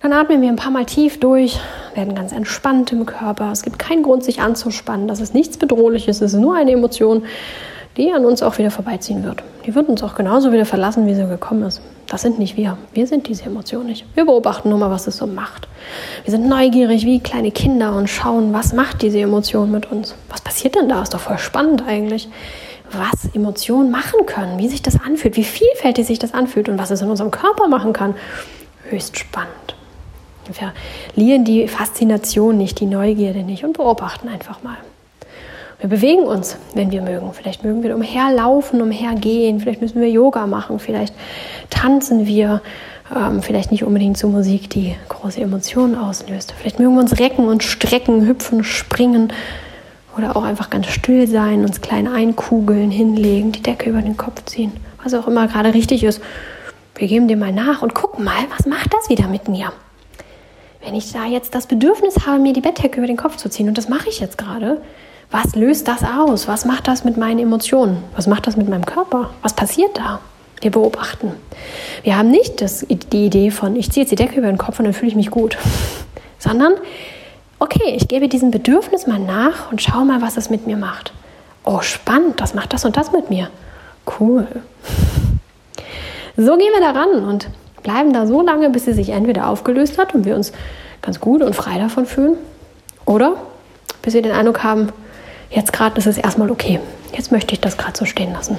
Dann 0.00 0.12
atmen 0.12 0.40
wir 0.42 0.48
ein 0.48 0.56
paar 0.56 0.70
Mal 0.70 0.84
tief 0.84 1.18
durch, 1.18 1.58
werden 1.94 2.14
ganz 2.14 2.32
entspannt 2.32 2.92
im 2.92 3.04
Körper. 3.04 3.50
Es 3.50 3.62
gibt 3.62 3.78
keinen 3.78 4.02
Grund, 4.02 4.22
sich 4.22 4.40
anzuspannen. 4.40 5.08
Das 5.08 5.20
ist 5.20 5.34
nichts 5.34 5.56
Bedrohliches. 5.56 6.20
Es 6.20 6.34
ist 6.34 6.40
nur 6.40 6.56
eine 6.56 6.72
Emotion, 6.72 7.24
die 7.96 8.12
an 8.12 8.24
uns 8.24 8.42
auch 8.42 8.58
wieder 8.58 8.70
vorbeiziehen 8.70 9.24
wird. 9.24 9.42
Die 9.66 9.74
wird 9.74 9.88
uns 9.88 10.02
auch 10.04 10.14
genauso 10.14 10.52
wieder 10.52 10.66
verlassen, 10.66 11.06
wie 11.06 11.14
sie 11.14 11.26
gekommen 11.26 11.64
ist. 11.64 11.80
Das 12.06 12.22
sind 12.22 12.38
nicht 12.38 12.56
wir. 12.56 12.78
Wir 12.92 13.06
sind 13.06 13.26
diese 13.28 13.44
Emotion 13.44 13.86
nicht. 13.86 14.06
Wir 14.14 14.24
beobachten 14.24 14.70
nur 14.70 14.78
mal, 14.78 14.90
was 14.90 15.08
es 15.08 15.16
so 15.16 15.26
macht. 15.26 15.68
Wir 16.24 16.30
sind 16.30 16.48
neugierig 16.48 17.04
wie 17.04 17.20
kleine 17.20 17.50
Kinder 17.50 17.94
und 17.94 18.08
schauen, 18.08 18.52
was 18.52 18.72
macht 18.72 19.02
diese 19.02 19.18
Emotion 19.18 19.70
mit 19.70 19.90
uns? 19.90 20.14
Was 20.28 20.40
passiert 20.40 20.76
denn 20.76 20.88
da? 20.88 21.02
Ist 21.02 21.12
doch 21.12 21.20
voll 21.20 21.38
spannend 21.38 21.82
eigentlich 21.86 22.28
was 22.92 23.34
Emotionen 23.34 23.90
machen 23.90 24.26
können, 24.26 24.58
wie 24.58 24.68
sich 24.68 24.82
das 24.82 25.00
anfühlt, 25.00 25.36
wie 25.36 25.44
vielfältig 25.44 26.06
sich 26.06 26.18
das 26.18 26.34
anfühlt 26.34 26.68
und 26.68 26.78
was 26.78 26.90
es 26.90 27.02
in 27.02 27.10
unserem 27.10 27.30
Körper 27.30 27.68
machen 27.68 27.92
kann. 27.92 28.14
Höchst 28.88 29.18
spannend. 29.18 29.74
Wir 30.46 30.72
verlieren 31.12 31.44
die 31.44 31.68
Faszination 31.68 32.56
nicht, 32.56 32.80
die 32.80 32.86
Neugierde 32.86 33.40
nicht 33.40 33.64
und 33.64 33.74
beobachten 33.76 34.28
einfach 34.28 34.62
mal. 34.62 34.78
Wir 35.80 35.90
bewegen 35.90 36.22
uns, 36.22 36.56
wenn 36.74 36.90
wir 36.90 37.02
mögen. 37.02 37.32
Vielleicht 37.32 37.62
mögen 37.62 37.82
wir 37.82 37.94
umherlaufen, 37.94 38.82
umhergehen. 38.82 39.60
Vielleicht 39.60 39.80
müssen 39.80 40.00
wir 40.00 40.10
Yoga 40.10 40.46
machen. 40.46 40.78
Vielleicht 40.78 41.14
tanzen 41.70 42.26
wir. 42.26 42.62
Ähm, 43.14 43.42
vielleicht 43.42 43.70
nicht 43.70 43.84
unbedingt 43.84 44.18
zur 44.18 44.30
Musik, 44.30 44.68
die 44.70 44.94
große 45.08 45.40
Emotionen 45.40 45.94
auslöst. 45.94 46.52
Vielleicht 46.58 46.78
mögen 46.78 46.94
wir 46.94 47.00
uns 47.00 47.18
recken 47.18 47.48
und 47.48 47.62
strecken, 47.62 48.26
hüpfen, 48.26 48.64
springen 48.64 49.32
Oder 50.18 50.36
auch 50.36 50.42
einfach 50.42 50.68
ganz 50.68 50.88
still 50.88 51.28
sein, 51.28 51.64
uns 51.64 51.80
klein 51.80 52.08
einkugeln, 52.08 52.90
hinlegen, 52.90 53.52
die 53.52 53.62
Decke 53.62 53.88
über 53.88 54.02
den 54.02 54.16
Kopf 54.16 54.44
ziehen. 54.46 54.72
Was 55.02 55.14
auch 55.14 55.28
immer 55.28 55.46
gerade 55.46 55.72
richtig 55.72 56.02
ist. 56.02 56.20
Wir 56.96 57.06
geben 57.06 57.28
dem 57.28 57.38
mal 57.38 57.52
nach 57.52 57.82
und 57.82 57.94
gucken 57.94 58.24
mal, 58.24 58.44
was 58.56 58.66
macht 58.66 58.92
das 58.92 59.08
wieder 59.08 59.28
mit 59.28 59.48
mir? 59.48 59.72
Wenn 60.84 60.96
ich 60.96 61.12
da 61.12 61.26
jetzt 61.26 61.54
das 61.54 61.68
Bedürfnis 61.68 62.26
habe, 62.26 62.40
mir 62.40 62.52
die 62.52 62.60
Bettdecke 62.60 62.98
über 62.98 63.06
den 63.06 63.16
Kopf 63.16 63.36
zu 63.36 63.48
ziehen, 63.48 63.68
und 63.68 63.78
das 63.78 63.88
mache 63.88 64.08
ich 64.08 64.18
jetzt 64.18 64.36
gerade, 64.36 64.80
was 65.30 65.54
löst 65.54 65.86
das 65.86 66.02
aus? 66.02 66.48
Was 66.48 66.64
macht 66.64 66.88
das 66.88 67.04
mit 67.04 67.16
meinen 67.16 67.38
Emotionen? 67.38 68.02
Was 68.16 68.26
macht 68.26 68.46
das 68.48 68.56
mit 68.56 68.68
meinem 68.68 68.86
Körper? 68.86 69.30
Was 69.42 69.52
passiert 69.52 69.96
da? 69.96 70.20
Wir 70.60 70.72
beobachten. 70.72 71.32
Wir 72.02 72.18
haben 72.18 72.30
nicht 72.30 72.60
das, 72.60 72.84
die 72.88 73.26
Idee 73.26 73.52
von, 73.52 73.76
ich 73.76 73.92
ziehe 73.92 74.02
jetzt 74.02 74.10
die 74.10 74.16
Decke 74.16 74.38
über 74.38 74.48
den 74.48 74.58
Kopf 74.58 74.80
und 74.80 74.86
dann 74.86 74.94
fühle 74.94 75.10
ich 75.10 75.16
mich 75.16 75.30
gut, 75.30 75.56
sondern, 76.38 76.74
okay, 77.58 77.94
ich 77.96 78.08
gebe 78.08 78.28
diesem 78.28 78.50
Bedürfnis 78.50 79.06
mal 79.06 79.18
nach 79.18 79.70
und 79.70 79.82
schaue 79.82 80.04
mal, 80.04 80.22
was 80.22 80.36
es 80.36 80.50
mit 80.50 80.66
mir 80.66 80.76
macht. 80.76 81.12
Oh, 81.64 81.80
spannend, 81.80 82.40
das 82.40 82.54
macht 82.54 82.72
das 82.72 82.84
und 82.84 82.96
das 82.96 83.12
mit 83.12 83.30
mir. 83.30 83.50
Cool. 84.18 84.46
So 86.36 86.56
gehen 86.56 86.72
wir 86.72 86.80
daran 86.80 87.24
und 87.24 87.48
bleiben 87.82 88.12
da 88.12 88.26
so 88.26 88.42
lange, 88.42 88.70
bis 88.70 88.84
sie 88.84 88.92
sich 88.92 89.10
entweder 89.10 89.48
aufgelöst 89.48 89.98
hat 89.98 90.14
und 90.14 90.24
wir 90.24 90.36
uns 90.36 90.52
ganz 91.02 91.20
gut 91.20 91.42
und 91.42 91.54
frei 91.54 91.78
davon 91.78 92.06
fühlen, 92.06 92.36
oder 93.04 93.36
bis 94.02 94.14
wir 94.14 94.22
den 94.22 94.32
Eindruck 94.32 94.62
haben, 94.62 94.90
jetzt 95.50 95.72
gerade 95.72 95.98
ist 95.98 96.06
es 96.06 96.18
erstmal 96.18 96.50
okay. 96.50 96.80
Jetzt 97.16 97.32
möchte 97.32 97.54
ich 97.54 97.60
das 97.60 97.78
gerade 97.78 97.96
so 97.96 98.04
stehen 98.04 98.32
lassen. 98.32 98.58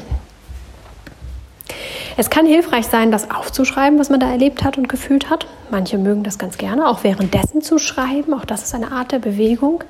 Es 2.19 2.29
kann 2.29 2.45
hilfreich 2.45 2.85
sein, 2.85 3.11
das 3.11 3.31
aufzuschreiben, 3.31 3.97
was 3.97 4.09
man 4.09 4.19
da 4.19 4.29
erlebt 4.29 4.65
hat 4.65 4.77
und 4.77 4.89
gefühlt 4.89 5.29
hat. 5.29 5.47
Manche 5.71 5.97
mögen 5.97 6.21
das 6.21 6.37
ganz 6.37 6.57
gerne, 6.57 6.89
auch 6.89 7.05
währenddessen 7.05 7.61
zu 7.61 7.77
schreiben. 7.77 8.33
Auch 8.33 8.43
das 8.43 8.61
ist 8.61 8.75
eine 8.75 8.91
Art 8.91 9.13
der 9.13 9.19
Bewegung. 9.19 9.85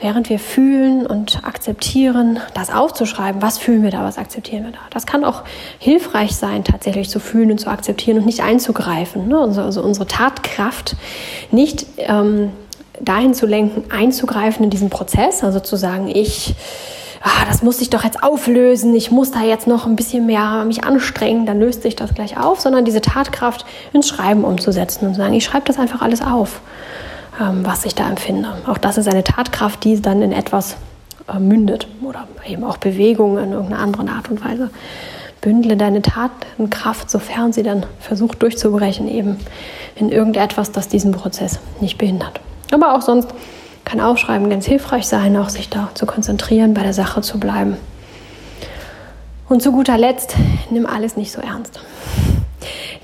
Während 0.00 0.28
wir 0.28 0.38
fühlen 0.38 1.06
und 1.06 1.42
akzeptieren, 1.42 2.40
das 2.52 2.68
aufzuschreiben, 2.68 3.40
was 3.40 3.56
fühlen 3.56 3.82
wir 3.82 3.90
da, 3.90 4.04
was 4.04 4.18
akzeptieren 4.18 4.64
wir 4.64 4.72
da. 4.72 4.80
Das 4.90 5.06
kann 5.06 5.24
auch 5.24 5.44
hilfreich 5.78 6.36
sein, 6.36 6.62
tatsächlich 6.62 7.08
zu 7.08 7.20
fühlen 7.20 7.50
und 7.50 7.58
zu 7.58 7.70
akzeptieren 7.70 8.18
und 8.18 8.26
nicht 8.26 8.42
einzugreifen. 8.42 9.26
Ne? 9.26 9.38
Also, 9.38 9.62
also 9.62 9.82
unsere 9.82 10.06
Tatkraft 10.06 10.94
nicht 11.52 11.86
ähm, 11.96 12.50
dahin 13.00 13.32
zu 13.32 13.46
lenken, 13.46 13.90
einzugreifen 13.90 14.64
in 14.64 14.68
diesen 14.68 14.90
Prozess, 14.90 15.42
also 15.42 15.58
zu 15.58 15.76
sagen, 15.76 16.08
ich 16.08 16.54
ah, 17.22 17.44
das 17.46 17.62
muss 17.62 17.78
sich 17.78 17.90
doch 17.90 18.04
jetzt 18.04 18.22
auflösen, 18.22 18.94
ich 18.94 19.10
muss 19.10 19.30
da 19.30 19.42
jetzt 19.42 19.66
noch 19.66 19.86
ein 19.86 19.96
bisschen 19.96 20.26
mehr 20.26 20.64
mich 20.64 20.84
anstrengen, 20.84 21.46
dann 21.46 21.60
löst 21.60 21.82
sich 21.82 21.96
das 21.96 22.14
gleich 22.14 22.38
auf, 22.38 22.60
sondern 22.60 22.84
diese 22.84 23.00
Tatkraft 23.00 23.66
ins 23.92 24.08
Schreiben 24.08 24.44
umzusetzen 24.44 25.06
und 25.06 25.14
zu 25.14 25.20
sagen, 25.20 25.34
ich 25.34 25.44
schreibe 25.44 25.66
das 25.66 25.78
einfach 25.78 26.00
alles 26.02 26.22
auf, 26.22 26.60
ähm, 27.40 27.60
was 27.64 27.84
ich 27.84 27.94
da 27.94 28.08
empfinde. 28.08 28.48
Auch 28.66 28.78
das 28.78 28.98
ist 28.98 29.08
eine 29.08 29.24
Tatkraft, 29.24 29.84
die 29.84 30.00
dann 30.00 30.22
in 30.22 30.32
etwas 30.32 30.76
äh, 31.28 31.38
mündet 31.38 31.88
oder 32.02 32.26
eben 32.46 32.64
auch 32.64 32.78
Bewegung 32.78 33.38
in 33.38 33.52
irgendeiner 33.52 33.82
anderen 33.82 34.08
Art 34.08 34.30
und 34.30 34.44
Weise. 34.44 34.70
Bündle 35.40 35.76
deine 35.76 36.02
Tatenkraft, 36.02 37.10
sofern 37.10 37.52
sie 37.52 37.62
dann 37.62 37.86
versucht 37.98 38.42
durchzubrechen, 38.42 39.08
eben 39.08 39.38
in 39.96 40.10
irgendetwas, 40.10 40.70
das 40.70 40.88
diesen 40.88 41.12
Prozess 41.12 41.60
nicht 41.80 41.96
behindert. 41.96 42.40
Aber 42.72 42.94
auch 42.94 43.00
sonst 43.00 43.28
kann 43.84 44.00
Aufschreiben 44.00 44.50
ganz 44.50 44.66
hilfreich 44.66 45.06
sein, 45.06 45.36
auch 45.36 45.48
sich 45.48 45.68
da 45.68 45.90
zu 45.94 46.06
konzentrieren, 46.06 46.74
bei 46.74 46.82
der 46.82 46.92
Sache 46.92 47.22
zu 47.22 47.40
bleiben. 47.40 47.76
Und 49.48 49.62
zu 49.62 49.72
guter 49.72 49.98
Letzt, 49.98 50.36
nimm 50.70 50.86
alles 50.86 51.16
nicht 51.16 51.32
so 51.32 51.40
ernst. 51.40 51.80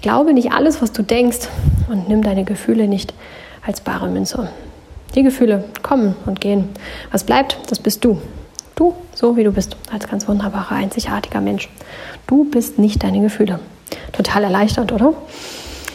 Glaube 0.01 0.33
nicht 0.33 0.53
alles, 0.53 0.81
was 0.81 0.93
du 0.93 1.03
denkst 1.03 1.49
und 1.91 2.09
nimm 2.09 2.23
deine 2.23 2.45
Gefühle 2.45 2.87
nicht 2.87 3.15
als 3.67 3.81
bare 3.81 4.09
Münze. 4.09 4.49
Die 5.15 5.23
Gefühle 5.23 5.65
kommen 5.83 6.15
und 6.27 6.41
gehen. 6.41 6.69
Was 7.11 7.25
bleibt, 7.25 7.59
das 7.69 7.81
bist 7.81 8.05
du. 8.05 8.21
Du, 8.77 8.95
so 9.15 9.37
wie 9.37 9.45
du 9.45 9.53
bist, 9.53 9.77
als 9.91 10.07
ganz 10.07 10.29
wunderbarer, 10.29 10.77
einzigartiger 10.77 11.41
Mensch. 11.41 11.69
Du 12.27 12.45
bist 12.45 12.79
nicht 12.79 13.03
deine 13.03 13.21
Gefühle. 13.21 13.59
Total 14.13 14.45
erleichtert, 14.45 14.93
oder? 14.93 15.15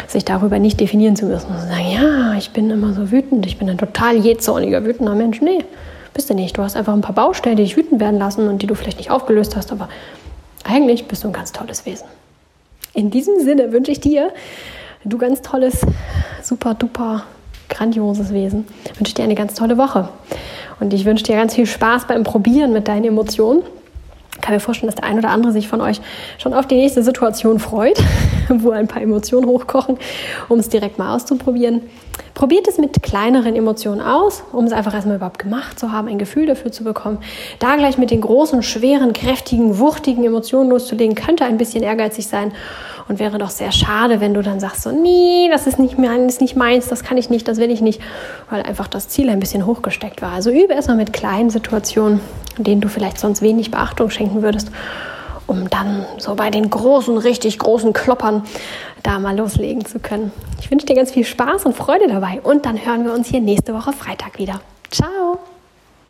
Sich 0.07 0.25
darüber 0.25 0.59
nicht 0.59 0.79
definieren 0.79 1.15
zu 1.15 1.25
müssen. 1.25 1.47
Und 1.47 1.59
zu 1.59 1.67
sagen, 1.67 1.91
ja, 1.91 2.33
ich 2.37 2.51
bin 2.51 2.69
immer 2.69 2.93
so 2.93 3.11
wütend, 3.11 3.45
ich 3.45 3.57
bin 3.57 3.69
ein 3.69 3.77
total 3.77 4.17
jähzorniger, 4.17 4.83
wütender 4.83 5.15
Mensch. 5.15 5.41
Nee, 5.41 5.63
bist 6.13 6.29
du 6.29 6.33
nicht. 6.33 6.57
Du 6.57 6.63
hast 6.63 6.75
einfach 6.75 6.93
ein 6.93 7.01
paar 7.01 7.15
Baustellen, 7.15 7.57
die 7.57 7.63
dich 7.63 7.77
wütend 7.77 7.99
werden 7.99 8.19
lassen 8.19 8.47
und 8.47 8.61
die 8.61 8.67
du 8.67 8.75
vielleicht 8.75 8.97
nicht 8.97 9.11
aufgelöst 9.11 9.55
hast, 9.55 9.71
aber 9.71 9.89
eigentlich 10.63 11.07
bist 11.07 11.23
du 11.23 11.27
ein 11.27 11.33
ganz 11.33 11.51
tolles 11.51 11.85
Wesen. 11.85 12.07
In 12.93 13.09
diesem 13.09 13.39
Sinne 13.39 13.71
wünsche 13.71 13.91
ich 13.91 13.99
dir, 13.99 14.31
du 15.05 15.17
ganz 15.17 15.41
tolles, 15.41 15.85
super 16.43 16.73
duper, 16.73 17.23
grandioses 17.69 18.33
Wesen, 18.33 18.67
wünsche 18.97 19.09
ich 19.09 19.13
dir 19.13 19.23
eine 19.23 19.35
ganz 19.35 19.53
tolle 19.53 19.77
Woche. 19.77 20.09
Und 20.79 20.93
ich 20.93 21.05
wünsche 21.05 21.23
dir 21.23 21.35
ganz 21.35 21.55
viel 21.55 21.65
Spaß 21.65 22.07
beim 22.07 22.23
Probieren 22.23 22.73
mit 22.73 22.87
deinen 22.87 23.05
Emotionen 23.05 23.63
kann 24.41 24.53
mir 24.53 24.59
vorstellen, 24.59 24.87
dass 24.87 24.95
der 24.95 25.05
ein 25.05 25.17
oder 25.17 25.29
andere 25.29 25.51
sich 25.51 25.67
von 25.67 25.81
euch 25.81 26.01
schon 26.37 26.53
auf 26.53 26.67
die 26.67 26.75
nächste 26.75 27.03
Situation 27.03 27.59
freut, 27.59 28.01
wo 28.59 28.71
ein 28.71 28.87
paar 28.87 29.01
Emotionen 29.01 29.47
hochkochen, 29.47 29.97
um 30.49 30.59
es 30.59 30.69
direkt 30.69 30.97
mal 30.97 31.15
auszuprobieren. 31.15 31.81
Probiert 32.33 32.67
es 32.67 32.77
mit 32.77 33.03
kleineren 33.03 33.55
Emotionen 33.55 34.01
aus, 34.01 34.43
um 34.51 34.65
es 34.65 34.71
einfach 34.71 34.93
erstmal 34.93 35.17
überhaupt 35.17 35.39
gemacht 35.39 35.79
zu 35.79 35.91
haben, 35.91 36.07
ein 36.07 36.17
Gefühl 36.17 36.45
dafür 36.45 36.71
zu 36.71 36.83
bekommen. 36.83 37.19
Da 37.59 37.75
gleich 37.75 37.97
mit 37.97 38.11
den 38.11 38.21
großen, 38.21 38.63
schweren, 38.63 39.13
kräftigen, 39.13 39.79
wuchtigen 39.79 40.23
Emotionen 40.23 40.69
loszulegen, 40.69 41.15
könnte 41.15 41.45
ein 41.45 41.57
bisschen 41.57 41.83
ehrgeizig 41.83 42.27
sein 42.27 42.53
und 43.07 43.19
wäre 43.19 43.37
doch 43.37 43.49
sehr 43.49 43.71
schade, 43.71 44.21
wenn 44.21 44.33
du 44.33 44.41
dann 44.41 44.59
sagst 44.59 44.83
so, 44.83 44.91
nee, 44.91 45.49
das 45.51 45.67
ist 45.67 45.79
nicht 45.79 45.97
meins, 45.97 46.35
ist 46.35 46.41
nicht 46.41 46.55
meins, 46.55 46.87
das 46.87 47.03
kann 47.03 47.17
ich 47.17 47.29
nicht, 47.29 47.47
das 47.47 47.57
will 47.57 47.69
ich 47.69 47.81
nicht, 47.81 48.01
weil 48.49 48.63
einfach 48.63 48.87
das 48.87 49.09
Ziel 49.09 49.29
ein 49.29 49.39
bisschen 49.39 49.65
hochgesteckt 49.65 50.21
war. 50.21 50.31
Also 50.31 50.49
übe 50.49 50.73
erstmal 50.73 50.97
mit 50.97 51.11
kleinen 51.11 51.49
Situationen, 51.49 52.21
denen 52.57 52.81
du 52.81 52.87
vielleicht 52.87 53.19
sonst 53.19 53.41
wenig 53.41 53.71
Beachtung 53.71 54.09
schenken 54.09 54.41
würdest, 54.41 54.71
um 55.47 55.69
dann 55.69 56.05
so 56.17 56.35
bei 56.35 56.49
den 56.49 56.69
großen, 56.69 57.17
richtig 57.17 57.59
großen 57.59 57.93
Kloppern 57.93 58.43
da 59.03 59.19
mal 59.19 59.37
loslegen 59.37 59.85
zu 59.85 59.99
können. 59.99 60.31
Ich 60.59 60.69
wünsche 60.71 60.85
dir 60.85 60.95
ganz 60.95 61.11
viel 61.11 61.25
Spaß 61.25 61.65
und 61.65 61.75
Freude 61.75 62.07
dabei 62.07 62.41
und 62.41 62.65
dann 62.65 62.83
hören 62.85 63.05
wir 63.05 63.13
uns 63.13 63.27
hier 63.27 63.41
nächste 63.41 63.73
Woche 63.73 63.93
Freitag 63.93 64.37
wieder. 64.37 64.61
Ciao! 64.91 65.39